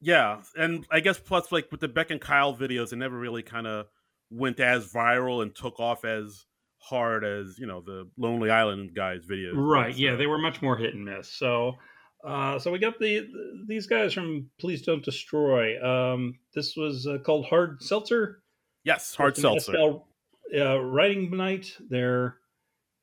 [0.00, 3.42] Yeah, and I guess plus like with the Beck and Kyle videos, it never really
[3.42, 3.86] kind of
[4.30, 6.44] went as viral and took off as
[6.80, 9.52] hard as you know the Lonely Island guys videos.
[9.54, 9.94] Right.
[9.94, 11.28] so- Yeah, they were much more hit and miss.
[11.32, 11.76] So,
[12.24, 13.28] uh, so we got the
[13.66, 15.80] these guys from Please Don't Destroy.
[15.82, 18.42] Um, this was uh, called Hard Seltzer.
[18.84, 19.72] yes, hard seltzer.
[19.72, 22.36] SL, uh, writing night there,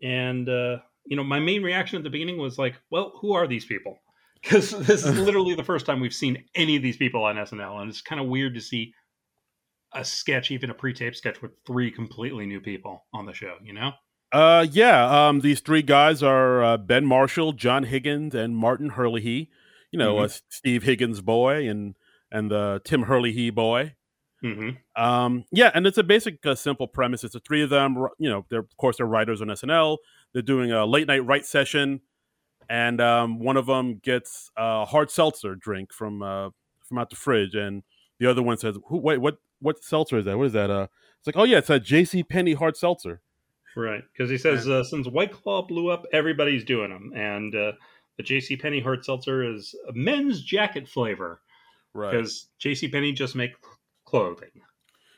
[0.04, 3.48] and uh, you know, my main reaction at the beginning was like, "Well, who are
[3.48, 4.00] these people?"
[4.46, 7.82] Because this is literally the first time we've seen any of these people on SNL,
[7.82, 8.94] and it's kind of weird to see
[9.92, 13.56] a sketch, even a pre-tape sketch, with three completely new people on the show.
[13.64, 13.92] You know?
[14.32, 15.28] Uh, yeah.
[15.28, 19.50] Um, these three guys are uh, Ben Marshall, John Higgins, and Martin Herlihy.
[19.92, 21.96] You know, uh, Steve Higgins' boy and
[22.32, 23.96] and the Tim Herlihy boy.
[24.42, 27.24] hmm Um, yeah, and it's a basic, uh, simple premise.
[27.24, 27.96] It's the three of them.
[28.18, 29.98] You know, they're of course they're writers on SNL.
[30.34, 32.02] They're doing a late night write session,
[32.70, 36.50] and um, one of them gets a hard seltzer drink from uh,
[36.84, 37.84] from out the fridge, and
[38.20, 39.38] the other one says, Who, "Wait, what?
[39.62, 40.38] What seltzer is that?
[40.38, 40.88] What is that?" Uh,
[41.20, 42.24] it's like, "Oh yeah, it's a J.C.
[42.24, 43.22] Penney hard seltzer."
[43.76, 47.72] Right, because he says uh, since White Claw blew up, everybody's doing them, and uh,
[48.18, 48.56] the J.C.
[48.56, 51.42] Penney hard seltzer is a men's jacket flavor
[51.94, 52.12] Right.
[52.12, 52.88] because J.C.
[52.90, 53.52] Penney just make
[54.06, 54.50] clothing.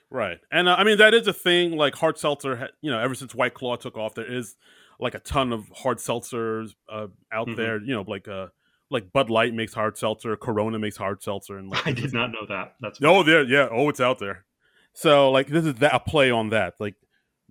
[0.09, 1.73] Right, and uh, I mean that is a thing.
[1.75, 4.55] Like hard seltzer, you know, ever since White Claw took off, there is
[4.99, 7.55] like a ton of hard seltzers uh, out Mhm.
[7.57, 7.81] there.
[7.81, 8.47] You know, like uh,
[8.89, 12.31] like Bud Light makes hard seltzer, Corona makes hard seltzer, and like, I did not
[12.31, 12.75] know that.
[12.79, 13.67] That's Oh, there, yeah.
[13.69, 14.45] Oh, it's out there.
[14.93, 16.95] So like this is that a play on that, like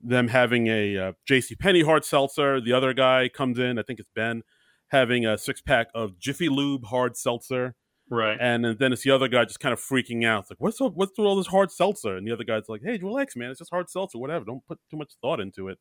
[0.03, 1.55] them having a uh, J.C.
[1.55, 2.61] Penney hard seltzer.
[2.61, 4.43] The other guy comes in, I think it's Ben,
[4.89, 7.75] having a six pack of Jiffy Lube hard seltzer.
[8.11, 8.37] right.
[8.41, 10.43] And then it's the other guy just kind of freaking out.
[10.43, 12.17] It's like, what's up, what's with all this hard seltzer?
[12.17, 13.51] And the other guy's like, hey, relax, man.
[13.51, 14.45] It's just hard seltzer, whatever.
[14.45, 15.79] Don't put too much thought into it.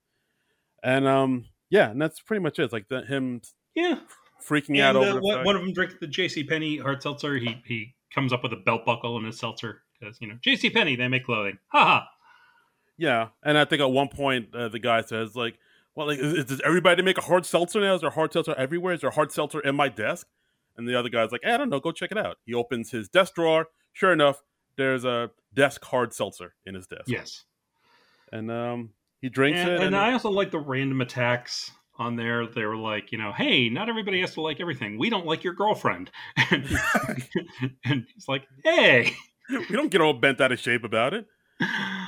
[0.84, 2.64] And um, yeah, and that's pretty much it.
[2.64, 3.42] It's like the, him
[3.76, 4.00] Yeah,
[4.48, 6.44] freaking out and over uh, the one, one of them drinks the J.C.
[6.44, 7.38] Penney hard seltzer.
[7.38, 10.70] He he comes up with a belt buckle in his seltzer because you know J.C.
[10.70, 11.58] Penney they make clothing.
[11.72, 12.08] Ha ha.
[12.98, 15.60] Yeah, and I think at one point uh, the guy says like,
[15.96, 17.96] "Well, like, is, does everybody make a hard seltzer now?
[17.96, 18.94] Is there hard seltzer everywhere?
[18.94, 20.28] Is there hard seltzer in my desk?"
[20.78, 21.80] And the other guy's like, "I don't know.
[21.80, 23.68] Go check it out." He opens his desk drawer.
[23.94, 24.42] Sure enough,
[24.78, 27.08] there's a desk hard seltzer in his desk.
[27.08, 27.44] Yes.
[28.32, 28.90] and um,
[29.22, 29.76] he drinks and, it.
[29.76, 32.46] and And, I also like the random attacks on there.
[32.46, 34.98] They were like, you know, hey, not everybody has to like everything.
[34.98, 36.12] We don't like your girlfriend,
[36.52, 36.66] and,
[37.86, 39.14] and he's like, hey,
[39.50, 41.26] we don't get all bent out of shape about it.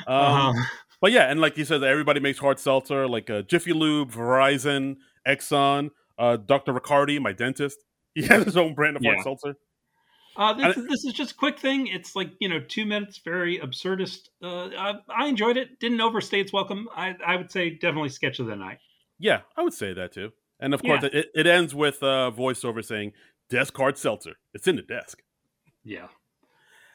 [0.07, 0.63] Um, uh,
[0.99, 4.97] But yeah, and like you said, everybody makes hard seltzer, like uh, Jiffy Lube, Verizon,
[5.27, 6.73] Exxon, uh, Dr.
[6.73, 7.77] Riccardi, my dentist.
[8.17, 9.57] He has his own brand of hard seltzer.
[10.35, 11.85] Uh, this, this is just a quick thing.
[11.85, 14.29] It's like you know, two minutes, very absurdist.
[14.41, 15.79] Uh, I, I enjoyed it.
[15.79, 16.89] Didn't overstay its welcome.
[16.95, 18.79] I, I would say definitely sketch of the night.
[19.19, 20.31] Yeah, I would say that too.
[20.59, 23.13] And of course, it, it ends with uh, voiceover saying
[23.51, 25.21] "desk hard seltzer." It's in the desk.
[25.84, 26.07] Yeah.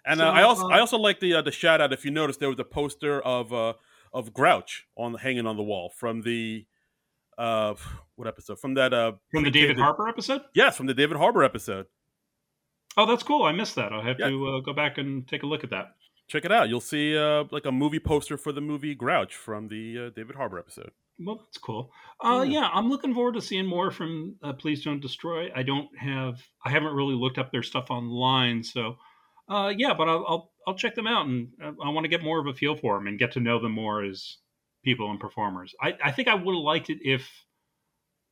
[0.04, 1.92] And So, uh, I also uh, I also like the uh, the shout out.
[1.92, 3.74] If you notice, there was a poster of uh,
[4.12, 6.66] of Grouch on hanging on the wall from the
[7.38, 7.74] uh,
[8.16, 8.58] what episode?
[8.58, 10.42] From that uh, From the David Harbour episode.
[10.54, 11.86] Yes, from the David Harbour episode.
[12.96, 13.44] Oh, that's cool.
[13.44, 13.92] I missed that.
[13.92, 14.28] I'll have Yeah.
[14.28, 15.94] to uh, go back and take a look at that.
[16.28, 16.68] Check it out.
[16.68, 20.36] You'll see uh, like a movie poster for the movie Grouch from the uh, David
[20.36, 20.90] Harbour episode.
[21.18, 21.90] Well, that's cool.
[22.22, 22.60] Uh, Yeah.
[22.60, 25.50] yeah, I'm looking forward to seeing more from uh, Please Don't Destroy.
[25.54, 28.96] I don't have, I haven't really looked up their stuff online, so
[29.48, 32.22] uh, yeah, but I'll, I'll I'll check them out, and uh, I want to get
[32.22, 34.38] more of a feel for them and get to know them more as
[34.84, 35.74] people and performers.
[35.80, 37.28] I, I think I would have liked it if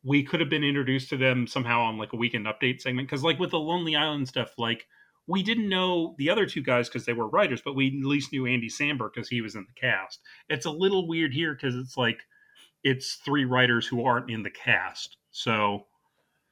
[0.03, 3.23] we could have been introduced to them somehow on like a weekend update segment, because
[3.25, 4.87] like with the Lonely Island stuff, like
[5.27, 8.33] we didn't know the other two guys because they were writers, but we at least
[8.33, 10.21] knew Andy Samberg because he was in the cast.
[10.49, 12.21] It's a little weird here because it's like
[12.83, 15.19] it's three writers who aren't in the cast.
[15.33, 15.87] So,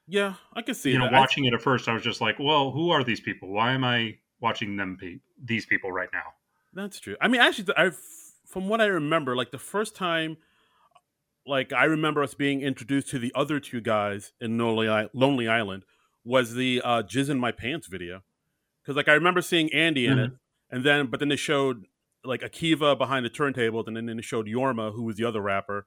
[0.06, 1.14] Yeah, I can see you know, that.
[1.14, 3.48] I- watching it at first, I was just like, well, who are these people?
[3.52, 6.34] Why am I watching them, pe- these people right now?
[6.72, 7.16] That's true.
[7.20, 7.90] I mean, actually, I
[8.46, 10.36] from what I remember, like the first time,
[11.46, 15.84] like I remember us being introduced to the other two guys in Lonely, Lonely Island
[16.24, 18.22] was the uh, "Jizz in My Pants" video.
[18.82, 20.30] Because like I remember seeing Andy in it,
[20.70, 21.84] and then but then they showed
[22.24, 25.86] like Akiva behind the turntables, and then they showed Jorma, who was the other rapper,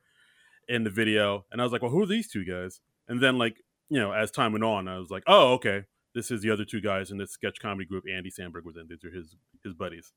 [0.68, 2.80] in the video, and I was like, well, who are these two guys?
[3.08, 5.84] And then like you know, as time went on, I was like, oh, okay,
[6.14, 8.04] this is the other two guys in this sketch comedy group.
[8.12, 8.88] Andy Samberg was in.
[8.90, 10.12] These are his his buddies.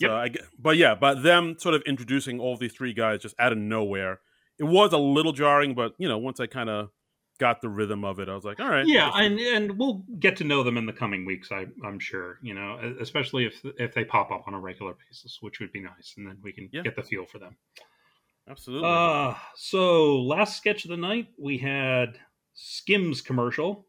[0.00, 0.10] So Yep.
[0.10, 3.58] I, but yeah, but them sort of introducing all these three guys just out of
[3.58, 4.20] nowhere,
[4.58, 5.74] it was a little jarring.
[5.74, 6.88] But you know, once I kind of
[7.38, 10.36] got the rhythm of it, I was like, all right, Yeah, and and we'll get
[10.36, 11.50] to know them in the coming weeks.
[11.52, 12.38] I, I'm sure.
[12.42, 15.80] You know, especially if if they pop up on a regular basis, which would be
[15.80, 16.82] nice, and then we can Yeah.
[16.82, 17.56] get the feel for them.
[18.48, 18.88] absolutely.
[18.88, 22.18] Uh, so last sketch of the night, we had
[22.54, 23.86] Skims commercial.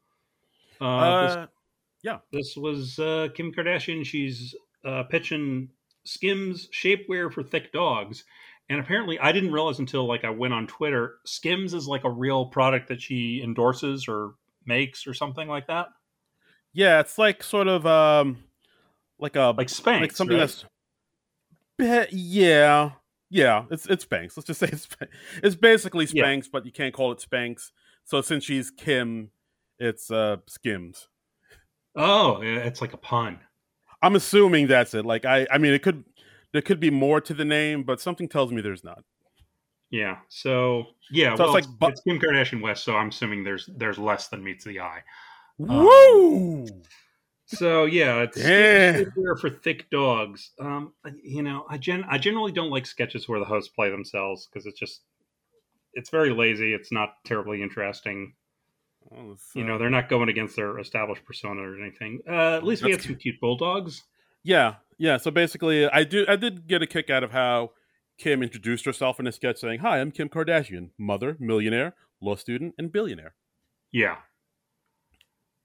[0.81, 4.05] Uh, this- uh, This was uh, Kim Kardashian.
[4.05, 4.53] She's
[4.85, 5.69] uh, pitching
[6.05, 8.23] Skims shapewear for thick dogs.
[8.69, 12.09] And apparently, I didn't realize until like I went on Twitter, Skims is like a
[12.09, 14.35] real product that she endorses or
[14.65, 15.87] makes or something like that,
[16.71, 18.37] yeah, it's like sort of um,
[19.19, 19.99] like a like Spanx.
[20.01, 20.65] like something right?
[21.77, 22.91] that's yeah
[23.29, 24.37] yeah it's it's Spanx.
[24.37, 25.07] Let's just say it's Spanx.
[25.43, 26.23] it's basically Yeah.
[26.25, 27.71] Spanx, but you can't call it Spanx.
[28.05, 29.29] So since she's Kim,
[29.79, 31.07] it's uh Skims.
[31.95, 33.39] oh, yeah, it's like a pun.
[34.01, 35.05] I'm assuming that's it.
[35.05, 36.03] Like I I mean it could
[36.51, 39.03] there could be more to the name, but something tells me there's not.
[39.89, 40.17] Yeah.
[40.29, 42.83] So yeah, So it's like it's, bu- it's Kim Kardashian West.
[42.83, 45.03] So I'm assuming there's there's less than meets the eye.
[45.57, 46.65] Woo!
[47.45, 49.03] So yeah, it's Yeah.
[49.39, 50.51] for thick dogs.
[50.59, 54.47] Um, you know, I gen I generally don't like sketches where the hosts play themselves
[54.47, 55.01] because it's just
[55.93, 56.73] it's very lazy.
[56.73, 58.33] It's not terribly interesting.
[59.11, 62.21] It's, You uh, know, they're not going against their established persona or anything.
[62.27, 64.03] Uh, at least we had two cute bulldogs.
[64.43, 65.17] Yeah, yeah.
[65.17, 66.25] So basically, I do.
[66.27, 67.71] I did get a kick out of how
[68.17, 72.75] Kim introduced herself in a sketch, saying, "Hi, I'm Kim Kardashian, mother, millionaire, law student,
[72.77, 73.35] and billionaire."
[73.91, 74.17] Yeah.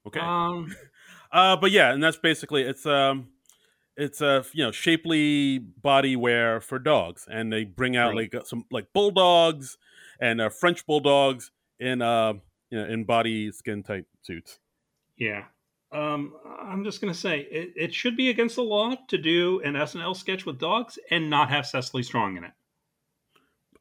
[0.07, 0.19] Okay.
[0.19, 0.73] Um,
[1.31, 3.27] Uh, but yeah, and that's basically it's um,
[3.95, 8.31] it's a you know shapely body wear for dogs, and they bring out Right.
[8.33, 9.77] like uh, some like bulldogs
[10.19, 12.33] and uh, French bulldogs in uh
[12.69, 14.59] you know in body skin tight suits.
[15.17, 15.45] yeah.
[15.91, 19.73] Um, I'm just gonna say it, it should be against the law to do an
[19.73, 22.51] SNL sketch with dogs and not have Cecily Strong in it.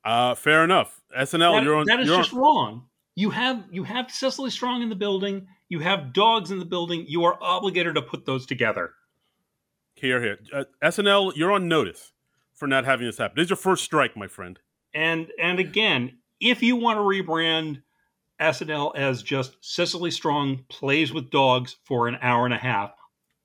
[0.04, 1.02] Uh, fair enough.
[1.14, 1.86] SNL, That- you're on.
[1.86, 2.88] that is you're on- just wrong.
[3.14, 5.48] You have you have Cecily Strong in the building.
[5.68, 7.04] You have dogs in the building.
[7.06, 8.94] You are obligated to put those together.
[9.96, 10.38] Here, here.
[10.52, 12.12] Uh, SNL, you're on notice
[12.54, 13.34] for not having this happen.
[13.36, 14.58] This is your first strike, my friend.
[14.94, 17.82] And and again, if you want to rebrand
[18.40, 22.92] SNL as just Cecily Strong plays with dogs for an hour and a half,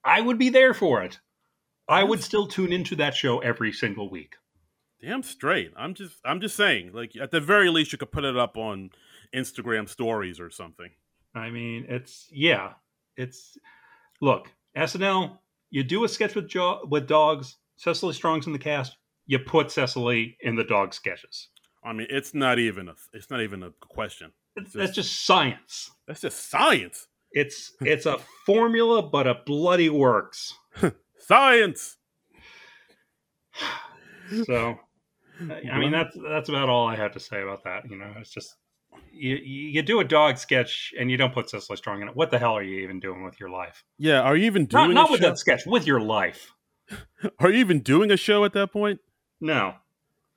[0.04, 1.20] I would be there for it.
[1.88, 4.36] I would still tune into that show every single week.
[5.02, 5.74] Damn straight.
[5.76, 6.92] I'm just, I'm just saying.
[6.94, 8.92] Like at the very least, you could put it up on
[9.36, 10.90] Instagram stories or something.
[11.36, 12.74] I mean, it's yeah,
[13.18, 13.58] it's
[14.22, 15.38] look SNL.
[15.72, 17.58] You do a sketch with jo- with dogs.
[17.76, 18.96] Cecily Strong's in the cast.
[19.26, 21.50] You put Cecily in the dog sketches.
[21.84, 24.32] I mean, it's not even a it's not even a question.
[24.56, 25.92] It's, that's just science.
[26.08, 27.08] That's just science.
[27.32, 30.54] It's it's a formula, but it bloody works.
[31.20, 31.98] Science.
[34.46, 34.80] So,
[35.40, 37.90] I mean, that's that's about all I have to say about that.
[37.90, 38.56] You know, it's just
[39.12, 42.16] you you do a dog sketch and you don't put Cecily Strong in it.
[42.16, 43.84] What the hell are you even doing with your life?
[44.00, 45.28] Yeah, are you even Not doing not a with show?
[45.30, 46.54] that sketch, with your life.
[47.40, 49.00] Are you even doing a show at that point?
[49.40, 49.76] No.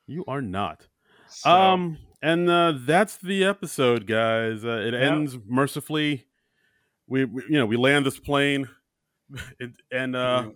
[0.07, 0.87] You are not.
[1.29, 4.65] So, Um, and uh, that's the episode, guys.
[4.65, 5.01] Uh, it Yeah.
[5.01, 6.27] ends mercifully.
[7.07, 8.69] We, we, you know, we land this plane,
[9.61, 10.51] it, and uh,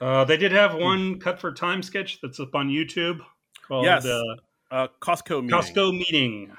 [0.00, 3.20] uh, they did have one cut for time sketch that's up on YouTube
[3.66, 4.04] called Yes.
[4.04, 4.22] uh,
[4.70, 5.58] uh, Costco meeting.
[5.58, 6.52] Costco meeting.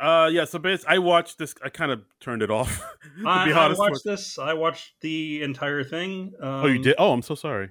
[0.00, 0.44] Uh, yeah.
[0.44, 1.54] So basically, I watched this.
[1.64, 2.78] I kind of turned it off.
[3.22, 4.38] to I, I watched this.
[4.38, 6.32] I watched the entire thing.
[6.40, 6.94] Um, oh, you did?
[6.98, 7.70] Oh, I'm so sorry.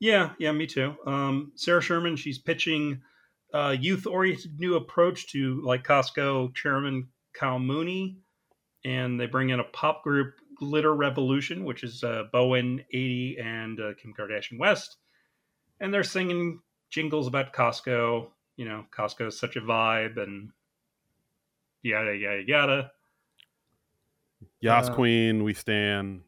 [0.00, 0.94] Yeah, yeah, me too.
[1.06, 3.00] Um, Sarah Sherman, she's pitching
[3.52, 8.18] a youth-oriented new approach to like Costco chairman Kyle Mooney,
[8.84, 13.80] and they bring in a pop group, Glitter Revolution, which is uh, Bowen, 80, and
[13.80, 14.96] uh, Kim Kardashian West,
[15.80, 16.60] and they're singing
[16.90, 18.30] jingles about Costco.
[18.56, 20.50] You know, Costco is such a vibe, and
[21.82, 22.92] yada yada yada.
[24.60, 26.22] Yas Uh, Queen, we stand.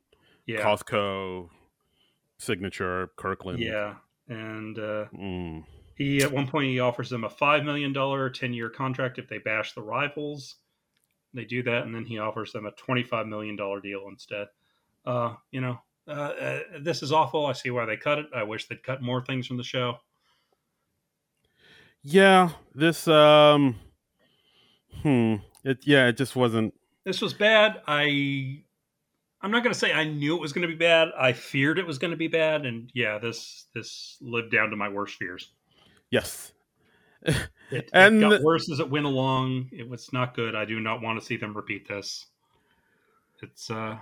[0.47, 1.49] Yeah, Costco,
[2.39, 3.61] signature, Kirkland.
[3.61, 3.97] yeah,
[4.29, 5.65] and uh, Mm.
[6.01, 9.29] He at one point he offers them a five million dollar ten year contract if
[9.29, 10.57] they bash the rivals.
[11.35, 14.47] They do that, and then he offers them a twenty five million dollar deal instead.
[15.05, 15.79] Uh, you know,
[16.09, 17.45] uh, uh, this is awful.
[17.45, 18.29] I see why they cut it.
[18.35, 19.99] I wish they'd cut more things from the show.
[22.03, 22.49] Yeah.
[22.75, 23.07] This.
[23.07, 23.77] Um.
[25.03, 25.35] Hmm.
[25.65, 25.81] It.
[25.83, 26.07] Yeah.
[26.07, 26.73] It just wasn't.
[27.05, 27.83] This was bad.
[27.87, 28.63] I
[29.43, 31.09] I'm not going to say I knew it was going to be bad.
[31.15, 34.77] I feared it was going to be bad, and yeah, this this lived down to
[34.77, 35.53] my worst fears.
[36.11, 36.53] Yes.
[37.25, 37.37] It,
[37.71, 39.69] it And- got worse as it went along.
[39.73, 40.55] It was not good.
[40.57, 42.27] I do not want to see them repeat this.
[43.43, 43.97] It's uh,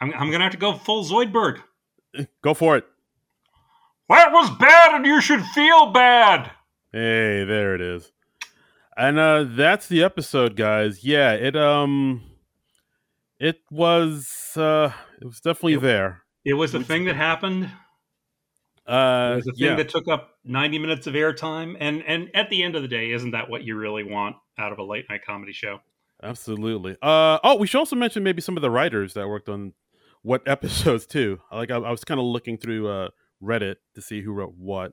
[0.00, 1.60] I'm I'm gonna have to go full Zoidberg.
[2.42, 2.84] Go for it.
[4.08, 6.50] That was bad, and you should feel bad.
[6.92, 8.10] Hey, there it is.
[8.96, 11.04] And uh that's the episode, guys.
[11.04, 12.22] Yeah, it um
[13.38, 14.90] it was uh
[15.20, 16.22] it was definitely It- there.
[16.44, 17.70] It was the thing that happened.
[18.86, 19.76] Uh It was the thing yeah.
[19.76, 23.12] that took up 90 minutes of airtime, and and at the end of the day,
[23.12, 25.80] isn't that what you really want out of a late night comedy show?
[26.22, 26.96] Absolutely.
[27.02, 29.74] Uh oh, we should also mention maybe some of the writers that worked on
[30.22, 31.38] what episodes too.
[31.52, 33.08] Like I, I was kind of looking through uh
[33.42, 34.92] Reddit to see who wrote what.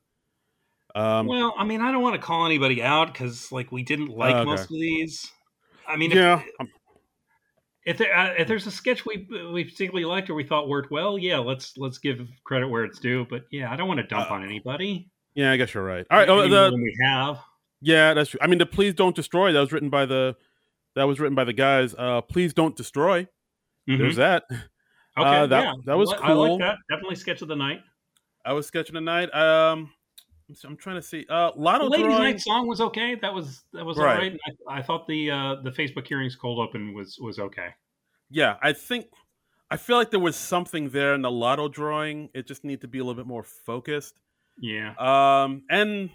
[0.94, 4.10] Um Well, I mean, I don't want to call anybody out because like we didn't
[4.10, 4.46] like okay.
[4.46, 5.32] most of these.
[5.88, 6.68] I mean, yeah, um,
[7.86, 10.92] if there uh, if there's a sketch we we particularly liked or we thought worked
[10.92, 13.26] well, yeah, let's let's give credit where it's due.
[13.30, 15.10] But yeah, I don't want to dump Uh, on anybody.
[15.36, 16.06] Yeah, I guess you're right.
[16.10, 17.40] All right, oh, the, we have.
[17.82, 18.40] yeah, that's true.
[18.42, 20.36] I mean, the please don't destroy that was written by the
[20.96, 21.94] that was written by the guys.
[21.98, 23.28] Uh please don't destroy.
[23.90, 23.98] Mhm.
[24.00, 24.44] There's that.
[25.18, 26.78] Okay, uh, that- yeah, that was I li- I like that.
[26.90, 27.82] Definitely sketch of the night.
[28.44, 29.34] I was sketching the night.
[29.34, 29.92] Um,
[30.64, 31.26] I'm trying to see.
[31.30, 32.22] Uh, The Lotto ladies' drawing.
[32.24, 33.16] night song was okay.
[33.16, 34.14] That was that was Right.
[34.16, 34.40] all right.
[34.70, 37.70] I, I thought the uh, the Facebook hearings cold open was was okay.
[38.30, 39.08] Yeah, I think
[39.72, 42.30] I feel like there was something there in the Lotto drawing.
[42.36, 44.20] It just needed to be a little bit more focused.
[44.60, 44.94] Yeah.
[44.98, 46.10] Um, and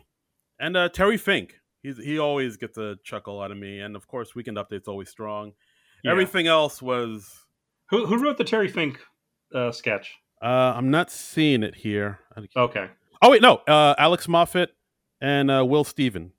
[0.58, 1.54] and uh, Terry Fink.
[1.82, 5.08] He's he always gets a chuckle out of me, and of course, Weekend Update's always
[5.08, 5.52] strong.
[6.04, 6.10] yeah.
[6.10, 7.46] Everything else was.
[7.90, 9.00] Who who wrote the Terry Fink
[9.54, 10.14] uh, sketch?
[10.42, 12.20] Uh, I'm not seeing it here.
[12.56, 12.88] Okay.
[13.22, 13.56] Oh wait, no.
[13.66, 14.70] Uh, Alex Moffat
[15.20, 16.32] and uh, Will Stephen.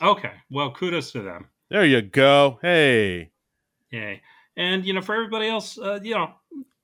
[0.00, 0.32] Okay.
[0.50, 1.48] Well, kudos to them.
[1.70, 2.58] There you go.
[2.62, 3.30] Hey,
[3.90, 4.22] Yay.
[4.56, 6.30] And, you know, for everybody else, uh, you know,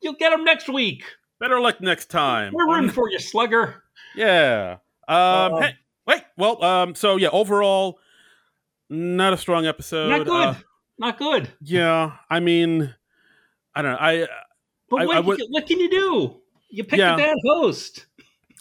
[0.00, 1.04] you'll get them next week.
[1.38, 2.52] better luck next time.
[2.52, 3.82] We're rooting for you, Slugger.
[4.16, 4.76] Yeah.
[5.08, 5.54] Um.
[5.54, 5.74] Uh, hey,
[6.06, 6.22] wait.
[6.36, 6.62] Well.
[6.64, 6.94] Um.
[6.94, 7.28] So yeah.
[7.28, 7.98] Overall,
[8.88, 10.08] not a strong episode.
[10.10, 10.46] Not good.
[10.48, 10.54] Uh,
[10.98, 11.50] Not good.
[11.62, 12.12] yeah.
[12.28, 12.94] I mean,
[13.74, 13.98] I don't know.
[13.98, 14.26] I
[14.88, 16.40] But I- what, I would- what can you do?
[16.68, 17.14] You picked Yeah.
[17.14, 18.06] a bad host.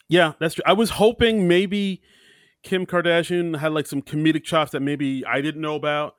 [0.07, 0.33] yeah.
[0.39, 0.63] That's true.
[0.65, 2.01] I was hoping maybe
[2.63, 6.15] Kim Kardashian had like some comedic chops that maybe I didn't know about.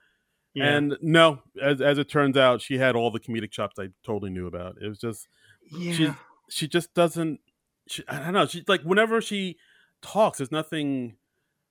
[0.55, 0.74] Yeah.
[0.77, 4.31] And no, as as it turns out, she had all the comedic chops I totally
[4.31, 4.77] knew about.
[4.82, 5.27] It was just
[5.70, 5.93] yeah.
[5.93, 6.11] she
[6.51, 7.40] she just doesn't.
[7.91, 8.47] She, I don't know.
[8.47, 9.57] She like whenever she
[10.01, 11.17] talks, there's nothing.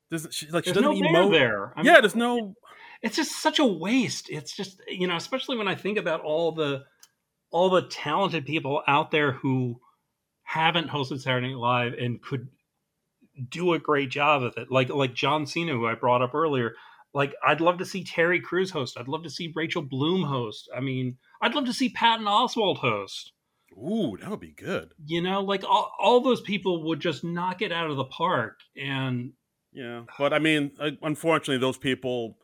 [0.10, 1.32] There's she like she There's no doesn't bear emote.
[1.32, 1.74] there.
[1.78, 2.56] I yeah, there's no.
[3.02, 4.30] it's just such a waste.
[4.30, 6.84] It's just you know, especially when I think about all the
[7.52, 9.80] all the talented people out there who
[10.44, 12.50] haven't hosted Saturday Night Live and could
[13.50, 14.70] do a great job of it.
[14.70, 16.76] Like like John Cena, who I brought up earlier.
[17.14, 18.98] Like I'd love to see Terry Crews host.
[19.00, 20.70] I'd love to see Rachel Bloom host.
[20.76, 23.32] I mean, I'd love to see Patton Oswalt host.
[23.78, 24.94] Ooh, that would be good.
[25.06, 28.60] You know, like all, all those people would just knock it out of the park.
[28.76, 29.34] And
[29.72, 32.38] Yeah, but I mean, uh, unfortunately, those people.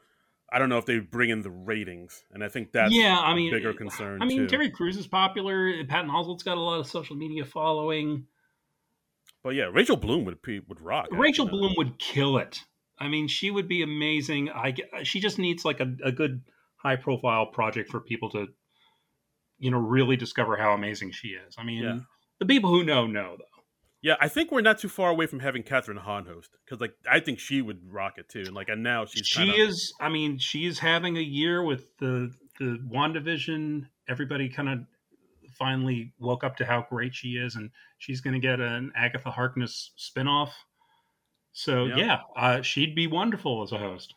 [0.54, 3.20] I don't know if they bring in the ratings, and I think that's yeah.
[3.20, 4.22] I mean, bigger concern.
[4.22, 4.48] I mean, too.
[4.48, 5.84] Terry Crews is popular.
[5.86, 8.28] Patton Oswalt's got a lot of social media following.
[9.44, 10.38] But yeah, Rachel Bloom would
[10.68, 11.08] would rock.
[11.12, 12.62] Rachel Bloom would kill it.
[12.98, 14.50] I mean, she would be amazing.
[14.50, 14.74] I
[15.04, 16.42] she just needs like a, a good
[16.78, 18.48] high profile project for people to,
[19.60, 21.56] you know, really discover how amazing she is.
[21.58, 22.00] I mean, yeah.
[22.40, 23.46] the people who know know though.
[24.02, 26.94] Yeah, I think we're not too far away from having Kathryn Hahn host because, like,
[27.10, 28.44] I think she would rock it too.
[28.46, 29.56] And like, and now she's she kinda...
[29.56, 29.94] is.
[30.00, 33.88] I mean, she is having a year with the the Wandavision.
[34.08, 34.80] Everybody kind of
[35.58, 39.32] finally woke up to how great she is, and she's going to get an Agatha
[39.32, 40.52] Harkness spinoff.
[41.54, 41.98] So yep.
[41.98, 44.14] yeah, uh, she'd be wonderful as a host.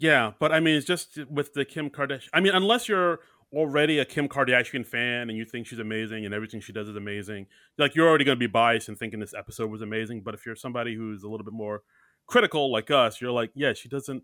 [0.00, 2.30] Yeah, but I mean, it's just with the Kim Kardashian.
[2.32, 3.20] I mean, unless you're
[3.52, 6.96] already a Kim Kardashian fan and you think she's amazing and everything she does is
[6.96, 7.46] amazing,
[7.78, 10.22] like you're already going to be biased and thinking this episode was amazing.
[10.22, 11.82] But if you're somebody who's a little bit more
[12.26, 14.22] critical like us, you're like, yeah, she doesn't.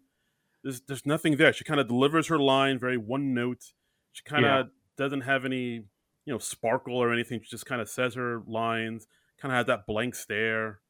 [0.62, 1.52] There's there's nothing there.
[1.52, 3.72] She kind of delivers her line very one note.
[4.12, 4.70] She kind of yeah.
[4.96, 5.84] doesn't have any
[6.24, 7.40] you know sparkle or anything.
[7.42, 9.06] She just kind of says her lines.
[9.40, 10.80] Kind of has that blank stare.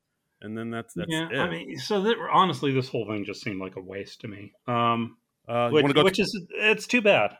[0.40, 1.28] And then that's that's yeah.
[1.30, 1.38] It.
[1.38, 4.52] I mean, so that, honestly, this whole thing just seemed like a waste to me.
[4.66, 5.16] Um,
[5.48, 7.36] uh, which, which is it's too bad.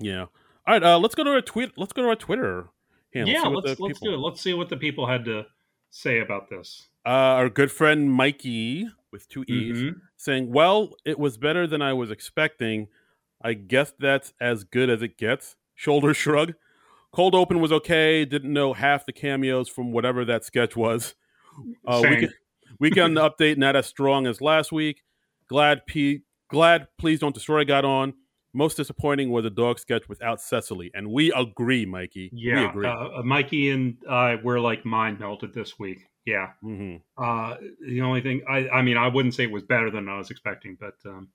[0.00, 0.22] Yeah.
[0.22, 0.28] All
[0.68, 0.82] right.
[0.82, 1.72] Uh, let's go to our tweet.
[1.76, 2.68] Let's go to our Twitter.
[3.12, 3.34] Handle.
[3.34, 3.42] Yeah.
[3.42, 4.18] Let's let's do it.
[4.18, 5.46] Let's see what the people had to
[5.90, 6.88] say about this.
[7.04, 9.98] Uh, our good friend Mikey with two e's mm-hmm.
[10.16, 12.88] saying, "Well, it was better than I was expecting.
[13.42, 16.54] I guess that's as good as it gets." Shoulder shrug.
[17.12, 18.24] Cold Open was okay.
[18.24, 21.14] Didn't know half the cameos from whatever that sketch was.
[21.86, 22.34] Uh, weekend,
[22.78, 25.02] weekend update not as strong as last week.
[25.48, 26.22] Glad P.
[26.48, 28.14] Glad Please Don't Destroy got on.
[28.52, 32.30] Most disappointing was a dog sketch without Cecily, and we agree, Mikey.
[32.32, 32.86] Yeah, we agree.
[32.86, 36.00] Uh, uh Mikey and I were like mind melted this week.
[36.26, 36.48] Yeah.
[36.62, 36.96] Mm-hmm.
[37.22, 37.56] Uh,
[37.86, 40.30] the only thing I, I mean, I wouldn't say it was better than I was
[40.30, 41.28] expecting, but um,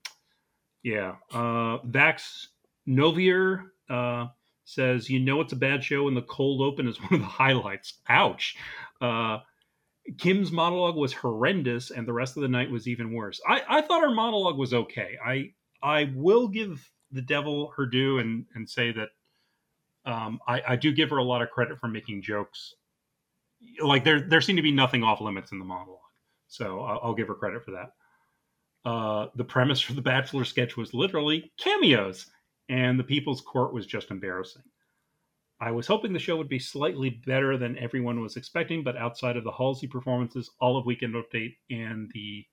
[0.84, 1.16] yeah.
[1.34, 2.48] Uh, Vax
[2.88, 4.28] Novier uh,
[4.66, 7.26] says, "You know, it's a bad show, and the cold open is one of the
[7.26, 8.56] highlights." Ouch.
[9.02, 9.40] Uh,
[10.18, 13.42] Kim's monologue was horrendous, and the rest of the night was even worse.
[13.48, 15.18] I, I thought her monologue was okay.
[15.26, 19.10] I I will give the devil her due and and say that
[20.06, 22.76] um, I, I do give her a lot of credit for making jokes.
[23.82, 25.99] Like there there seemed to be nothing off limits in the monologue,
[26.48, 28.90] so I'll, I'll give her credit for that.
[28.90, 32.27] Uh, the premise for the Bachelor sketch was literally cameos,
[32.69, 34.61] and the People's Court was just embarrassing.
[35.60, 39.38] I was hoping the show would be slightly better than everyone was expecting, but outside
[39.38, 42.45] of the Halsey performances, all of Weekend Update, and the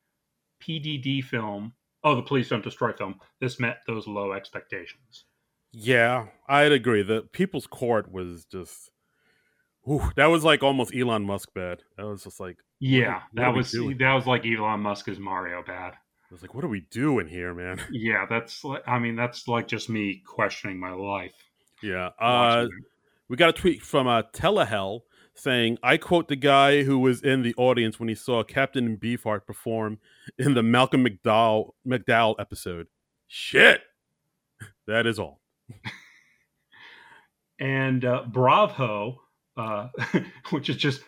[0.63, 1.75] PDD film,
[2.05, 5.25] oh, the Please Don't Destroy film, this met those low expectations.
[5.73, 7.03] Yeah, I'd agree.
[7.03, 8.91] The People's Court was just.
[9.91, 11.83] Ooh, that was like almost Elon Musk bad.
[11.97, 15.63] That was just like yeah, what, what that was that was like Elon Musk's Mario
[15.65, 15.95] bad.
[15.95, 17.81] I was like, what are we doing here, man?
[17.91, 21.35] Yeah, that's like I mean that's like just me questioning my life.
[21.83, 22.11] Yeah.
[22.19, 22.67] Uh,
[23.29, 25.03] we got a tweet from uh, Telehell
[25.35, 29.47] saying, I quote the guy who was in the audience when he saw Captain Beefheart
[29.47, 29.99] perform
[30.39, 32.89] in the Malcolm McDowell, McDowell episode.
[33.27, 33.83] Shit.
[34.89, 35.41] That is all.
[37.61, 39.23] and uh, Bravo,
[39.57, 39.89] uh,
[40.51, 41.03] which is just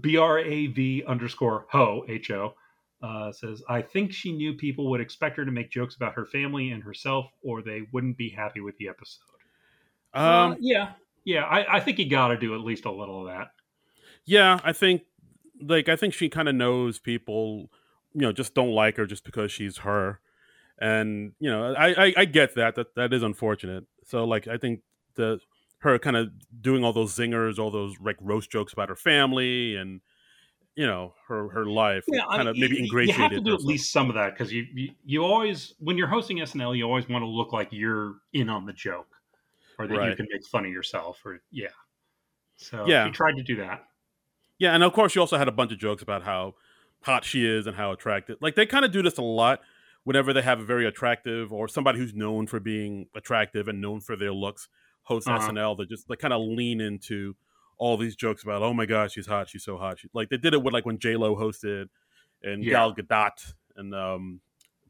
[0.00, 2.54] B R A V underscore ho, H O,
[3.02, 6.24] uh, says, I think she knew people would expect her to make jokes about her
[6.24, 9.20] family and herself, or they wouldn't be happy with the episode.
[10.14, 10.92] Um, uh, yeah,
[11.24, 13.48] yeah, I, I think you got to do at least a little of that.
[14.26, 15.02] Yeah, I think
[15.60, 17.70] like I think she kind of knows people,
[18.14, 20.20] you know, just don't like her just because she's her,
[20.78, 23.84] and you know, I, I I get that that that is unfortunate.
[24.04, 24.80] So like I think
[25.16, 25.40] the
[25.78, 26.30] her kind of
[26.60, 30.00] doing all those zingers, all those like roast jokes about her family and
[30.74, 33.16] you know her her life yeah, kind of maybe ingratiated.
[33.16, 35.96] You have to do at least some of that because you, you you always when
[35.96, 39.13] you're hosting SNL, you always want to look like you're in on the joke
[39.78, 40.10] or that right.
[40.10, 41.68] you can make fun of yourself or yeah
[42.56, 43.84] so yeah he tried to do that
[44.58, 46.54] yeah and of course she also had a bunch of jokes about how
[47.02, 49.60] hot she is and how attractive like they kind of do this a lot
[50.04, 54.00] whenever they have a very attractive or somebody who's known for being attractive and known
[54.00, 54.68] for their looks
[55.02, 55.50] host uh-huh.
[55.50, 57.34] snl they just like kind of lean into
[57.76, 60.36] all these jokes about oh my god she's hot she's so hot she, like they
[60.36, 61.88] did it with like when j lo hosted
[62.42, 62.72] and yeah.
[62.72, 64.40] gal gadot and um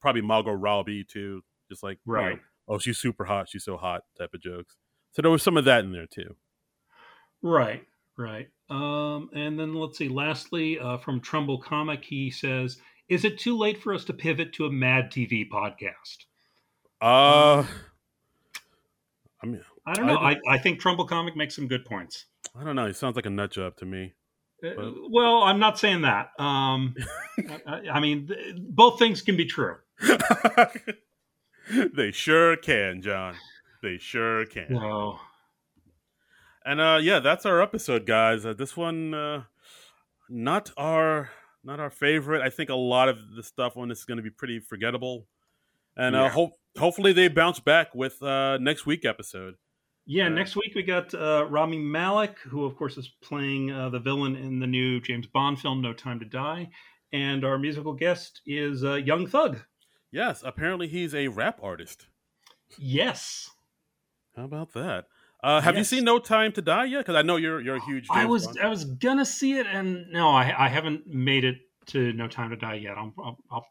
[0.00, 3.48] probably margot robbie too just like right you know, oh she's super hot.
[3.48, 4.76] She's so hot type of jokes.
[5.12, 6.36] So there was some of that in there too.
[7.42, 7.84] Right
[8.16, 8.48] right.
[8.70, 12.78] Um, and then let's see lastly uh, from trumbull comic he says
[13.08, 16.24] is it too late for us to pivot to a mad tv podcast?
[17.00, 17.66] Uh
[19.42, 20.16] i mean i don't know.
[20.16, 22.26] I, I, I think trumbull comic makes some good points.
[22.58, 22.86] I don't know.
[22.86, 24.14] He sounds like a nut job to me
[24.64, 26.30] Uh, well, I'm not saying that.
[26.38, 26.94] Um,
[27.66, 29.76] I, I, mean, th- both things can be true.
[31.94, 33.34] they sure can, John.
[33.82, 34.76] They sure can.
[36.64, 38.46] And uh, yeah, that's our episode, guys.
[38.46, 39.42] Uh, this one, uh,
[40.28, 41.30] not our
[41.62, 42.42] not our favorite.
[42.42, 45.26] I think a lot of the stuff on this is going to be pretty forgettable.
[45.96, 46.24] And uh, yeah.
[46.24, 49.54] uh, hope hopefully they bounce back with uh, next week episode.
[50.06, 53.88] Yeah, uh, next week we got uh, Rami Malek, who of course is playing uh,
[53.88, 56.68] the villain in the new James Bond film No Time to Die,
[57.12, 59.60] and our musical guest is uh, Young Thug.
[60.14, 62.06] Yes, apparently he's a rap artist.
[62.78, 63.50] Yes.
[64.36, 65.06] How about that?
[65.42, 65.90] Uh, have yes.
[65.90, 66.98] you seen No Time to Die yet?
[66.98, 68.06] Because I know you're you're a huge.
[68.06, 68.60] James I was Bond.
[68.62, 72.50] I was gonna see it, and no, I I haven't made it to No Time
[72.50, 72.96] to Die yet.
[72.96, 73.66] I'm I'll,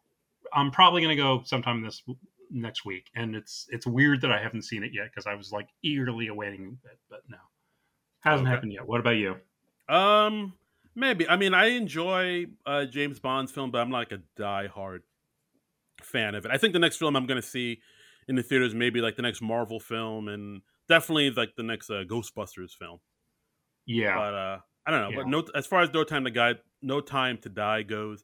[0.52, 2.04] i am probably gonna go sometime this
[2.52, 5.54] next week, and it's it's weird that I haven't seen it yet because I was
[5.54, 7.38] like eagerly awaiting it, but no,
[8.20, 8.54] hasn't okay.
[8.54, 8.86] happened yet.
[8.86, 9.38] What about you?
[9.88, 10.56] Um,
[10.94, 11.26] maybe.
[11.26, 15.04] I mean, I enjoy uh, James Bond's film, but I'm not like a die-hard
[16.04, 16.52] fan of it.
[16.52, 17.80] I think the next film I'm going to see
[18.28, 22.04] in the theaters maybe like the next Marvel film, and definitely like the next uh,
[22.08, 23.00] Ghostbusters film.
[23.86, 25.10] Yeah, but uh, I don't know.
[25.10, 25.16] Yeah.
[25.18, 28.24] But no, as far as No Time to Die, No Time to Die goes,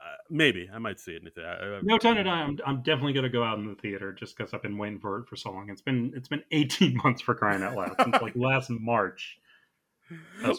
[0.00, 1.22] uh, maybe I might see it.
[1.22, 2.40] In the no time to die.
[2.42, 4.98] I'm, I'm definitely going to go out in the theater just because I've been waiting
[4.98, 5.68] for it for so long.
[5.68, 9.38] It's been it's been 18 months for crying out loud since like last March.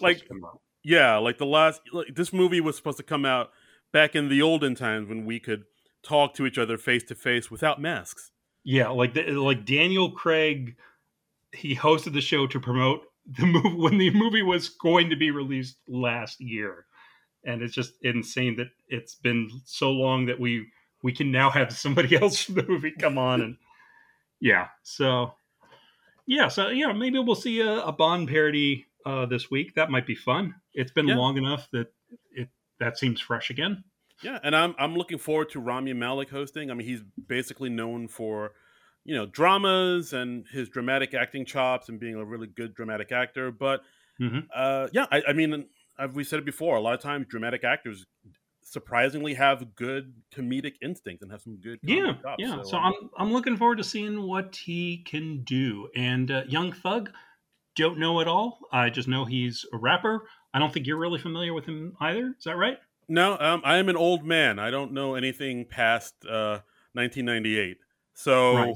[0.01, 0.21] like
[0.83, 3.49] yeah, like the last like, this movie was supposed to come out
[3.91, 5.63] back in the olden times when we could
[6.03, 8.31] talk to each other face to face without masks.
[8.63, 10.75] Yeah, like the, like Daniel Craig,
[11.51, 15.31] he hosted the show to promote the movie when the movie was going to be
[15.31, 16.85] released last year
[17.43, 20.67] and it's just insane that it's been so long that we
[21.03, 23.57] we can now have somebody else from the movie come on and
[24.39, 25.33] yeah so
[26.25, 30.05] yeah so yeah maybe we'll see a, a bond parody uh, this week that might
[30.05, 31.15] be fun it's been yeah.
[31.15, 31.91] long enough that
[32.31, 32.49] it
[32.79, 33.83] that seems fresh again
[34.23, 36.71] yeah and i'm i'm looking forward to rami malek hosting.
[36.71, 38.53] I mean he's basically known for
[39.03, 43.51] you know dramas and his dramatic acting chops and being a really good dramatic actor.
[43.51, 43.81] But
[44.19, 44.39] mm-hmm.
[44.53, 45.65] uh, yeah I, I mean
[45.99, 48.05] as we said it before, a lot of times dramatic actors
[48.63, 52.35] surprisingly have good comedic instinct and have some good yeah jobs.
[52.37, 52.55] yeah.
[52.57, 55.89] so, so um, i'm i'm looking forward to seeing what he can do.
[55.95, 57.11] And uh, young thug
[57.75, 58.59] don't know at all.
[58.71, 60.27] I just know he's a rapper.
[60.53, 62.35] I don't think you're really familiar with him either.
[62.37, 62.77] Is that right
[63.11, 66.59] no um, i am an old man i don't know anything past uh,
[66.93, 67.77] 1998
[68.13, 68.75] so right.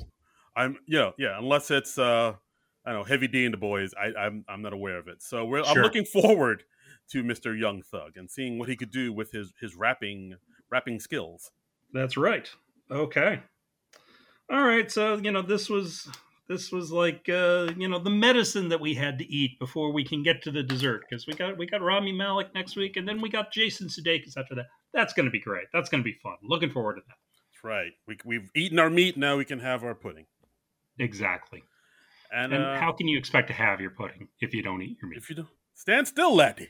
[0.55, 2.33] i'm yeah yeah unless it's uh
[2.85, 5.21] i don't know heavy d and the boys i i'm, I'm not aware of it
[5.21, 5.65] so sure.
[5.65, 6.63] i'm looking forward
[7.11, 7.57] to Mr.
[7.57, 10.35] Young Thug and seeing what he could do with his his rapping
[10.69, 11.51] rapping skills.
[11.93, 12.49] That's right.
[12.89, 13.41] Okay.
[14.51, 14.91] All right.
[14.91, 16.09] So you know this was
[16.47, 20.03] this was like uh, you know the medicine that we had to eat before we
[20.03, 23.07] can get to the dessert because we got we got Rami Malek next week and
[23.07, 24.65] then we got Jason Sudeikis after that.
[24.93, 25.67] That's going to be great.
[25.73, 26.35] That's going to be fun.
[26.43, 27.15] Looking forward to that.
[27.51, 27.91] That's right.
[28.07, 29.17] We, we've eaten our meat.
[29.17, 30.25] Now we can have our pudding.
[30.99, 31.63] Exactly.
[32.31, 34.97] And, and uh, how can you expect to have your pudding if you don't eat
[35.01, 35.17] your meat?
[35.17, 36.69] If you don't stand still, laddie.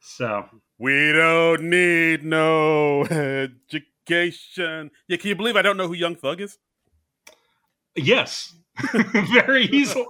[0.00, 0.46] So
[0.78, 4.90] we don't need no education.
[5.08, 6.58] Yeah, can you believe I don't know who Young Thug is?
[7.96, 8.54] Yes,
[9.32, 10.06] very easily.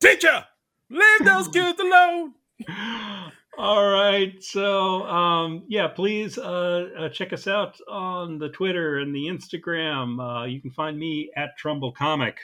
[0.00, 0.44] Teacher,
[0.90, 2.34] leave those kids alone.
[3.58, 9.14] All right, so um, yeah, please uh, uh, check us out on the Twitter and
[9.14, 10.20] the Instagram.
[10.20, 12.38] Uh, you can find me at Trumbull Comic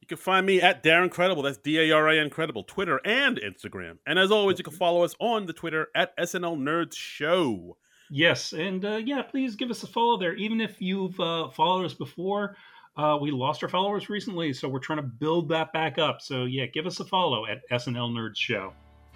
[0.00, 1.42] You can find me at Daran Credible.
[1.42, 3.98] That's D A R A N Credible, Twitter and Instagram.
[4.04, 7.76] And as always, you can follow us on the Twitter at SNL Nerds Show.
[8.10, 10.34] Yes, and uh, yeah, please give us a follow there.
[10.34, 12.56] Even if you've uh, followed us before,
[13.00, 16.20] uh, we lost our followers recently, so we're trying to build that back up.
[16.20, 18.72] So yeah, give us a follow at SNL Nerds Show.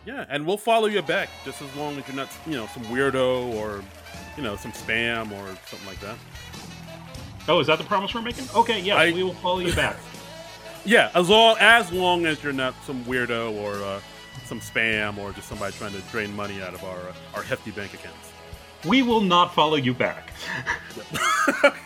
[0.07, 2.83] Yeah, and we'll follow you back just as long as you're not, you know, some
[2.85, 3.83] weirdo or,
[4.37, 6.17] you know, some spam or something like that.
[7.47, 8.47] Oh, is that the promise we're making?
[8.55, 9.97] Okay, yeah, I, we will follow you back.
[10.87, 14.01] Yeah, as long as long as you're not some weirdo or uh,
[14.45, 17.71] some spam or just somebody trying to drain money out of our uh, our hefty
[17.71, 18.33] bank accounts.
[18.85, 20.31] We will not follow you back.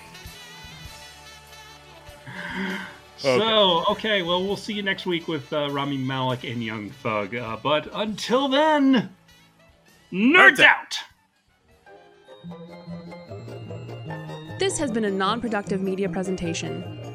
[3.17, 7.35] so okay, well we'll see you next week with uh, Rami Malek and Young Thug.
[7.35, 9.11] Uh, but until then,
[10.13, 10.99] nerds out.
[14.59, 16.98] This has been a non productive media presentation